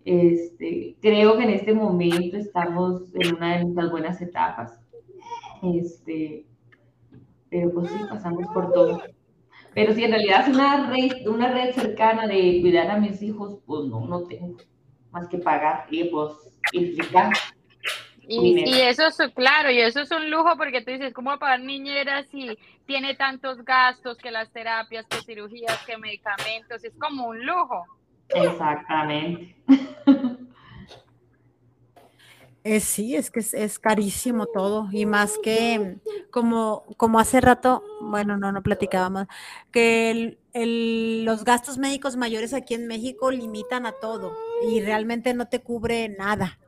Este, 0.04 0.98
creo 1.02 1.38
que 1.38 1.44
en 1.44 1.52
este 1.52 1.74
momento 1.74 2.36
estamos 2.36 3.16
en 3.16 3.36
una 3.38 3.56
de 3.56 3.64
nuestras 3.64 3.90
buenas 3.90 4.22
etapas. 4.22 4.78
Este, 5.64 6.46
pero 7.50 7.72
pues 7.72 7.90
sí, 7.90 8.00
pasamos 8.10 8.48
por 8.54 8.74
todo. 8.74 9.02
Pero 9.74 9.94
si 9.94 10.04
en 10.04 10.12
realidad 10.12 10.50
es 10.50 10.54
una 10.54 10.90
red, 10.90 11.26
una 11.26 11.54
red 11.54 11.74
cercana 11.74 12.28
de 12.28 12.60
cuidar 12.60 12.92
a 12.92 13.00
mis 13.00 13.22
hijos, 13.22 13.60
pues 13.66 13.88
no, 13.88 14.06
no 14.06 14.24
tengo 14.24 14.58
más 15.12 15.30
que 15.30 15.38
pagar 15.38 15.86
y 15.90 16.04
pues 16.10 16.34
implicar 16.74 17.32
y, 18.32 18.82
eso 18.82 19.08
es 19.08 19.18
claro, 19.36 19.72
y 19.72 19.80
eso 19.80 20.02
es 20.02 20.12
un 20.12 20.30
lujo 20.30 20.56
porque 20.58 20.82
tú 20.82 20.92
dices, 20.92 21.14
¿cómo 21.14 21.38
pagar 21.38 21.60
niñeras 21.60 22.28
si 22.32 22.58
tiene 22.86 23.16
tantos 23.16 23.64
gastos 23.66 24.18
que 24.18 24.32
las 24.32 24.50
terapias, 24.52 25.06
que 25.08 25.22
cirugías, 25.22 25.78
que 25.86 25.98
medicamentos? 25.98 26.84
Es 26.84 26.94
como 26.98 27.28
un 27.28 27.46
lujo. 27.46 27.86
Exactamente. 28.30 29.56
Es, 32.64 32.84
sí, 32.84 33.16
es 33.16 33.32
que 33.32 33.40
es, 33.40 33.80
carísimo 33.80 34.46
todo 34.46 34.88
y 34.92 35.08
más 35.08 35.40
que 35.42 35.98
como, 36.30 36.84
como 36.96 37.20
hace 37.20 37.42
rato, 37.42 37.84
bueno, 38.02 38.38
no, 38.38 38.52
no 38.52 38.62
platicábamos, 38.62 39.26
que 39.72 40.38
los 40.54 41.44
gastos 41.44 41.80
médicos 41.80 42.18
mayores 42.18 42.54
aquí 42.54 42.76
en 42.76 42.86
México 42.86 43.32
limitan 43.32 43.88
a 43.88 43.94
todo 43.94 44.38
y 44.64 44.80
realmente 44.82 45.34
no 45.34 45.48
te 45.48 45.62
cubre 45.62 46.08
nada. 46.10 46.60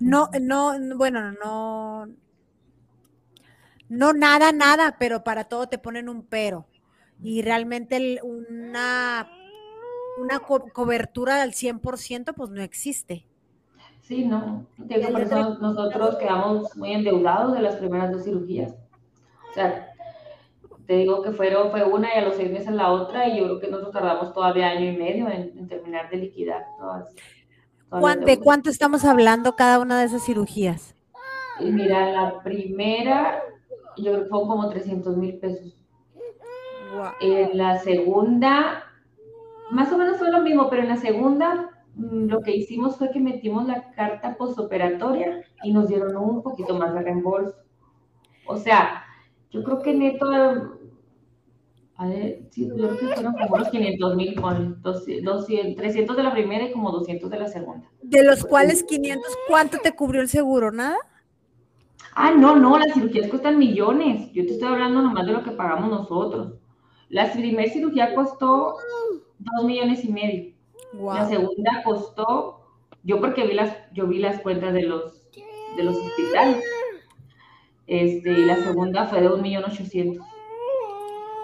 No, 0.00 0.28
no, 0.40 0.74
bueno, 0.96 1.32
no, 1.32 2.06
no 3.88 4.12
nada, 4.12 4.52
nada, 4.52 4.96
pero 4.98 5.24
para 5.24 5.44
todo 5.44 5.68
te 5.68 5.78
ponen 5.78 6.08
un 6.08 6.22
pero. 6.22 6.66
Y 7.22 7.42
realmente 7.42 8.20
una, 8.22 9.28
una 10.18 10.40
cobertura 10.40 11.42
al 11.42 11.52
100% 11.52 12.34
pues 12.34 12.50
no 12.50 12.62
existe. 12.62 13.26
Sí, 14.02 14.24
no. 14.24 14.66
por 14.78 15.20
eso 15.20 15.58
nosotros 15.60 16.16
quedamos 16.16 16.76
muy 16.76 16.92
endeudados 16.92 17.54
de 17.54 17.62
las 17.62 17.76
primeras 17.76 18.12
dos 18.12 18.22
cirugías. 18.22 18.72
O 19.50 19.54
sea, 19.54 19.92
te 20.86 20.94
digo 20.94 21.22
que 21.22 21.32
fueron, 21.32 21.70
fue 21.72 21.82
una 21.82 22.14
y 22.14 22.18
a 22.18 22.24
los 22.24 22.36
seis 22.36 22.50
meses 22.50 22.72
la 22.72 22.92
otra 22.92 23.28
y 23.28 23.38
yo 23.38 23.44
creo 23.44 23.60
que 23.60 23.66
nosotros 23.66 23.92
tardamos 23.92 24.32
todavía 24.32 24.68
año 24.68 24.92
y 24.92 24.96
medio 24.96 25.28
en, 25.28 25.66
terminar 25.66 26.08
de 26.08 26.18
liquidar 26.18 26.64
todas. 26.78 27.12
¿De 28.24 28.40
cuánto 28.40 28.70
estamos 28.70 29.04
hablando 29.04 29.56
cada 29.56 29.78
una 29.78 29.98
de 30.00 30.06
esas 30.06 30.24
cirugías? 30.24 30.94
mira, 31.60 32.10
la 32.10 32.42
primera 32.42 33.42
yo 33.96 34.12
creo 34.12 34.24
que 34.24 34.28
fue 34.28 34.40
como 34.40 34.68
300 34.68 35.16
mil 35.16 35.38
pesos. 35.38 35.76
En 37.20 37.56
la 37.56 37.78
segunda, 37.78 38.84
más 39.70 39.90
o 39.92 39.98
menos 39.98 40.18
fue 40.18 40.30
lo 40.30 40.40
mismo, 40.42 40.68
pero 40.68 40.82
en 40.82 40.88
la 40.88 40.96
segunda 40.96 41.70
Mm, 41.96 42.26
lo 42.28 42.42
que 42.42 42.54
hicimos 42.54 42.96
fue 42.96 43.10
que 43.10 43.20
metimos 43.20 43.66
la 43.66 43.90
carta 43.92 44.36
postoperatoria 44.36 45.42
y 45.62 45.72
nos 45.72 45.88
dieron 45.88 46.16
un 46.16 46.42
poquito 46.42 46.74
más 46.74 46.92
de 46.92 47.00
reembolso. 47.00 47.56
O 48.46 48.56
sea, 48.56 49.04
yo 49.50 49.64
creo 49.64 49.80
que 49.80 49.94
neto, 49.94 50.75
a 51.98 52.08
ver, 52.08 52.42
sí, 52.50 52.68
yo 52.68 52.74
creo 52.74 52.98
que 52.98 53.06
fueron 53.06 53.32
como 53.32 53.54
unos 53.54 53.68
500 53.70 54.16
mil, 54.16 54.34
con 54.38 54.82
300 54.82 56.16
de 56.16 56.22
la 56.22 56.32
primera 56.32 56.64
y 56.64 56.72
como 56.72 56.90
200 56.90 57.30
de 57.30 57.38
la 57.38 57.48
segunda. 57.48 57.88
De 58.02 58.22
los 58.22 58.44
cuales 58.44 58.84
500, 58.84 59.24
¿cuánto 59.48 59.78
te 59.78 59.92
cubrió 59.92 60.20
el 60.20 60.28
seguro? 60.28 60.70
¿Nada? 60.70 60.96
Ah, 62.14 62.32
no, 62.32 62.56
no, 62.56 62.78
las 62.78 62.92
cirugías 62.92 63.28
cuestan 63.28 63.58
millones. 63.58 64.30
Yo 64.32 64.44
te 64.44 64.52
estoy 64.52 64.68
hablando 64.68 65.00
nomás 65.00 65.26
de 65.26 65.32
lo 65.32 65.42
que 65.42 65.52
pagamos 65.52 65.90
nosotros. 65.90 66.54
La 67.08 67.32
primera 67.32 67.70
cirugía 67.70 68.14
costó 68.14 68.76
2 69.38 69.64
millones 69.64 70.04
y 70.04 70.12
medio. 70.12 70.52
La 70.92 71.26
segunda 71.28 71.82
costó, 71.82 72.60
yo 73.04 73.20
porque 73.20 73.46
vi 73.46 73.54
las, 73.54 73.74
yo 73.92 74.06
vi 74.06 74.18
las 74.18 74.40
cuentas 74.40 74.74
de 74.74 74.82
los, 74.82 75.30
de 75.76 75.82
los 75.82 75.96
hospitales. 75.96 76.62
Este, 77.86 78.32
y 78.32 78.44
la 78.44 78.56
segunda 78.56 79.06
fue 79.06 79.20
de 79.20 79.28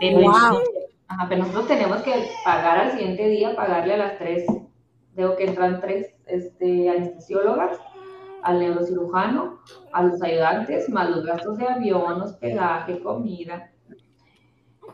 un 0.08 0.16
millón 0.16 0.34
ochocientos. 0.34 0.82
Pero, 1.28 1.42
nosotros 1.42 1.68
tenemos 1.68 2.02
que 2.02 2.12
pagar 2.44 2.78
al 2.78 2.92
siguiente 2.92 3.28
día, 3.28 3.54
pagarle 3.54 3.94
a 3.94 3.98
las 3.98 4.18
tres, 4.18 4.46
tengo 5.14 5.36
que 5.36 5.44
entrar 5.44 5.80
tres 5.80 6.14
este, 6.26 6.88
anestesiólogas, 6.88 7.78
al 8.42 8.58
neurocirujano, 8.58 9.60
a 9.92 10.02
los 10.02 10.22
ayudantes, 10.22 10.88
más 10.88 11.10
los 11.10 11.24
gastos 11.24 11.58
de 11.58 11.68
avión, 11.68 12.20
hospedaje, 12.20 13.00
comida. 13.00 13.70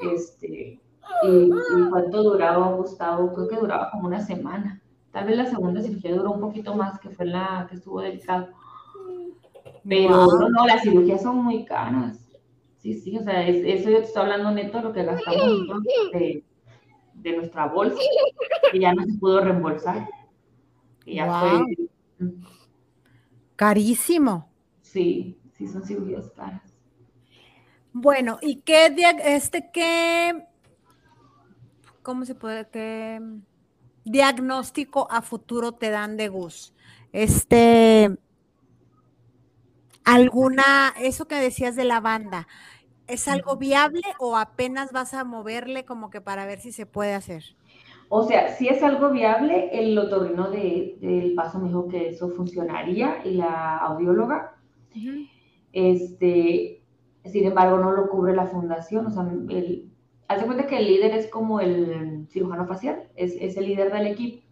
Este, 0.01 0.81
¿Y, 1.23 1.51
cuánto 1.91 2.23
duraba, 2.23 2.73
Gustavo? 2.73 3.33
Creo 3.33 3.49
que 3.49 3.57
duraba 3.57 3.91
como 3.91 4.09
una 4.09 4.21
semana. 4.21 4.81
Tal 5.13 5.27
vez 5.27 5.37
la 5.37 5.47
segunda 5.47 5.81
cirugía 5.81 6.15
duró 6.15 6.33
un 6.33 6.41
poquito 6.41 6.75
más, 6.75 6.99
que 7.01 7.11
fue 7.11 7.27
la 7.27 7.67
que 7.69 7.77
estuvo 7.77 8.01
delicado. 8.01 8.49
Pero 9.89 10.27
no, 10.27 10.49
no, 10.51 10.67
las 10.67 10.83
cirugías 10.83 11.23
son 11.23 11.37
muy 11.37 11.65
caras. 11.65 12.28
Sí, 12.79 12.95
sí, 12.95 13.19
o 13.19 13.23
sea, 13.23 13.47
eso 13.47 13.91
yo 13.91 13.99
te 13.99 14.05
estoy 14.05 14.23
hablando 14.23 14.53
neto 14.53 14.79
de 14.79 14.83
lo 14.83 14.93
que 14.93 15.05
gastamos 15.05 15.83
de, 16.13 16.45
de, 17.15 17.37
nuestra 17.37 17.67
bolsa, 17.67 17.99
que 18.71 18.79
ya 18.79 18.95
no 18.95 19.05
se 19.05 19.19
pudo 19.19 19.41
reembolsar. 19.41 20.09
Que 21.05 21.15
ya 21.17 21.41
fue. 21.41 22.31
Carísimo. 23.57 24.49
Sí, 24.81 25.41
sí, 25.55 25.67
son 25.67 25.85
cirugías 25.85 26.31
caras. 26.31 26.63
Bueno, 27.93 28.39
¿y 28.41 28.61
qué, 28.61 28.95
este, 29.25 29.71
qué 29.73 30.47
¿cómo 32.09 32.25
se 32.25 32.35
puede, 32.35 32.67
qué 32.69 33.21
diagnóstico 34.05 35.09
a 35.11 35.21
futuro 35.21 35.73
te 35.73 35.91
dan 35.91 36.17
de 36.17 36.29
Gus? 36.29 36.73
Este, 37.13 38.17
alguna, 40.15 40.95
eso 41.01 41.29
que 41.29 41.37
decías 41.37 41.77
de 41.77 41.85
la 41.85 42.01
banda, 42.01 42.49
¿es 43.07 43.29
algo 43.29 43.57
viable 43.57 44.03
o 44.19 44.37
apenas 44.37 44.93
vas 44.93 45.13
a 45.15 45.25
moverle 45.25 45.85
como 45.85 46.11
que 46.11 46.21
para 46.21 46.47
ver 46.47 46.61
si 46.61 46.73
se 46.73 46.87
puede 46.87 47.15
hacer? 47.15 47.45
O 48.09 48.25
sea, 48.25 48.55
si 48.55 48.69
es 48.69 48.83
algo 48.83 49.11
viable, 49.11 49.69
el 49.73 49.99
otorrino 49.99 50.51
del 50.51 51.35
paso 51.37 51.59
me 51.59 51.69
dijo 51.69 51.89
que 51.89 52.09
eso 52.09 52.31
funcionaría 52.31 53.21
y 53.25 53.35
la 53.35 53.77
audióloga. 53.77 54.57
Este, 55.73 56.83
sin 57.27 57.45
embargo, 57.45 57.77
no 57.77 57.93
lo 57.93 58.09
cubre 58.09 58.35
la 58.35 58.47
fundación, 58.47 59.07
o 59.07 59.11
sea, 59.11 59.23
el, 59.51 59.91
Haz 60.29 60.45
cuenta 60.45 60.67
que 60.67 60.77
el 60.77 60.87
líder 60.87 61.13
es 61.15 61.27
como 61.29 61.59
el 61.59 62.27
cirujano 62.31 62.67
facial, 62.67 63.05
es, 63.17 63.35
es, 63.41 63.57
el 63.57 63.65
líder 63.65 63.91
del 63.91 64.09
equipo. 64.09 64.43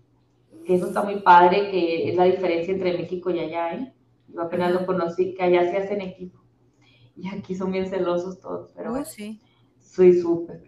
Que 0.64 0.74
eso 0.74 0.86
está 0.86 1.02
muy 1.02 1.20
padre, 1.20 1.70
que 1.70 2.08
es 2.08 2.16
la 2.16 2.24
diferencia 2.24 2.72
entre 2.72 2.96
México 2.96 3.30
y 3.30 3.40
allá, 3.40 3.74
¿eh? 3.74 3.92
Yo 4.28 4.42
apenas 4.42 4.72
lo 4.72 4.86
conocí, 4.86 5.34
que 5.34 5.42
allá 5.42 5.70
se 5.70 5.78
hacen 5.78 6.00
equipo. 6.00 6.40
Y 7.16 7.28
aquí 7.28 7.54
son 7.54 7.72
bien 7.72 7.86
celosos 7.86 8.40
todos, 8.40 8.72
pero 8.74 8.90
bueno, 8.90 9.06
sí. 9.06 9.40
soy 9.80 10.12
súper. 10.20 10.62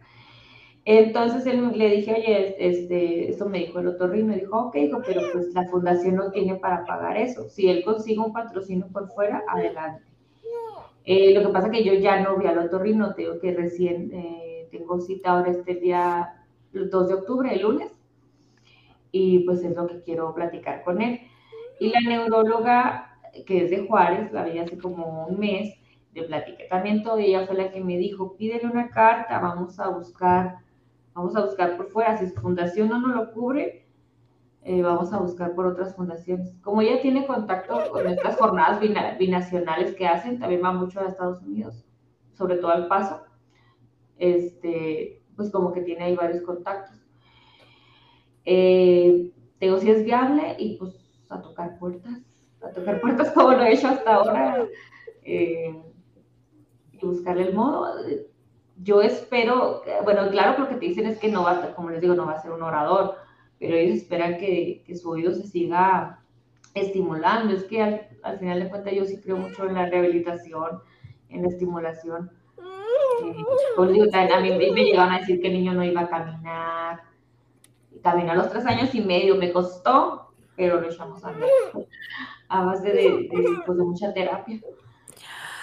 Entonces 0.85 1.45
él, 1.47 1.77
le 1.77 1.91
dije, 1.91 2.15
oye, 2.15 2.57
este, 2.59 3.31
esto 3.31 3.47
me 3.47 3.59
dijo 3.59 3.79
el 3.79 3.89
otorrino, 3.89 4.35
y 4.35 4.41
dijo, 4.41 4.59
ok, 4.59 4.77
hijo, 4.77 5.01
pero 5.07 5.21
pues 5.33 5.53
la 5.53 5.69
fundación 5.69 6.15
no 6.17 6.31
tiene 6.31 6.55
para 6.55 6.87
pagar 6.87 7.19
eso. 7.19 7.49
Si 7.51 7.69
él 7.69 7.85
consigue 7.85 8.21
un 8.21 8.33
patrocinio 8.33 8.89
por 8.89 9.09
fuera, 9.11 9.45
adelante. 9.47 10.05
Eh, 11.05 11.35
lo 11.35 11.47
que 11.47 11.53
pasa 11.53 11.67
es 11.67 11.73
que 11.73 11.85
yo 11.85 11.95
ya 11.95 12.21
no 12.21 12.37
vi 12.37 12.47
al 12.47 12.59
otorrino, 12.59 13.15
tengo 13.15 13.39
que 13.39 13.53
recién... 13.53 14.11
Eh, 14.13 14.49
tengo 14.71 15.01
cita 15.01 15.31
ahora 15.31 15.51
este 15.51 15.75
día, 15.75 16.45
el 16.73 16.91
2 16.91 17.09
de 17.09 17.15
octubre, 17.15 17.53
el 17.53 17.63
lunes, 17.63 17.93
y 19.11 19.41
pues 19.41 19.63
es 19.65 19.75
lo 19.75 19.87
que 19.87 20.03
quiero 20.03 20.35
platicar 20.35 20.85
con 20.85 21.01
él. 21.01 21.21
Y 21.81 21.91
la 21.91 22.01
neuróloga, 22.01 23.08
que 23.47 23.65
es 23.65 23.71
de 23.71 23.87
Juárez, 23.87 24.33
la 24.33 24.45
vi 24.45 24.59
hace 24.59 24.79
como 24.79 25.27
un 25.27 25.39
mes, 25.39 25.75
de 26.15 26.23
platiqué 26.23 26.65
también 26.65 27.03
ella 27.19 27.47
fue 27.47 27.57
la 27.57 27.71
que 27.71 27.81
me 27.83 27.97
dijo, 27.97 28.37
pídele 28.37 28.67
una 28.67 28.89
carta, 28.89 29.39
vamos 29.39 29.79
a 29.79 29.89
buscar, 29.89 30.59
vamos 31.15 31.37
a 31.37 31.45
buscar 31.45 31.77
por 31.77 31.91
fuera, 31.91 32.17
si 32.17 32.29
su 32.29 32.41
fundación 32.41 32.89
no 32.89 33.01
nos 33.01 33.15
lo 33.15 33.33
cubre, 33.33 33.87
eh, 34.63 34.83
vamos 34.83 35.13
a 35.13 35.19
buscar 35.19 35.55
por 35.55 35.67
otras 35.67 35.95
fundaciones. 35.95 36.55
Como 36.63 36.83
ella 36.83 37.01
tiene 37.01 37.27
contacto 37.27 37.91
con 37.91 38.07
estas 38.07 38.37
jornadas 38.37 38.81
binacionales 39.19 39.95
que 39.95 40.07
hacen, 40.07 40.39
también 40.39 40.63
va 40.65 40.73
mucho 40.73 41.01
a 41.01 41.09
Estados 41.09 41.43
Unidos, 41.43 41.85
sobre 42.35 42.57
todo 42.57 42.73
al 42.73 42.89
paso 42.89 43.29
este, 44.19 45.23
pues 45.37 45.51
como 45.51 45.73
que 45.73 45.83
tiene 45.83 46.05
ahí 46.05 46.17
varios 46.17 46.43
contactos. 46.43 46.97
Eh, 48.45 49.33
tengo 49.59 49.79
si 49.79 49.91
es 49.91 50.05
viable 50.05 50.57
y 50.59 50.77
pues 50.77 50.95
a 51.29 51.41
tocar 51.41 51.79
puertas, 51.79 52.19
a 52.63 52.69
tocar 52.71 53.01
puertas 53.01 53.31
como 53.35 53.53
lo 53.53 53.63
he 53.63 53.75
hecho 53.75 53.89
hasta 53.89 54.15
ahora 54.15 54.67
eh, 55.23 55.77
y 56.93 57.07
buscarle 57.07 57.43
el 57.43 57.55
modo. 57.55 57.95
Yo 58.83 59.03
espero, 59.03 59.83
bueno, 60.05 60.31
claro 60.31 60.55
que 60.55 60.63
lo 60.63 60.69
que 60.69 60.77
te 60.77 60.87
dicen 60.87 61.07
es 61.07 61.19
que 61.19 61.29
no 61.29 61.43
va 61.43 61.65
a, 61.65 61.75
como 61.75 61.91
les 61.91 62.01
digo, 62.01 62.15
no 62.15 62.27
va 62.27 62.35
a 62.35 62.43
ser 62.43 62.53
un 62.53 62.63
orador, 62.63 63.17
pero 63.59 63.77
ellos 63.77 63.99
esperan 63.99 64.39
que, 64.39 64.85
que 64.87 64.97
su 64.97 65.11
oído 65.11 65.33
se 65.35 65.47
siga 65.47 66.21
estimulando. 66.75 67.55
Es 67.55 67.65
que 67.65 67.83
al, 67.83 68.09
al 68.23 68.39
final 68.39 68.61
de 68.61 68.69
cuentas 68.69 68.95
yo 68.95 69.05
sí 69.05 69.21
creo 69.21 69.37
mucho 69.37 69.67
en 69.67 69.75
la 69.75 69.87
rehabilitación, 69.87 70.81
en 71.29 71.43
la 71.43 71.49
estimulación 71.49 72.31
a 74.33 74.41
mí 74.41 74.51
me 74.51 74.85
llegaron 74.85 75.15
a 75.15 75.19
decir 75.19 75.41
que 75.41 75.49
el 75.49 75.55
niño 75.55 75.75
no 75.75 75.85
iba 75.85 76.03
a 76.03 76.09
caminar. 76.09 77.03
Caminar 78.03 78.37
a 78.37 78.39
los 78.39 78.51
tres 78.51 78.65
años 78.67 78.95
y 78.95 79.01
medio 79.01 79.37
me 79.37 79.53
costó, 79.53 80.33
pero 80.57 80.81
lo 80.81 80.89
echamos 80.89 81.25
a 81.25 81.29
andar 81.29 81.49
a 82.49 82.63
base 82.63 82.89
de, 82.89 83.29
pues, 83.67 83.79
de, 83.79 83.85
mucha 83.85 84.13
terapia. 84.13 84.61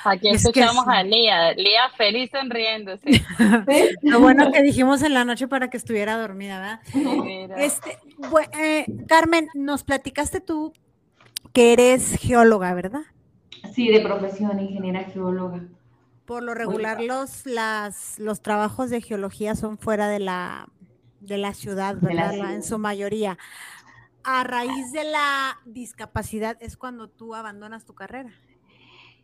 Aquí 0.04 0.30
escuchamos 0.30 0.86
a 0.88 1.02
Lía, 1.02 1.54
Lía 1.54 1.90
feliz 1.98 2.30
sonriéndose. 2.32 3.26
Lo 4.04 4.20
bueno 4.20 4.52
que 4.52 4.62
dijimos 4.62 5.02
en 5.02 5.16
la 5.16 5.26
noche 5.26 5.48
para 5.48 5.70
que 5.70 5.78
estuviera 5.78 6.16
dormida, 6.18 6.60
¿verdad? 6.60 7.58
Este, 7.58 7.98
eh, 8.60 8.86
Carmen, 9.08 9.48
nos 9.56 9.84
platicaste 9.84 10.42
tú 10.42 10.74
que 11.54 11.74
eres 11.74 12.18
geóloga, 12.20 12.74
¿verdad? 12.76 13.02
Sí, 13.74 13.90
de 13.90 14.02
profesión, 14.02 14.60
ingeniera 14.60 15.06
geóloga. 15.06 15.64
Por 16.26 16.44
lo 16.44 16.54
regular, 16.54 17.02
los, 17.02 17.46
las, 17.46 18.20
los 18.20 18.42
trabajos 18.42 18.90
de 18.90 19.02
geología 19.02 19.56
son 19.56 19.78
fuera 19.78 20.08
de 20.08 20.20
la, 20.20 20.70
de 21.20 21.38
la 21.38 21.54
ciudad, 21.54 21.96
¿verdad? 22.00 22.54
En 22.54 22.64
su 22.64 22.78
mayoría. 22.78 23.38
A 24.26 24.44
raíz 24.44 24.92
de 24.92 25.04
la 25.04 25.60
discapacidad 25.66 26.58
es 26.60 26.78
cuando 26.78 27.08
tú 27.10 27.36
abandonas 27.36 27.86
tu 27.86 27.94
carrera. 27.94 28.32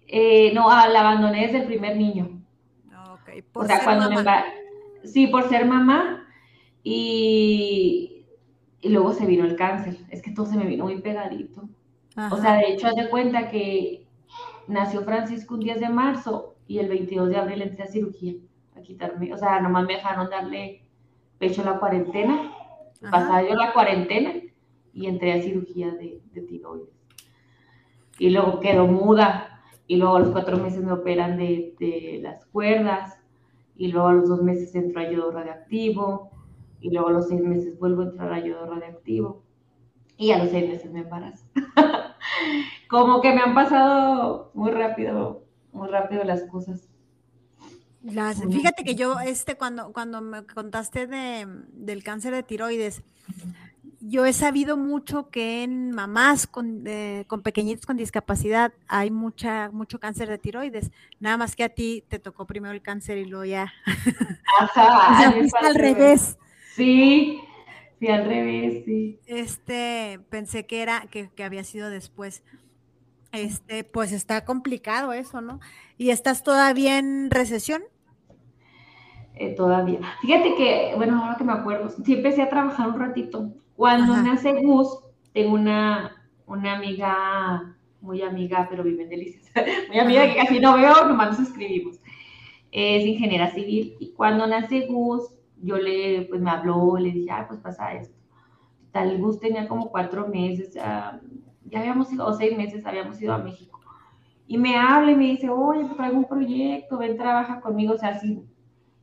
Eh, 0.08 0.54
no, 0.54 0.70
ah, 0.70 0.88
la 0.88 1.00
abandoné 1.00 1.48
desde 1.48 1.60
el 1.60 1.66
primer 1.66 1.98
niño. 1.98 2.42
Ok, 3.12 3.30
o 3.54 3.66
sea, 3.66 3.84
cuando 3.84 4.10
me 4.10 4.24
Sí, 5.04 5.28
por 5.28 5.50
ser 5.50 5.66
mamá 5.66 6.28
y, 6.84 8.26
y 8.82 8.90
luego 8.90 9.14
se 9.14 9.26
vino 9.26 9.46
el 9.46 9.56
cáncer. 9.56 9.98
Es 10.10 10.22
que 10.22 10.32
todo 10.32 10.46
se 10.46 10.58
me 10.58 10.66
vino 10.66 10.84
muy 10.84 11.02
pegadito. 11.02 11.68
O 12.30 12.38
sea, 12.38 12.56
de 12.56 12.68
hecho, 12.68 12.88
haz 12.88 12.96
de 12.96 13.10
cuenta 13.10 13.50
que 13.50 14.06
nació 14.68 15.02
Francisco 15.02 15.56
un 15.56 15.62
10 15.62 15.80
de 15.80 15.90
marzo 15.90 16.56
y 16.68 16.78
el 16.78 16.90
22 16.90 17.30
de 17.30 17.38
abril 17.38 17.62
entré 17.64 17.84
a 17.84 17.88
cirugía 17.88 18.34
a 18.78 18.82
quitarme. 18.82 19.34
O 19.34 19.38
sea, 19.38 19.60
nomás 19.62 19.86
me 19.86 19.96
dejaron 19.96 20.30
darle 20.30 20.84
pecho 21.40 21.64
a 21.64 21.66
la 21.66 21.80
cuarentena. 21.80 22.54
Pasaba 23.10 23.42
yo 23.42 23.56
la 23.56 23.74
cuarentena 23.74 24.34
y 24.94 25.08
entré 25.08 25.34
a 25.34 25.42
cirugía 25.42 25.92
de, 25.92 26.22
de 26.34 26.42
tiroides. 26.42 26.90
Y 28.20 28.30
luego 28.30 28.60
quedó 28.60 28.88
muda. 28.88 29.62
Y 29.88 29.98
luego 29.98 30.16
a 30.16 30.20
los 30.20 30.30
cuatro 30.30 30.58
meses 30.58 30.84
me 30.84 30.92
operan 30.92 31.38
de, 31.38 31.76
de 31.80 32.20
las 32.22 32.46
cuerdas. 32.46 33.18
Y 33.76 33.92
luego 33.92 34.08
a 34.08 34.14
los 34.14 34.30
dos 34.30 34.42
meses 34.42 34.74
entro 34.76 35.02
a 35.02 35.10
yodo 35.10 35.32
radioactivo. 35.32 36.32
Y 36.80 36.92
luego 36.92 37.10
a 37.10 37.14
los 37.14 37.28
seis 37.28 37.42
meses 37.42 37.78
vuelvo 37.80 38.02
a 38.02 38.06
entrar 38.06 38.34
a 38.34 38.40
yodo 38.40 38.66
radioactivo. 38.66 39.44
Y 40.18 40.32
a 40.32 40.38
los 40.38 40.50
seis 40.52 40.70
meses 40.70 40.92
me 40.92 41.02
embarazo. 41.02 41.46
Como 42.90 43.22
que 43.22 43.34
me 43.34 43.42
han 43.42 43.56
pasado 43.56 44.52
muy 44.54 44.72
rápido, 44.72 45.46
muy 45.72 45.88
rápido 45.88 46.24
las 46.24 46.44
cosas. 46.44 46.88
fíjate 48.04 48.84
que 48.84 48.96
yo, 48.96 49.20
este, 49.20 49.56
cuando, 49.56 49.94
cuando 49.94 50.22
me 50.22 50.46
contaste 50.46 51.08
de, 51.08 51.48
del 51.72 52.04
cáncer 52.04 52.34
de 52.34 52.44
tiroides, 52.44 53.02
yo 54.02 54.26
he 54.26 54.34
sabido 54.34 54.78
mucho 54.78 55.30
que 55.30 55.64
en 55.64 55.92
mamás 55.92 56.48
con, 56.48 56.84
con 57.28 57.42
pequeñitos 57.42 57.86
con 57.86 57.98
discapacidad 57.98 58.74
hay 58.88 59.12
mucha, 59.12 59.70
mucho 59.72 60.00
cáncer 60.00 60.28
de 60.28 60.38
tiroides. 60.38 60.92
Nada 61.20 61.38
más 61.38 61.56
que 61.56 61.64
a 61.64 61.70
ti 61.70 62.04
te 62.08 62.20
tocó 62.20 62.46
primero 62.46 62.74
el 62.74 62.82
cáncer 62.82 63.18
y 63.18 63.26
luego 63.26 63.46
ya. 63.46 63.72
Ajá. 64.60 65.30
al 65.62 65.76
revés. 65.76 66.38
Sí, 66.76 67.42
sí, 68.00 68.08
al 68.08 68.26
revés, 68.26 68.84
sí. 68.86 69.20
Este, 69.28 70.20
pensé 70.30 70.66
que 70.66 70.82
era, 70.82 71.02
que, 71.10 71.30
que 71.30 71.44
había 71.44 71.64
sido 71.64 71.90
después. 71.90 72.44
Este, 73.32 73.84
pues 73.84 74.12
está 74.12 74.44
complicado 74.44 75.14
eso, 75.14 75.40
¿no? 75.42 75.60
¿Y 75.98 76.10
estás 76.10 76.44
todavía 76.44 76.98
en 76.98 77.32
recesión? 77.32 77.82
Eh, 79.36 79.56
todavía. 79.56 80.00
Fíjate 80.22 80.56
que, 80.56 80.94
bueno, 80.98 81.24
ahora 81.24 81.38
que 81.38 81.44
me 81.44 81.54
acuerdo, 81.54 81.90
sí 81.90 82.14
empecé 82.14 82.42
a 82.42 82.50
trabajar 82.50 82.90
un 82.90 83.00
ratito. 83.00 83.54
Cuando 83.82 84.16
nace 84.16 84.62
Gus, 84.62 85.00
tengo 85.34 85.56
una, 85.56 86.24
una 86.46 86.76
amiga, 86.76 87.76
muy 88.00 88.22
amiga, 88.22 88.68
pero 88.70 88.84
vive 88.84 89.02
en 89.02 89.10
Delicias, 89.10 89.52
muy 89.88 89.98
amiga 89.98 90.28
que 90.28 90.36
casi 90.36 90.60
no 90.60 90.78
veo, 90.78 91.08
nomás 91.08 91.40
nos 91.40 91.50
escribimos. 91.50 92.00
Es 92.72 93.04
ingeniera 93.04 93.50
civil. 93.50 93.96
Y 94.00 94.12
cuando 94.12 94.46
nace 94.46 94.86
Gus, 94.86 95.34
yo 95.64 95.78
le, 95.78 96.28
pues 96.30 96.40
me 96.40 96.52
habló, 96.52 96.96
le 96.96 97.10
dije, 97.10 97.32
ah, 97.32 97.46
pues 97.48 97.60
pasa 97.60 97.96
esto. 97.96 98.16
Tal 98.92 99.18
Gus 99.18 99.40
tenía 99.40 99.68
como 99.68 99.90
cuatro 99.90 100.28
meses, 100.28 100.76
ya 100.76 101.20
habíamos 101.74 102.14
ido, 102.14 102.28
o 102.28 102.34
seis 102.34 102.56
meses 102.56 102.86
habíamos 102.86 103.20
ido 103.20 103.34
a 103.34 103.40
México. 103.40 103.80
Y 104.46 104.60
me 104.60 104.78
habla 104.78 105.14
y 105.14 105.16
me 105.16 105.24
dice, 105.24 105.50
oye, 105.50 105.86
pues 105.86 105.98
traigo 105.98 106.18
un 106.18 106.26
proyecto, 106.26 107.00
ven, 107.00 107.18
trabaja 107.18 107.60
conmigo. 107.62 107.96
O 107.96 107.98
sea, 107.98 108.20
sí, 108.20 108.44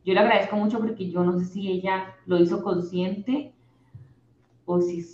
yo 0.04 0.14
le 0.14 0.20
agradezco 0.20 0.54
mucho 0.54 0.78
porque 0.78 1.10
yo 1.10 1.24
no 1.24 1.36
sé 1.36 1.46
si 1.46 1.68
ella 1.68 2.14
lo 2.26 2.38
hizo 2.38 2.62
consciente 2.62 3.57
o 4.68 4.80
si, 4.82 5.04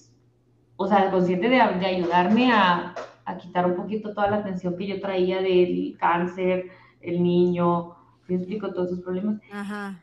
o 0.77 0.87
sea, 0.87 1.11
consciente 1.11 1.49
de, 1.49 1.57
de 1.57 1.87
ayudarme 1.87 2.53
a, 2.53 2.95
a, 3.25 3.37
quitar 3.39 3.67
un 3.67 3.77
poquito 3.77 4.13
toda 4.13 4.29
la 4.29 4.39
atención 4.39 4.77
que 4.77 4.87
yo 4.87 5.01
traía 5.01 5.41
del 5.41 5.97
cáncer, 5.99 6.71
el 7.01 7.23
niño, 7.23 7.95
me 8.27 8.35
explico 8.35 8.73
todos 8.73 8.89
esos 8.89 9.05
problemas. 9.05 9.41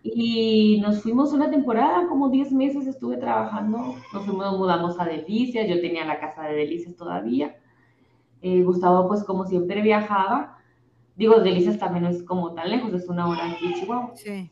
Y 0.04 0.80
nos 0.82 1.02
fuimos 1.02 1.34
una 1.34 1.49
temporada, 1.49 2.08
como 2.08 2.30
10 2.30 2.54
meses 2.54 2.88
estuve 2.88 3.18
trabajando, 3.18 3.95
nos 4.14 4.26
fuimos, 4.26 4.58
mudamos 4.58 4.97
a 4.99 5.06
Delicias, 5.06 5.68
yo 5.68 5.82
tenía 5.82 6.06
la 6.06 6.20
casa 6.20 6.43
de 6.43 6.56
Delicias 6.56 6.95
todavía. 6.95 7.58
Eh, 8.41 8.64
Gustavo, 8.64 9.08
pues 9.10 9.24
como 9.26 9.45
siempre 9.45 9.82
viajaba, 9.82 10.58
digo, 11.18 11.41
Delicias 11.41 11.78
también 11.78 12.06
no 12.06 12.10
es 12.10 12.24
como 12.24 12.54
tan 12.54 12.70
lejos, 12.70 12.93
es 12.93 13.10
una 13.10 13.28
hora 13.28 13.52
aquí 13.52 13.66
en 13.66 13.74
Chihuahua. 13.74 14.12
Sí 14.16 14.49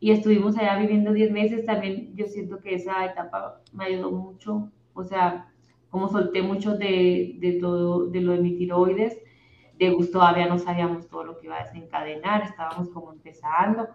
y 0.00 0.12
estuvimos 0.12 0.56
allá 0.56 0.78
viviendo 0.78 1.12
10 1.12 1.32
meses, 1.32 1.66
también 1.66 2.14
yo 2.14 2.26
siento 2.26 2.60
que 2.60 2.74
esa 2.74 3.04
etapa 3.04 3.60
me 3.72 3.86
ayudó 3.86 4.10
mucho, 4.10 4.70
o 4.94 5.04
sea, 5.04 5.50
como 5.90 6.08
solté 6.08 6.42
mucho 6.42 6.76
de, 6.76 7.36
de 7.38 7.52
todo, 7.54 8.06
de 8.06 8.20
lo 8.20 8.32
de 8.32 8.38
mi 8.38 8.56
tiroides, 8.56 9.18
de 9.78 9.90
gusto 9.90 10.18
todavía 10.18 10.46
no 10.46 10.58
sabíamos 10.58 11.08
todo 11.08 11.24
lo 11.24 11.38
que 11.38 11.46
iba 11.46 11.56
a 11.56 11.64
desencadenar, 11.64 12.42
estábamos 12.42 12.90
como 12.90 13.12
empezando, 13.12 13.88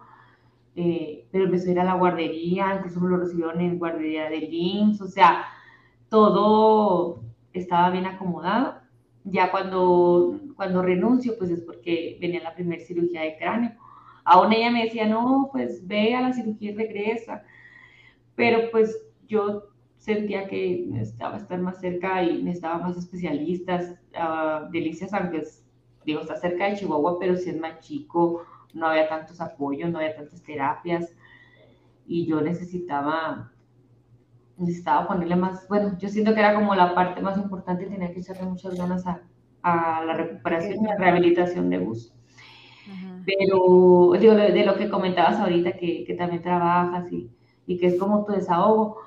eh, 0.76 1.26
pero 1.30 1.44
empezó 1.44 1.68
a 1.68 1.72
ir 1.72 1.80
a 1.80 1.84
la 1.84 1.94
guardería, 1.94 2.74
incluso 2.76 3.00
me 3.00 3.10
lo 3.10 3.18
recibieron 3.18 3.60
en 3.60 3.78
guardería 3.78 4.28
de 4.28 4.38
IMSS, 4.38 5.00
o 5.02 5.08
sea, 5.08 5.44
todo 6.08 7.22
estaba 7.52 7.90
bien 7.90 8.06
acomodado. 8.06 8.82
Ya 9.24 9.50
cuando, 9.50 10.38
cuando 10.56 10.82
renuncio, 10.82 11.34
pues 11.38 11.50
es 11.50 11.62
porque 11.62 12.18
venía 12.20 12.42
la 12.42 12.54
primera 12.54 12.82
cirugía 12.84 13.22
de 13.22 13.36
cráneo 13.38 13.72
Aún 14.24 14.52
ella 14.52 14.70
me 14.70 14.84
decía, 14.84 15.06
no, 15.06 15.50
pues 15.52 15.86
ve 15.86 16.14
a 16.14 16.22
la 16.22 16.32
cirugía 16.32 16.72
y 16.72 16.74
regresa. 16.74 17.44
Pero 18.34 18.70
pues 18.70 18.98
yo 19.26 19.64
sentía 19.98 20.48
que 20.48 20.84
necesitaba 20.88 21.36
estar 21.38 21.58
más 21.60 21.80
cerca 21.80 22.22
y 22.22 22.42
necesitaba 22.42 22.78
más 22.78 22.96
especialistas. 22.96 23.98
Uh, 24.14 24.70
Delicias, 24.70 25.12
aunque 25.14 25.44
digo, 26.04 26.20
está 26.20 26.36
cerca 26.36 26.66
de 26.66 26.76
Chihuahua, 26.76 27.18
pero 27.18 27.36
si 27.36 27.50
es 27.50 27.58
más 27.58 27.80
chico, 27.80 28.44
no 28.74 28.86
había 28.88 29.08
tantos 29.08 29.40
apoyos, 29.40 29.90
no 29.90 29.98
había 29.98 30.16
tantas 30.16 30.42
terapias. 30.42 31.14
Y 32.06 32.26
yo 32.26 32.40
necesitaba, 32.40 33.52
necesitaba 34.58 35.08
ponerle 35.08 35.36
más, 35.36 35.66
bueno, 35.68 35.96
yo 35.98 36.08
siento 36.08 36.34
que 36.34 36.40
era 36.40 36.54
como 36.54 36.74
la 36.74 36.94
parte 36.94 37.20
más 37.22 37.38
importante, 37.38 37.86
tenía 37.86 38.12
que 38.12 38.20
echarle 38.20 38.44
muchas 38.44 38.74
ganas 38.76 39.06
a, 39.06 39.22
a 39.62 40.04
la 40.04 40.14
recuperación 40.14 40.84
y 40.84 40.86
la 40.88 40.96
rehabilitación 40.96 41.70
de 41.70 41.78
bus. 41.78 42.13
Pero 43.24 44.12
digo, 44.18 44.34
de, 44.34 44.64
lo 44.64 44.76
que 44.76 44.88
comentabas 44.88 45.38
ahorita, 45.38 45.72
que, 45.72 46.04
que 46.04 46.14
también 46.14 46.42
trabajas 46.42 47.10
y, 47.12 47.30
y, 47.66 47.78
que 47.78 47.86
es 47.86 47.98
como 47.98 48.24
tu 48.24 48.32
desahogo, 48.32 48.98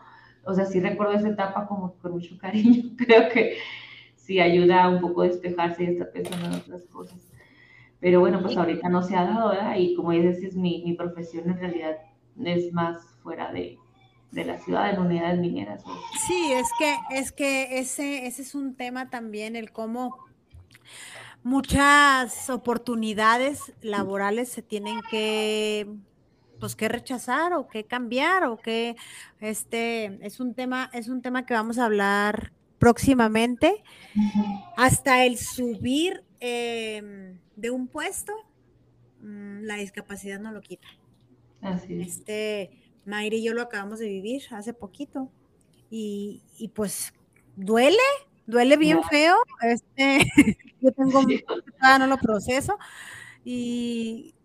o 0.43 0.53
sea, 0.53 0.65
sí 0.65 0.79
recuerdo 0.79 1.13
esa 1.13 1.29
etapa 1.29 1.67
como 1.67 1.93
con 1.95 2.13
mucho 2.13 2.37
cariño, 2.41 2.95
creo 2.97 3.29
que 3.29 3.57
sí 4.15 4.39
ayuda 4.39 4.89
un 4.89 5.01
poco 5.01 5.21
a 5.21 5.27
despejarse 5.27 5.83
y 5.83 5.87
estar 5.87 6.11
pensando 6.11 6.47
en 6.47 6.53
otras 6.53 6.83
cosas. 6.85 7.31
Pero 7.99 8.19
bueno, 8.19 8.41
pues 8.41 8.55
ahorita 8.55 8.89
no 8.89 9.01
se 9.01 9.15
ha 9.15 9.23
dado, 9.23 9.49
¿verdad? 9.49 9.75
Y 9.77 9.95
como 9.95 10.11
dices, 10.11 10.43
es 10.43 10.55
mi, 10.55 10.83
mi 10.83 10.93
profesión 10.93 11.49
en 11.49 11.57
realidad 11.57 11.97
es 12.43 12.71
más 12.71 13.03
fuera 13.23 13.51
de, 13.51 13.79
de 14.31 14.45
la 14.45 14.57
ciudad, 14.59 14.91
en 14.91 14.99
unidades 14.99 15.39
mineras. 15.39 15.83
Sí, 16.27 16.51
es 16.53 16.67
que, 16.77 16.95
es 17.09 17.31
que 17.31 17.79
ese, 17.79 18.27
ese 18.27 18.41
es 18.43 18.53
un 18.53 18.75
tema 18.75 19.09
también, 19.09 19.55
el 19.55 19.71
cómo 19.71 20.17
muchas 21.47 22.49
oportunidades 22.49 23.73
laborales 23.81 24.49
se 24.49 24.61
tienen 24.61 24.99
que 25.09 25.87
pues 26.59 26.75
que 26.75 26.89
rechazar 26.89 27.53
o 27.53 27.69
que 27.69 27.85
cambiar 27.85 28.43
o 28.43 28.57
que 28.57 28.97
este 29.39 30.19
es 30.25 30.41
un 30.41 30.53
tema 30.55 30.89
es 30.91 31.07
un 31.07 31.21
tema 31.21 31.45
que 31.45 31.53
vamos 31.53 31.77
a 31.77 31.85
hablar 31.85 32.51
próximamente 32.79 33.81
hasta 34.75 35.23
el 35.23 35.37
subir 35.37 36.21
em, 36.41 37.39
de 37.55 37.69
un 37.69 37.87
puesto 37.87 38.33
mm, 39.21 39.61
la 39.61 39.75
discapacidad 39.75 40.41
no 40.41 40.51
lo 40.51 40.59
quita 40.59 40.89
Así 41.61 42.01
es. 42.01 42.17
este 42.17 42.71
Mayri 43.05 43.37
y 43.37 43.43
yo 43.45 43.53
lo 43.53 43.61
acabamos 43.61 43.99
de 43.99 44.09
vivir 44.09 44.41
hace 44.51 44.73
poquito 44.73 45.31
y, 45.89 46.41
y 46.57 46.67
pues 46.67 47.13
duele 47.55 48.03
duele 48.47 48.77
bien 48.77 49.03
feo, 49.03 49.35
este, 49.61 50.19
yo 50.81 50.91
tengo, 50.93 51.21
todavía 51.21 51.99
no 51.99 52.07
lo 52.07 52.17
proceso, 52.17 52.77
y, 53.45 54.35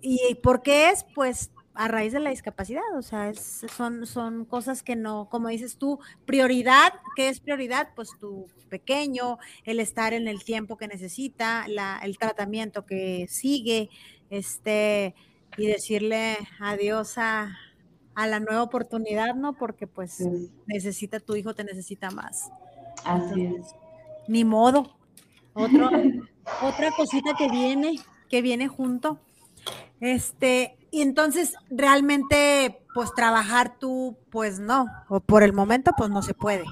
y 0.00 0.36
¿por 0.42 0.62
qué 0.62 0.90
es? 0.90 1.04
Pues 1.14 1.50
a 1.74 1.88
raíz 1.88 2.12
de 2.12 2.20
la 2.20 2.30
discapacidad, 2.30 2.82
o 2.96 3.02
sea, 3.02 3.34
son, 3.34 4.06
son 4.06 4.46
cosas 4.46 4.82
que 4.82 4.96
no, 4.96 5.28
como 5.28 5.48
dices 5.48 5.76
tú, 5.76 5.98
prioridad, 6.24 6.94
¿qué 7.16 7.28
es 7.28 7.40
prioridad? 7.40 7.90
Pues 7.94 8.10
tu 8.18 8.46
pequeño, 8.70 9.38
el 9.64 9.80
estar 9.80 10.14
en 10.14 10.26
el 10.26 10.42
tiempo 10.42 10.78
que 10.78 10.88
necesita, 10.88 11.66
la, 11.68 12.00
el 12.02 12.16
tratamiento 12.18 12.86
que 12.86 13.26
sigue, 13.28 13.90
este, 14.30 15.14
y 15.58 15.66
decirle 15.66 16.38
adiós 16.60 17.18
a, 17.18 17.56
a 18.14 18.26
la 18.26 18.40
nueva 18.40 18.62
oportunidad, 18.62 19.34
¿no? 19.34 19.56
Porque 19.58 19.86
pues 19.86 20.20
necesita 20.66 21.20
tu 21.20 21.36
hijo, 21.36 21.54
te 21.54 21.64
necesita 21.64 22.10
más. 22.10 22.50
Así 23.04 23.44
es. 23.44 23.74
Ni 24.28 24.44
modo. 24.44 24.96
otra 25.54 26.90
cosita 26.96 27.30
que 27.36 27.48
viene, 27.48 27.98
que 28.28 28.42
viene 28.42 28.68
junto. 28.68 29.18
Este, 30.00 30.76
Y 30.90 31.02
entonces, 31.02 31.54
realmente, 31.70 32.82
pues 32.94 33.12
trabajar 33.14 33.78
tú, 33.78 34.16
pues 34.30 34.58
no, 34.58 34.86
o 35.08 35.20
por 35.20 35.42
el 35.42 35.52
momento, 35.52 35.92
pues 35.96 36.10
no 36.10 36.22
se 36.22 36.34
puede. 36.34 36.64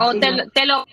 o 0.00 0.12
te, 0.18 0.30
lo, 0.30 0.50
te 0.50 0.66
lo 0.66 0.84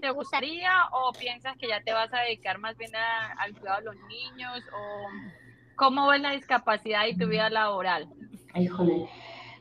¿te 0.00 0.10
gustaría 0.10 0.70
o 0.92 1.12
piensas 1.12 1.56
que 1.58 1.68
ya 1.68 1.80
te 1.82 1.92
vas 1.92 2.12
a 2.12 2.20
dedicar 2.20 2.58
más 2.58 2.76
bien 2.76 2.92
al 2.94 3.54
cuidado 3.54 3.78
de 3.80 3.84
los 3.86 3.96
niños? 4.08 4.62
¿O 4.72 5.06
cómo 5.74 6.08
ves 6.08 6.20
la 6.20 6.30
discapacidad 6.30 7.06
y 7.06 7.16
tu 7.16 7.26
vida 7.26 7.50
laboral? 7.50 8.08
Híjole, 8.54 9.08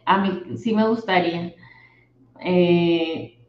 a 0.06 0.18
mí 0.20 0.58
sí 0.58 0.74
me 0.74 0.88
gustaría. 0.88 1.54
Eh, 2.40 3.40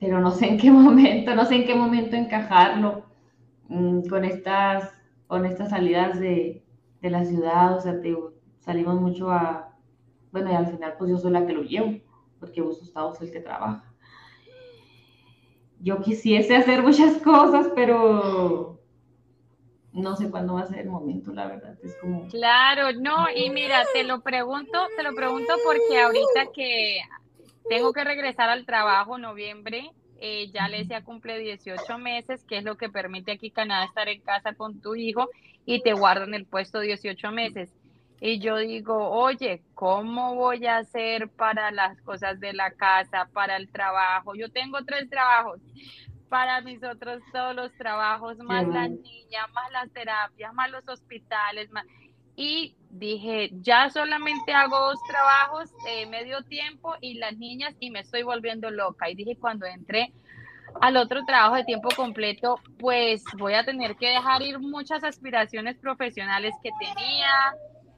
pero 0.00 0.20
no 0.20 0.30
sé 0.30 0.48
en 0.48 0.58
qué 0.58 0.70
momento, 0.72 1.34
no 1.34 1.44
sé 1.44 1.56
en 1.56 1.66
qué 1.66 1.74
momento 1.74 2.16
encajarlo 2.16 3.04
mm, 3.68 4.08
con 4.08 4.24
estas 4.24 4.92
con 5.26 5.44
estas 5.44 5.70
salidas 5.70 6.20
de, 6.20 6.62
la 7.02 7.24
ciudad, 7.24 7.76
o 7.76 7.80
sea, 7.80 8.00
te, 8.00 8.16
salimos 8.58 9.00
mucho 9.00 9.30
a, 9.30 9.76
bueno, 10.32 10.50
y 10.50 10.54
al 10.56 10.66
final 10.66 10.94
pues 10.98 11.10
yo 11.10 11.18
soy 11.18 11.30
la 11.30 11.46
que 11.46 11.52
lo 11.52 11.62
llevo, 11.62 12.00
porque 12.40 12.60
Gustavo 12.60 13.12
es 13.12 13.20
el 13.22 13.30
que 13.30 13.40
trabaja. 13.40 13.84
Yo 15.78 16.00
quisiese 16.00 16.56
hacer 16.56 16.82
muchas 16.82 17.18
cosas, 17.18 17.70
pero 17.76 18.80
no 19.92 20.16
sé 20.16 20.30
cuándo 20.30 20.54
va 20.54 20.62
a 20.62 20.66
ser 20.66 20.80
el 20.80 20.90
momento, 20.90 21.32
la 21.32 21.46
verdad, 21.46 21.78
es 21.82 21.96
como... 22.00 22.26
Claro, 22.28 22.92
no, 22.98 23.26
y 23.34 23.50
mira, 23.50 23.84
te 23.92 24.02
lo 24.02 24.20
pregunto, 24.20 24.88
te 24.96 25.04
lo 25.04 25.14
pregunto 25.14 25.54
porque 25.64 26.00
ahorita 26.00 26.52
que 26.52 26.98
tengo 27.68 27.92
que 27.92 28.04
regresar 28.04 28.48
al 28.50 28.66
trabajo 28.66 29.16
en 29.16 29.22
noviembre, 29.22 29.90
eh, 30.18 30.50
ya 30.52 30.64
Alesia 30.64 31.04
cumple 31.04 31.38
18 31.38 31.98
meses, 31.98 32.44
que 32.44 32.58
es 32.58 32.64
lo 32.64 32.76
que 32.76 32.88
permite 32.88 33.32
aquí 33.32 33.50
Canadá 33.50 33.84
estar 33.84 34.08
en 34.08 34.20
casa 34.22 34.54
con 34.54 34.80
tu 34.80 34.94
hijo 34.94 35.28
y 35.66 35.82
te 35.82 35.92
guardan 35.92 36.34
el 36.34 36.46
puesto 36.46 36.80
18 36.80 37.30
meses. 37.32 37.74
Y 38.20 38.38
yo 38.38 38.56
digo, 38.56 39.10
oye, 39.10 39.62
¿cómo 39.74 40.34
voy 40.34 40.64
a 40.66 40.78
hacer 40.78 41.28
para 41.28 41.70
las 41.70 42.00
cosas 42.00 42.40
de 42.40 42.54
la 42.54 42.70
casa, 42.70 43.28
para 43.32 43.56
el 43.56 43.70
trabajo? 43.70 44.34
Yo 44.34 44.50
tengo 44.50 44.82
tres 44.86 45.10
trabajos, 45.10 45.60
para 46.30 46.62
mis 46.62 46.82
otros 46.82 47.22
todos 47.30 47.54
los 47.54 47.72
trabajos, 47.74 48.38
más 48.38 48.66
las 48.66 48.88
niñas, 48.88 49.52
más 49.54 49.70
las 49.70 49.90
terapias, 49.92 50.54
más 50.54 50.70
los 50.70 50.88
hospitales, 50.88 51.70
más... 51.70 51.84
Y 52.36 52.76
dije, 52.98 53.50
ya 53.60 53.90
solamente 53.90 54.52
hago 54.52 54.78
dos 54.78 54.98
trabajos 55.08 55.70
de 55.84 56.06
medio 56.06 56.42
tiempo 56.42 56.94
y 57.00 57.14
las 57.14 57.36
niñas 57.36 57.74
y 57.80 57.90
me 57.90 58.00
estoy 58.00 58.22
volviendo 58.22 58.70
loca. 58.70 59.10
Y 59.10 59.14
dije, 59.14 59.36
cuando 59.36 59.66
entré 59.66 60.12
al 60.80 60.96
otro 60.96 61.24
trabajo 61.24 61.56
de 61.56 61.64
tiempo 61.64 61.88
completo, 61.94 62.60
pues 62.78 63.22
voy 63.38 63.54
a 63.54 63.64
tener 63.64 63.96
que 63.96 64.08
dejar 64.08 64.42
ir 64.42 64.58
muchas 64.58 65.04
aspiraciones 65.04 65.76
profesionales 65.78 66.54
que 66.62 66.70
tenía. 66.78 67.30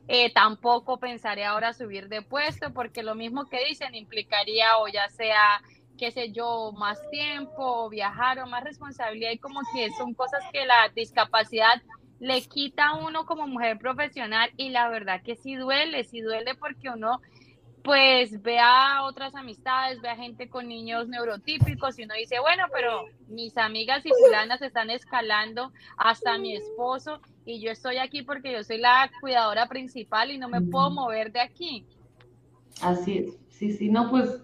Eh, 0.08 0.32
tampoco 0.32 0.98
pensaré 0.98 1.44
ahora 1.44 1.74
subir 1.74 2.08
de 2.08 2.22
puesto 2.22 2.72
porque 2.72 3.02
lo 3.02 3.14
mismo 3.14 3.46
que 3.46 3.64
dicen 3.68 3.94
implicaría 3.94 4.78
o 4.78 4.88
ya 4.88 5.08
sea 5.10 5.60
qué 5.98 6.12
sé 6.12 6.30
yo, 6.30 6.72
más 6.78 6.98
tiempo, 7.10 7.90
viajar 7.90 8.38
o 8.38 8.46
más 8.46 8.64
responsabilidad 8.64 9.32
y 9.32 9.38
como 9.38 9.60
que 9.74 9.90
son 9.90 10.14
cosas 10.14 10.42
que 10.52 10.64
la 10.64 10.88
discapacidad 10.94 11.82
le 12.20 12.42
quita 12.42 12.88
a 12.88 12.96
uno 12.96 13.26
como 13.26 13.46
mujer 13.46 13.78
profesional 13.78 14.50
y 14.56 14.70
la 14.70 14.88
verdad 14.88 15.22
que 15.22 15.36
sí 15.36 15.54
duele, 15.54 16.04
sí 16.04 16.20
duele 16.20 16.54
porque 16.54 16.90
uno 16.90 17.20
pues 17.82 18.42
ve 18.42 18.58
a 18.58 19.04
otras 19.04 19.34
amistades, 19.34 20.00
ve 20.02 20.08
a 20.10 20.16
gente 20.16 20.48
con 20.48 20.68
niños 20.68 21.08
neurotípicos 21.08 21.98
y 21.98 22.04
uno 22.04 22.14
dice, 22.14 22.38
bueno, 22.40 22.64
pero 22.72 23.06
mis 23.28 23.56
amigas 23.56 24.04
y 24.04 24.10
fulanas 24.10 24.60
están 24.60 24.90
escalando 24.90 25.72
hasta 25.96 26.38
mi 26.38 26.54
esposo 26.54 27.20
y 27.46 27.60
yo 27.60 27.70
estoy 27.70 27.96
aquí 27.96 28.22
porque 28.22 28.52
yo 28.52 28.62
soy 28.62 28.78
la 28.78 29.10
cuidadora 29.20 29.68
principal 29.68 30.30
y 30.30 30.38
no 30.38 30.48
me 30.48 30.60
puedo 30.60 30.90
mover 30.90 31.32
de 31.32 31.40
aquí. 31.40 31.86
Así 32.82 33.18
es, 33.18 33.38
sí, 33.48 33.72
sí, 33.72 33.88
no, 33.88 34.10
pues, 34.10 34.42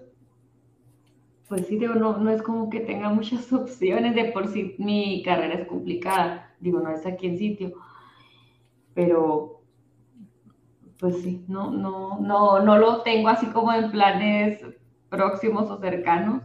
pues 1.48 1.66
sí, 1.66 1.76
digo, 1.76 1.94
no, 1.94 2.16
no 2.16 2.30
es 2.30 2.40
como 2.40 2.70
que 2.70 2.80
tenga 2.80 3.10
muchas 3.10 3.52
opciones, 3.52 4.14
de 4.14 4.24
por 4.32 4.48
sí 4.48 4.74
mi 4.78 5.22
carrera 5.22 5.54
es 5.54 5.68
complicada 5.68 6.53
digo, 6.64 6.80
no 6.80 6.90
es 6.90 7.04
aquí 7.06 7.26
en 7.26 7.38
sitio, 7.38 7.74
pero 8.94 9.60
pues 10.98 11.20
sí, 11.20 11.44
no, 11.46 11.70
no, 11.70 12.18
no, 12.20 12.60
no 12.60 12.78
lo 12.78 13.02
tengo 13.02 13.28
así 13.28 13.46
como 13.48 13.72
en 13.72 13.90
planes 13.90 14.64
próximos 15.10 15.70
o 15.70 15.78
cercanos. 15.78 16.42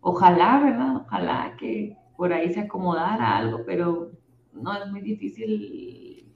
Ojalá, 0.00 0.60
¿verdad? 0.62 0.96
Ojalá 0.96 1.56
que 1.58 1.96
por 2.16 2.32
ahí 2.32 2.52
se 2.52 2.60
acomodara 2.60 3.38
algo, 3.38 3.62
pero 3.64 4.10
no 4.52 4.76
es 4.76 4.90
muy 4.90 5.00
difícil. 5.00 6.26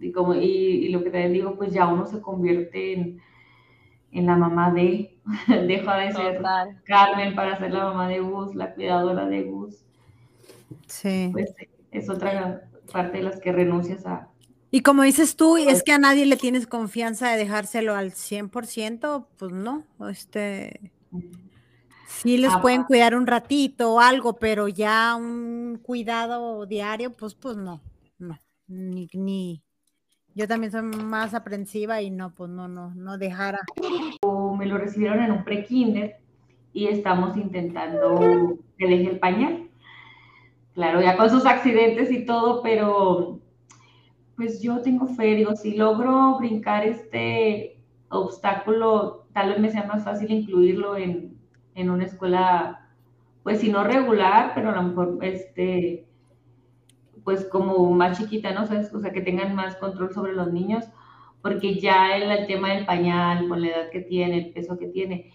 Y, 0.00 0.12
como, 0.12 0.34
y, 0.34 0.88
lo 0.88 1.04
que 1.04 1.10
te 1.10 1.28
digo, 1.28 1.56
pues 1.56 1.72
ya 1.72 1.86
uno 1.86 2.06
se 2.06 2.20
convierte 2.20 2.94
en, 2.94 3.20
en 4.10 4.26
la 4.26 4.34
mamá 4.34 4.72
de, 4.72 5.20
deja 5.46 5.96
de 5.98 6.12
ser 6.12 6.42
Carmen 6.84 7.36
para 7.36 7.56
ser 7.58 7.72
la 7.72 7.84
mamá 7.84 8.08
de 8.08 8.18
Gus, 8.18 8.56
la 8.56 8.74
cuidadora 8.74 9.26
de 9.26 9.44
Gus. 9.44 9.84
Sí. 10.86 11.28
Pues 11.32 11.54
es 11.90 12.08
otra 12.08 12.68
parte 12.92 13.18
de 13.18 13.24
las 13.24 13.40
que 13.40 13.52
renuncias 13.52 14.06
a... 14.06 14.28
Y 14.70 14.82
como 14.82 15.02
dices 15.02 15.36
tú, 15.36 15.56
es 15.56 15.82
que 15.82 15.92
a 15.92 15.98
nadie 15.98 16.26
le 16.26 16.36
tienes 16.36 16.66
confianza 16.66 17.30
de 17.30 17.38
dejárselo 17.38 17.94
al 17.94 18.12
100%, 18.12 19.26
pues 19.36 19.52
no, 19.52 19.84
este... 20.08 20.92
Sí 22.06 22.36
les 22.36 22.52
ah, 22.52 22.60
pueden 22.60 22.84
cuidar 22.84 23.14
un 23.14 23.26
ratito 23.26 23.94
o 23.94 24.00
algo, 24.00 24.38
pero 24.38 24.68
ya 24.68 25.14
un 25.16 25.80
cuidado 25.82 26.66
diario, 26.66 27.12
pues, 27.14 27.34
pues 27.34 27.56
no, 27.56 27.80
no, 28.18 28.38
ni, 28.66 29.08
ni, 29.14 29.62
yo 30.34 30.46
también 30.46 30.70
soy 30.70 30.82
más 30.82 31.34
aprensiva 31.34 32.02
y 32.02 32.10
no, 32.10 32.34
pues 32.34 32.50
no, 32.50 32.68
no, 32.68 32.94
no 32.94 33.18
dejara. 33.18 33.60
Me 34.58 34.66
lo 34.66 34.78
recibieron 34.78 35.20
en 35.22 35.32
un 35.32 35.44
pre-kinder 35.44 36.16
y 36.72 36.86
estamos 36.86 37.36
intentando 37.36 38.58
que 38.78 38.86
deje 38.86 39.10
el 39.10 39.18
pañal 39.18 39.69
claro, 40.74 41.00
ya 41.00 41.16
con 41.16 41.30
sus 41.30 41.46
accidentes 41.46 42.10
y 42.10 42.24
todo, 42.24 42.62
pero 42.62 43.40
pues 44.36 44.62
yo 44.62 44.80
tengo 44.80 45.06
fe, 45.06 45.34
digo, 45.34 45.54
si 45.54 45.76
logro 45.76 46.38
brincar 46.38 46.86
este 46.86 47.78
obstáculo, 48.08 49.26
tal 49.34 49.50
vez 49.50 49.58
me 49.60 49.70
sea 49.70 49.84
más 49.84 50.04
fácil 50.04 50.30
incluirlo 50.30 50.96
en, 50.96 51.38
una 51.76 52.04
escuela, 52.04 52.88
pues 53.42 53.60
si 53.60 53.70
no 53.70 53.84
regular, 53.84 54.52
pero 54.54 54.70
a 54.70 54.76
lo 54.76 54.82
mejor 54.82 55.18
este, 55.22 56.06
pues 57.24 57.46
como 57.46 57.90
más 57.92 58.18
chiquita, 58.18 58.52
¿no? 58.52 58.64
O 58.64 59.00
sea, 59.00 59.12
que 59.12 59.22
tengan 59.22 59.54
más 59.54 59.76
control 59.76 60.12
sobre 60.12 60.34
los 60.34 60.52
niños, 60.52 60.84
porque 61.42 61.80
ya 61.80 62.16
el 62.16 62.46
tema 62.46 62.74
del 62.74 62.84
pañal, 62.84 63.48
con 63.48 63.62
la 63.62 63.68
edad 63.68 63.90
que 63.90 64.00
tiene, 64.00 64.38
el 64.38 64.52
peso 64.52 64.78
que 64.78 64.88
tiene, 64.88 65.32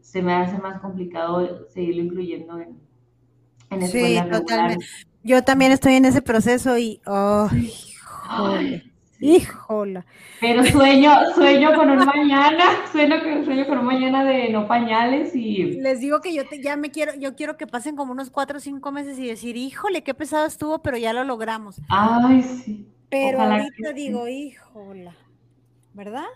se 0.00 0.22
me 0.22 0.34
hace 0.34 0.58
más 0.58 0.80
complicado 0.80 1.66
seguirlo 1.68 2.02
incluyendo 2.02 2.58
en, 2.58 2.85
sí, 3.90 4.18
totalmente. 4.30 4.86
Yo 5.22 5.42
también 5.42 5.72
estoy 5.72 5.94
en 5.94 6.04
ese 6.04 6.22
proceso 6.22 6.78
y, 6.78 7.00
oh, 7.04 7.48
híjole, 9.18 10.04
Pero 10.40 10.64
sueño, 10.64 11.10
sueño 11.34 11.74
con 11.74 11.90
un 11.90 12.04
mañana, 12.04 12.64
sueño, 12.92 13.16
sueño 13.44 13.66
con 13.66 13.78
un 13.78 13.86
mañana 13.86 14.24
de 14.24 14.50
no 14.50 14.68
pañales 14.68 15.34
y... 15.34 15.80
Les 15.80 16.00
digo 16.00 16.20
que 16.20 16.34
yo 16.34 16.42
ya 16.62 16.76
me 16.76 16.90
quiero, 16.90 17.14
yo 17.16 17.34
quiero 17.34 17.56
que 17.56 17.66
pasen 17.66 17.96
como 17.96 18.12
unos 18.12 18.30
cuatro 18.30 18.58
o 18.58 18.60
cinco 18.60 18.92
meses 18.92 19.18
y 19.18 19.26
decir, 19.26 19.56
híjole, 19.56 20.02
qué 20.02 20.14
pesado 20.14 20.46
estuvo, 20.46 20.80
pero 20.80 20.96
ya 20.96 21.12
lo 21.12 21.24
logramos. 21.24 21.80
Ay, 21.88 22.42
sí. 22.42 22.86
Pero 23.08 23.40
ahorita 23.40 23.92
digo, 23.94 24.28
híjole, 24.28 25.10
¿verdad? 25.94 26.26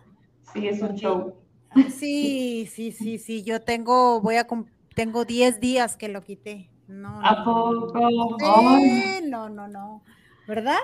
Sí, 0.52 0.66
es 0.66 0.81
un 0.81 0.94
show. 0.94 1.35
Sí, 1.97 2.69
sí, 2.73 2.90
sí, 2.90 3.19
sí, 3.19 3.43
yo 3.43 3.61
tengo, 3.61 4.20
voy 4.20 4.36
a, 4.36 4.47
tengo 4.94 5.24
10 5.24 5.61
días 5.61 5.97
que 5.97 6.09
lo 6.09 6.23
quité. 6.23 6.69
No, 6.90 7.20
¿A 7.24 7.44
poco? 7.44 8.00
no, 9.22 9.48
no, 9.48 9.68
no. 9.68 10.02
¿Verdad? 10.48 10.78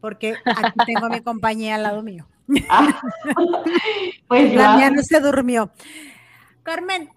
Porque 0.00 0.34
aquí 0.44 0.78
tengo 0.86 1.06
a 1.06 1.08
mi 1.08 1.20
compañía 1.22 1.76
al 1.76 1.84
lado 1.84 2.02
mío. 2.02 2.28
Ah, 2.68 3.00
pues 4.28 4.54
La 4.54 4.76
mía 4.76 4.90
no 4.90 5.02
se 5.02 5.20
durmió. 5.20 5.70
Carmen, 6.62 7.08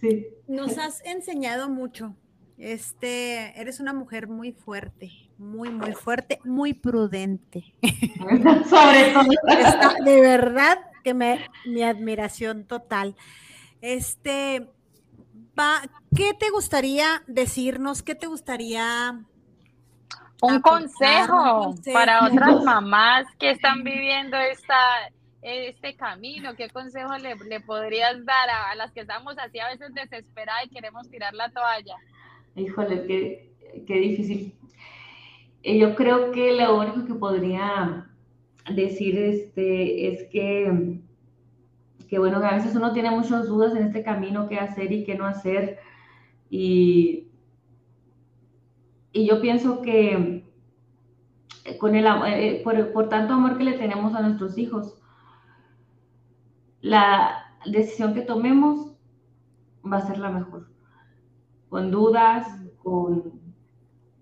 sí. 0.00 0.26
nos 0.46 0.78
has 0.78 1.04
enseñado 1.04 1.68
mucho. 1.68 2.14
Este, 2.58 3.60
eres 3.60 3.80
una 3.80 3.92
mujer 3.92 4.28
muy 4.28 4.52
fuerte, 4.52 5.10
muy, 5.36 5.70
muy 5.70 5.92
fuerte, 5.92 6.38
muy 6.44 6.74
prudente. 6.74 7.74
Sobre 8.70 9.12
todo. 9.12 10.04
de 10.04 10.20
verdad 10.20 10.78
que 11.02 11.12
me, 11.12 11.40
mi 11.66 11.82
admiración 11.82 12.64
total. 12.66 13.16
Este, 13.80 14.68
¿qué 16.14 16.34
te 16.34 16.50
gustaría 16.50 17.22
decirnos? 17.26 18.02
¿Qué 18.02 18.14
te 18.14 18.26
gustaría 18.26 19.20
un 20.42 20.60
consejo, 20.60 21.74
para 21.92 22.24
otras 22.26 22.62
mamás 22.62 23.26
que 23.38 23.50
están 23.50 23.82
viviendo 23.82 24.36
esta, 24.36 24.76
este 25.42 25.96
camino? 25.96 26.54
¿Qué 26.54 26.68
consejo 26.70 27.16
le, 27.18 27.60
podrías 27.60 28.24
dar 28.24 28.50
a, 28.50 28.74
las 28.74 28.92
que 28.92 29.00
estamos 29.00 29.36
así 29.38 29.58
a 29.58 29.68
veces 29.68 29.94
desesperadas 29.94 30.66
y 30.66 30.70
queremos 30.70 31.08
tirar 31.08 31.34
la 31.34 31.50
toalla? 31.50 31.96
Híjole, 32.54 33.06
qué, 33.06 33.84
qué 33.86 33.94
difícil. 33.94 34.54
Eh, 35.62 35.78
yo 35.78 35.94
creo 35.96 36.30
que 36.32 36.52
lo 36.52 36.78
único 36.78 37.06
que 37.06 37.14
podría 37.14 38.06
decir 38.70 39.18
este, 39.18 40.12
es 40.12 40.28
que, 40.30 41.00
que, 42.08 42.18
bueno, 42.18 42.38
a 42.38 42.54
veces 42.54 42.74
uno 42.74 42.92
tiene 42.92 43.10
muchas 43.10 43.48
dudas 43.48 43.74
en 43.74 43.84
este 43.84 44.02
camino, 44.02 44.48
qué 44.48 44.58
hacer 44.58 44.92
y 44.92 45.04
qué 45.04 45.16
no 45.16 45.26
hacer. 45.26 45.78
Y, 46.50 47.28
y 49.12 49.26
yo 49.26 49.40
pienso 49.40 49.82
que 49.82 50.44
con 51.78 51.94
el, 51.96 52.06
eh, 52.26 52.60
por, 52.62 52.92
por 52.92 53.08
tanto 53.08 53.34
amor 53.34 53.58
que 53.58 53.64
le 53.64 53.78
tenemos 53.78 54.14
a 54.14 54.22
nuestros 54.22 54.56
hijos, 54.58 54.94
la 56.80 57.46
decisión 57.64 58.14
que 58.14 58.22
tomemos 58.22 58.92
va 59.84 59.98
a 59.98 60.06
ser 60.06 60.18
la 60.18 60.30
mejor. 60.30 60.68
Con 61.68 61.90
dudas, 61.90 62.46
con 62.82 63.40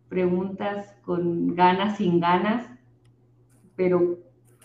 preguntas, 0.08 0.96
con 1.04 1.54
ganas, 1.54 1.98
sin 1.98 2.20
ganas, 2.20 2.66
pero 3.76 4.18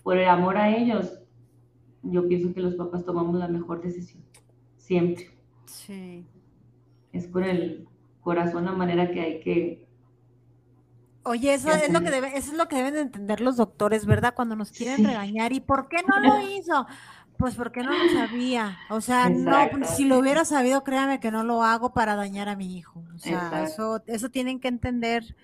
por 0.03 0.17
el 0.17 0.29
amor 0.29 0.57
a 0.57 0.69
ellos, 0.69 1.18
yo 2.03 2.27
pienso 2.27 2.53
que 2.53 2.61
los 2.61 2.75
papás 2.75 3.05
tomamos 3.05 3.35
la 3.35 3.47
mejor 3.47 3.81
decisión, 3.81 4.23
siempre. 4.77 5.29
Sí. 5.65 6.25
Es 7.11 7.27
por 7.27 7.43
el 7.43 7.87
corazón 8.21 8.65
la 8.65 8.73
manera 8.73 9.11
que 9.11 9.21
hay 9.21 9.39
que... 9.39 9.87
Oye, 11.23 11.53
eso 11.53 11.69
es, 11.71 11.91
lo 11.91 12.01
que 12.01 12.09
debe, 12.09 12.37
eso 12.37 12.51
es 12.51 12.57
lo 12.57 12.67
que 12.67 12.77
deben 12.77 12.93
de 12.93 13.01
entender 13.01 13.41
los 13.41 13.57
doctores, 13.57 14.05
¿verdad? 14.05 14.33
Cuando 14.35 14.55
nos 14.55 14.71
quieren 14.71 15.05
regañar. 15.05 15.51
¿Y 15.51 15.59
por 15.59 15.87
qué 15.87 15.97
no 16.07 16.19
lo 16.19 16.41
hizo? 16.57 16.87
Pues 17.37 17.55
porque 17.55 17.83
no 17.83 17.91
lo 17.91 18.09
sabía. 18.11 18.77
O 18.89 18.99
sea, 18.99 19.29
no, 19.29 19.55
si 19.85 20.05
lo 20.05 20.17
hubiera 20.17 20.43
sabido, 20.43 20.83
créame 20.83 21.19
que 21.19 21.31
no 21.31 21.43
lo 21.43 21.63
hago 21.63 21.93
para 21.93 22.15
dañar 22.15 22.49
a 22.49 22.55
mi 22.55 22.77
hijo. 22.77 23.03
O 23.15 23.17
sea, 23.17 23.63
eso, 23.63 24.01
eso 24.07 24.29
tienen 24.29 24.59
que 24.59 24.69
entender 24.69 25.35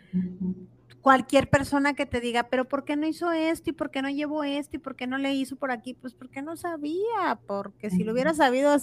cualquier 1.06 1.52
persona 1.52 1.94
que 1.94 2.08
te 2.08 2.20
diga, 2.20 2.48
pero 2.50 2.68
¿por 2.68 2.84
qué 2.84 2.96
no 2.96 3.06
hizo 3.06 3.32
esto? 3.32 3.70
¿Y 3.70 3.74
por 3.74 3.92
qué 3.92 4.02
no 4.02 4.10
llevó 4.10 4.44
esto? 4.44 4.78
¿Y 4.78 4.80
por 4.80 4.96
qué 4.96 5.06
no 5.06 5.20
le 5.20 5.36
hizo 5.36 5.56
por 5.56 5.70
aquí? 5.70 5.94
Pues 5.94 6.16
porque 6.16 6.42
no 6.42 6.58
sabía, 6.58 7.40
porque 7.46 7.92
si 7.92 8.04
lo 8.04 8.12
hubiera 8.12 8.34
sabido, 8.34 8.76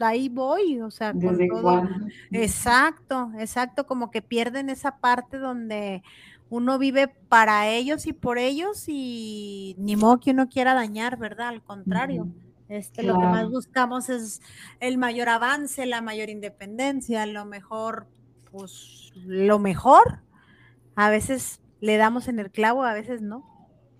ahí 0.00 0.28
voy, 0.28 0.80
o 0.80 0.90
sea, 0.90 1.12
con 1.12 1.38
todo. 1.46 1.88
Exacto, 2.32 3.30
exacto, 3.38 3.86
como 3.86 4.10
que 4.10 4.22
pierden 4.22 4.70
esa 4.70 4.96
parte 4.96 5.38
donde 5.38 6.02
uno 6.50 6.80
vive 6.80 7.06
para 7.06 7.68
ellos 7.68 8.08
y 8.08 8.12
por 8.12 8.38
ellos 8.38 8.86
y 8.88 9.76
ni 9.78 9.94
modo 9.94 10.18
que 10.18 10.32
uno 10.32 10.48
quiera 10.48 10.74
dañar, 10.74 11.16
¿verdad? 11.16 11.46
Al 11.46 11.62
contrario. 11.62 12.26
Este, 12.68 13.04
Lo 13.04 13.16
que 13.20 13.26
más 13.26 13.48
buscamos 13.48 14.08
es 14.08 14.42
el 14.80 14.98
mayor 14.98 15.28
avance, 15.28 15.86
la 15.86 16.02
mayor 16.02 16.28
independencia, 16.28 17.24
lo 17.26 17.44
mejor, 17.44 18.08
pues 18.50 19.12
lo 19.14 19.60
mejor. 19.60 20.22
A 20.94 21.10
veces 21.10 21.60
le 21.80 21.96
damos 21.96 22.28
en 22.28 22.38
el 22.38 22.50
clavo, 22.50 22.84
a 22.84 22.94
veces 22.94 23.22
no. 23.22 23.44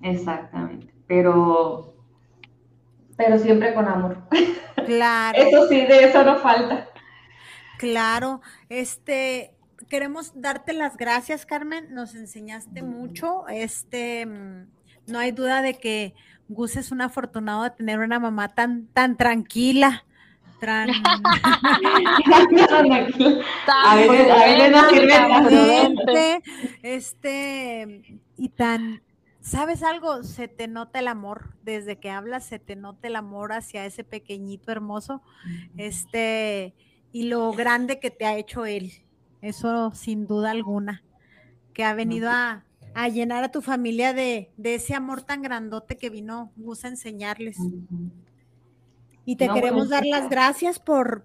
Exactamente, 0.03 0.93
pero, 1.07 1.95
pero 3.17 3.39
siempre 3.39 3.75
con 3.75 3.87
amor. 3.87 4.19
Claro. 4.87 5.39
eso 5.39 5.69
sí, 5.69 5.77
de 5.77 6.07
eso 6.07 6.25
no 6.25 6.39
falta. 6.39 6.89
Claro, 7.79 8.41
este, 8.69 9.55
queremos 9.89 10.33
darte 10.35 10.73
las 10.73 10.97
gracias, 10.97 11.47
Carmen. 11.47 11.95
Nos 11.95 12.15
enseñaste 12.15 12.83
mucho. 12.83 13.47
Este, 13.49 14.27
mm, 14.27 14.67
no 15.07 15.19
hay 15.19 15.33
duda 15.33 15.63
de 15.63 15.75
que 15.75 16.15
Gus 16.49 16.77
es 16.77 16.93
un 16.93 17.01
afortunado 17.01 17.65
de 17.65 17.71
tener 17.71 17.99
una 17.99 18.19
mamá 18.19 18.49
tan, 18.49 18.87
tan 18.89 19.17
tranquila. 19.17 20.05
Tan... 20.63 20.91
a 23.85 23.97
este, 26.83 28.21
y 28.37 28.49
tan, 28.51 29.03
¿sabes 29.41 29.83
algo? 29.83 30.23
Se 30.23 30.47
te 30.47 30.69
nota 30.69 31.01
el 31.01 31.09
amor, 31.09 31.57
desde 31.63 31.99
que 31.99 32.11
hablas 32.11 32.47
se 32.47 32.61
te 32.61 32.77
nota 32.77 33.09
el 33.09 33.17
amor 33.17 33.53
hacia 33.53 33.85
ese 33.87 34.05
pequeñito 34.05 34.71
hermoso, 34.71 35.21
este, 35.77 36.75
y 37.11 37.25
lo 37.25 37.53
grande 37.53 37.99
que 37.99 38.11
te 38.11 38.25
ha 38.25 38.37
hecho 38.37 38.65
él. 38.65 38.93
Eso 39.41 39.91
sin 39.93 40.29
duda 40.29 40.53
alguna, 40.53 41.03
que 41.75 41.83
ha 41.83 41.95
venido 41.95 42.31
a, 42.31 42.65
llenar 43.13 43.43
a 43.43 43.51
tu 43.51 43.63
familia 43.63 44.13
de, 44.13 44.53
ese 44.63 44.95
amor 44.95 45.23
tan 45.23 45.43
grandote 45.43 45.97
que 45.97 46.09
vino 46.09 46.53
Gus 46.55 46.85
a 46.85 46.89
enseñarles. 46.89 47.57
Y 49.25 49.37
te 49.37 49.49
queremos 49.49 49.89
dar 49.89 50.05
las 50.05 50.29
gracias 50.29 50.79
por, 50.79 51.25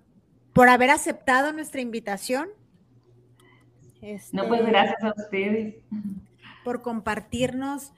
por 0.54 0.70
haber 0.70 0.90
aceptado 0.90 1.52
nuestra 1.54 1.82
invitación. 1.82 2.50
no, 4.32 4.48
pues 4.48 4.60
este, 4.60 4.72
gracias 4.72 5.04
a 5.04 5.14
ustedes. 5.18 5.76
Por 6.64 6.82
compartirnos 6.82 7.94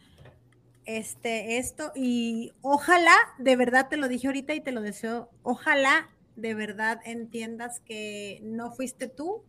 este, 0.86 1.58
esto 1.58 1.92
y 1.96 2.54
ojalá, 2.62 3.16
de 3.38 3.56
verdad 3.56 3.90
te 3.90 3.98
lo 3.98 4.08
dije 4.08 4.28
ahorita 4.28 4.54
y 4.56 4.62
te 4.62 4.72
lo 4.72 4.82
deseo, 4.82 5.30
ojalá 5.44 6.10
de 6.36 6.56
verdad 6.56 7.00
entiendas 7.04 7.82
que 7.82 8.40
no 8.44 8.72
fuiste 8.72 9.08
tú, 9.08 9.44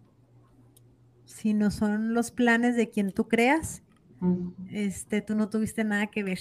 sino 1.24 1.70
son 1.70 2.12
los 2.12 2.30
planes 2.30 2.76
de 2.76 2.90
quien 2.90 3.12
tú 3.12 3.28
creas. 3.28 3.82
Este, 4.70 5.22
tú 5.22 5.34
no 5.34 5.48
tuviste 5.48 5.84
nada 5.84 6.08
que 6.08 6.22
ver. 6.22 6.40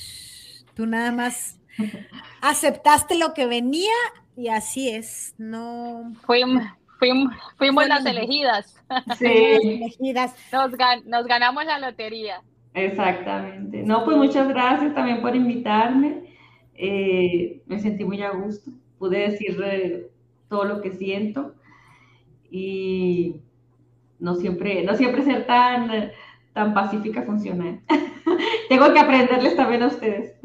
Tú 0.73 0.86
nada 0.86 1.11
más 1.11 1.60
aceptaste 2.42 3.18
lo 3.18 3.34
que 3.34 3.46
venía 3.46 3.94
y 4.36 4.48
así 4.48 4.90
es. 4.90 5.36
No. 5.38 6.14
Fuimos, 6.26 6.64
fuimos, 6.98 7.34
fuimos 7.58 7.88
las 7.88 8.06
elegidas. 8.06 8.76
Sí. 9.18 9.26
elegidas. 9.26 10.36
Nos, 10.52 10.72
nos 11.06 11.26
ganamos 11.28 11.66
la 11.66 11.80
lotería. 11.80 12.42
Exactamente. 12.74 13.84
No, 13.84 14.06
pues 14.06 14.18
muchas 14.18 14.48
gracias 14.48 14.94
también 14.94 15.22
por 15.22 15.36
invitarme. 15.36 16.36
Eh, 16.76 17.62
me 17.66 17.80
sentí 17.80 18.06
muy 18.06 18.22
a 18.22 18.32
gusto. 18.32 18.72
Pude 18.98 19.30
decir 19.30 19.60
eh, 19.64 20.10
todo 20.48 20.66
lo 20.66 20.82
que 20.82 20.92
siento. 20.92 21.56
Y 22.50 23.42
no 24.20 24.36
siempre, 24.36 24.84
no 24.84 24.96
siempre 24.96 25.24
ser 25.24 25.46
tan, 25.46 26.12
tan 26.54 26.74
pacífica 26.74 27.24
funciona. 27.24 27.82
Tengo 28.70 28.94
que 28.94 29.00
aprenderles 29.00 29.56
también 29.56 29.84
a 29.84 29.88
ustedes. 29.88 30.36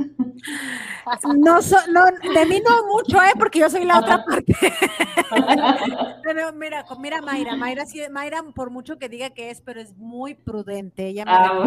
No, 1.36 1.60
no, 1.90 2.04
de 2.34 2.46
mí 2.46 2.62
no 2.64 2.86
mucho, 2.86 3.22
¿eh? 3.22 3.32
porque 3.38 3.58
yo 3.58 3.70
soy 3.70 3.84
la 3.84 3.98
otra 3.98 4.24
parte. 4.24 4.54
pero 6.22 6.52
mira, 6.52 6.84
mira 6.98 7.20
Mayra, 7.20 7.56
Mayra, 7.56 7.84
Mayra, 8.10 8.42
por 8.54 8.70
mucho 8.70 8.98
que 8.98 9.08
diga 9.08 9.30
que 9.30 9.50
es, 9.50 9.60
pero 9.60 9.80
es 9.80 9.96
muy 9.96 10.34
prudente. 10.34 11.06
Ella 11.08 11.24
me, 11.24 11.32
ah, 11.32 11.64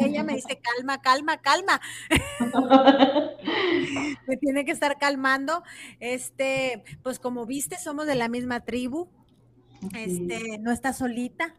ella 0.00 0.22
me 0.22 0.34
dice, 0.34 0.60
calma, 0.60 1.00
calma, 1.00 1.38
calma. 1.38 1.80
me 4.26 4.36
tiene 4.36 4.64
que 4.64 4.72
estar 4.72 4.98
calmando. 4.98 5.62
Este, 6.00 6.84
pues 7.02 7.18
como 7.18 7.46
viste, 7.46 7.78
somos 7.78 8.06
de 8.06 8.14
la 8.14 8.28
misma 8.28 8.60
tribu. 8.60 9.08
Este, 9.94 10.58
no 10.58 10.72
está 10.72 10.92
solita. 10.92 11.54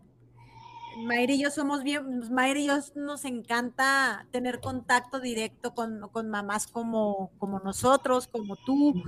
Mayra 0.98 1.34
y 1.34 1.42
yo 1.42 1.52
somos 1.52 1.84
bien, 1.84 2.32
Mayra 2.32 2.60
y 2.60 2.68
yo 2.68 2.78
nos 2.96 3.26
encanta 3.26 4.26
tener 4.32 4.60
contacto 4.60 5.20
directo 5.20 5.74
con, 5.74 6.00
mamás 6.30 6.68
como, 6.68 7.32
como 7.38 7.60
nosotros, 7.60 8.28
como 8.28 8.56
tú, 8.56 9.04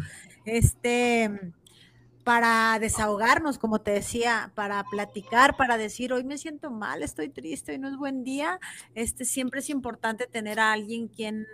este, 0.46 1.54
para 2.24 2.78
desahogarnos, 2.80 3.58
como 3.58 3.80
te 3.80 3.92
decía, 3.92 4.52
para 4.54 4.84
platicar, 4.84 5.56
para 5.56 5.78
decir, 5.78 6.12
hoy 6.12 6.24
me 6.24 6.38
siento 6.38 6.72
mal, 6.72 7.04
estoy 7.04 7.30
triste, 7.30 7.72
hoy 7.72 7.78
no 7.78 7.88
es 7.88 7.96
buen 7.96 8.24
día. 8.24 8.60
Este, 8.96 9.24
siempre 9.24 9.62
es 9.62 9.70
importante 9.70 10.28
tener 10.28 10.60
a 10.60 10.74
alguien 10.74 11.08
quien, 11.08 11.46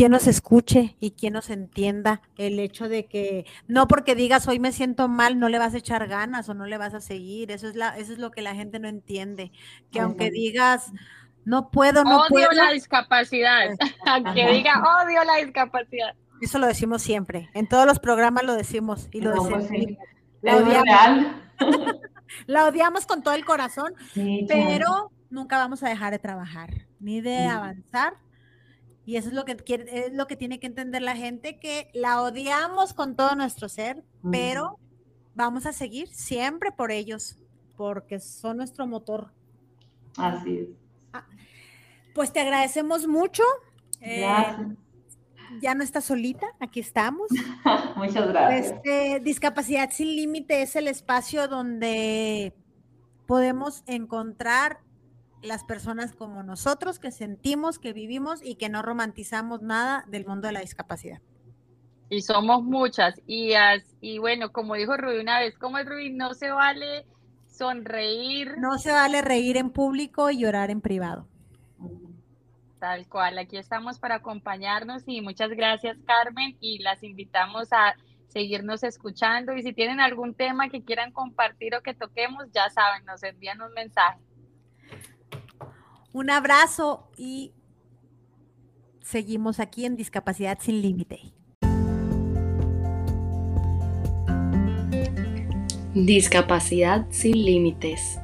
quien 0.00 0.12
nos 0.12 0.26
escuche 0.26 0.96
y 0.98 1.10
quien 1.10 1.34
nos 1.34 1.50
entienda 1.50 2.22
el 2.38 2.58
hecho 2.58 2.88
de 2.88 3.04
que 3.04 3.44
no 3.68 3.86
porque 3.86 4.14
digas 4.14 4.48
hoy 4.48 4.58
me 4.58 4.72
siento 4.72 5.08
mal, 5.08 5.38
no 5.38 5.50
le 5.50 5.58
vas 5.58 5.74
a 5.74 5.76
echar 5.76 6.08
ganas 6.08 6.48
o 6.48 6.54
no 6.54 6.64
le 6.64 6.78
vas 6.78 6.94
a 6.94 7.00
seguir. 7.00 7.50
Eso 7.50 7.68
es, 7.68 7.76
la, 7.76 7.98
eso 7.98 8.14
es 8.14 8.18
lo 8.18 8.30
que 8.30 8.40
la 8.40 8.54
gente 8.54 8.78
no 8.78 8.88
entiende. 8.88 9.52
Que 9.92 10.00
aunque 10.00 10.30
digas 10.30 10.90
no 11.44 11.70
puedo, 11.70 12.02
no 12.02 12.22
odio 12.22 12.50
la 12.52 12.70
discapacidad. 12.70 13.76
que 14.34 14.50
diga 14.50 14.82
odio 15.04 15.22
la 15.22 15.36
discapacidad. 15.44 16.14
Eso 16.40 16.58
lo 16.58 16.66
decimos 16.66 17.02
siempre. 17.02 17.50
En 17.52 17.68
todos 17.68 17.84
los 17.84 17.98
programas 17.98 18.44
lo 18.44 18.54
decimos 18.54 19.06
y 19.12 19.20
lo 19.20 19.32
decimos. 19.32 19.66
Pues 19.68 19.98
la, 20.40 20.56
odiamos. 20.56 21.26
la 22.46 22.64
odiamos 22.64 23.04
con 23.04 23.22
todo 23.22 23.34
el 23.34 23.44
corazón, 23.44 23.92
pero 24.48 25.12
nunca 25.28 25.58
vamos 25.58 25.82
a 25.82 25.90
dejar 25.90 26.10
de 26.10 26.18
trabajar 26.18 26.70
ni 27.00 27.20
de 27.20 27.44
avanzar 27.44 28.14
y 29.06 29.16
eso 29.16 29.28
es 29.28 29.34
lo 29.34 29.44
que 29.44 29.56
quiere, 29.56 30.06
es 30.06 30.12
lo 30.12 30.26
que 30.26 30.36
tiene 30.36 30.60
que 30.60 30.66
entender 30.66 31.02
la 31.02 31.16
gente, 31.16 31.58
que 31.58 31.90
la 31.94 32.22
odiamos 32.22 32.94
con 32.94 33.16
todo 33.16 33.34
nuestro 33.34 33.68
ser, 33.68 34.04
pero 34.30 34.78
vamos 35.34 35.66
a 35.66 35.72
seguir 35.72 36.08
siempre 36.08 36.70
por 36.70 36.90
ellos, 36.90 37.36
porque 37.76 38.20
son 38.20 38.58
nuestro 38.58 38.86
motor. 38.86 39.32
Así 40.16 40.58
es. 40.58 40.68
Ah, 41.12 41.26
pues 42.14 42.32
te 42.32 42.40
agradecemos 42.40 43.06
mucho. 43.06 43.42
Eh, 44.00 44.26
ya 45.60 45.74
no 45.74 45.82
estás 45.82 46.04
solita, 46.04 46.46
aquí 46.60 46.80
estamos. 46.80 47.28
Muchas 47.96 48.28
gracias. 48.28 48.72
Este, 48.72 49.20
Discapacidad 49.20 49.90
sin 49.90 50.14
límite 50.14 50.62
es 50.62 50.76
el 50.76 50.88
espacio 50.88 51.48
donde 51.48 52.54
podemos 53.26 53.82
encontrar 53.86 54.80
las 55.42 55.64
personas 55.64 56.12
como 56.12 56.42
nosotros 56.42 56.98
que 56.98 57.10
sentimos, 57.10 57.78
que 57.78 57.92
vivimos 57.92 58.40
y 58.44 58.56
que 58.56 58.68
no 58.68 58.82
romantizamos 58.82 59.62
nada 59.62 60.04
del 60.08 60.26
mundo 60.26 60.46
de 60.46 60.52
la 60.52 60.60
discapacidad. 60.60 61.20
Y 62.08 62.22
somos 62.22 62.62
muchas. 62.62 63.20
Y, 63.26 63.52
y 64.00 64.18
bueno, 64.18 64.52
como 64.52 64.74
dijo 64.74 64.96
Rubí 64.96 65.18
una 65.18 65.38
vez, 65.38 65.56
como 65.56 65.78
es 65.78 65.86
Rubí, 65.86 66.10
no 66.10 66.34
se 66.34 66.50
vale 66.50 67.06
sonreír. 67.48 68.58
No 68.58 68.78
se 68.78 68.90
vale 68.90 69.22
reír 69.22 69.56
en 69.56 69.70
público 69.70 70.30
y 70.30 70.38
llorar 70.38 70.70
en 70.70 70.80
privado. 70.80 71.28
Tal 72.80 73.06
cual, 73.08 73.38
aquí 73.38 73.58
estamos 73.58 73.98
para 73.98 74.16
acompañarnos 74.16 75.02
y 75.06 75.20
muchas 75.20 75.50
gracias 75.50 75.98
Carmen 76.06 76.56
y 76.60 76.78
las 76.78 77.02
invitamos 77.02 77.68
a 77.72 77.94
seguirnos 78.28 78.82
escuchando 78.82 79.54
y 79.54 79.62
si 79.62 79.74
tienen 79.74 80.00
algún 80.00 80.34
tema 80.34 80.70
que 80.70 80.82
quieran 80.82 81.12
compartir 81.12 81.74
o 81.74 81.82
que 81.82 81.94
toquemos, 81.94 82.46
ya 82.52 82.70
saben, 82.70 83.04
nos 83.04 83.22
envían 83.22 83.60
un 83.60 83.72
mensaje. 83.74 84.18
Un 86.12 86.30
abrazo 86.30 87.08
y 87.16 87.52
seguimos 89.00 89.60
aquí 89.60 89.84
en 89.84 89.96
Discapacidad 89.96 90.58
sin 90.60 90.82
Límite. 90.82 91.32
Discapacidad 95.94 97.06
sin 97.10 97.44
límites. 97.44 98.18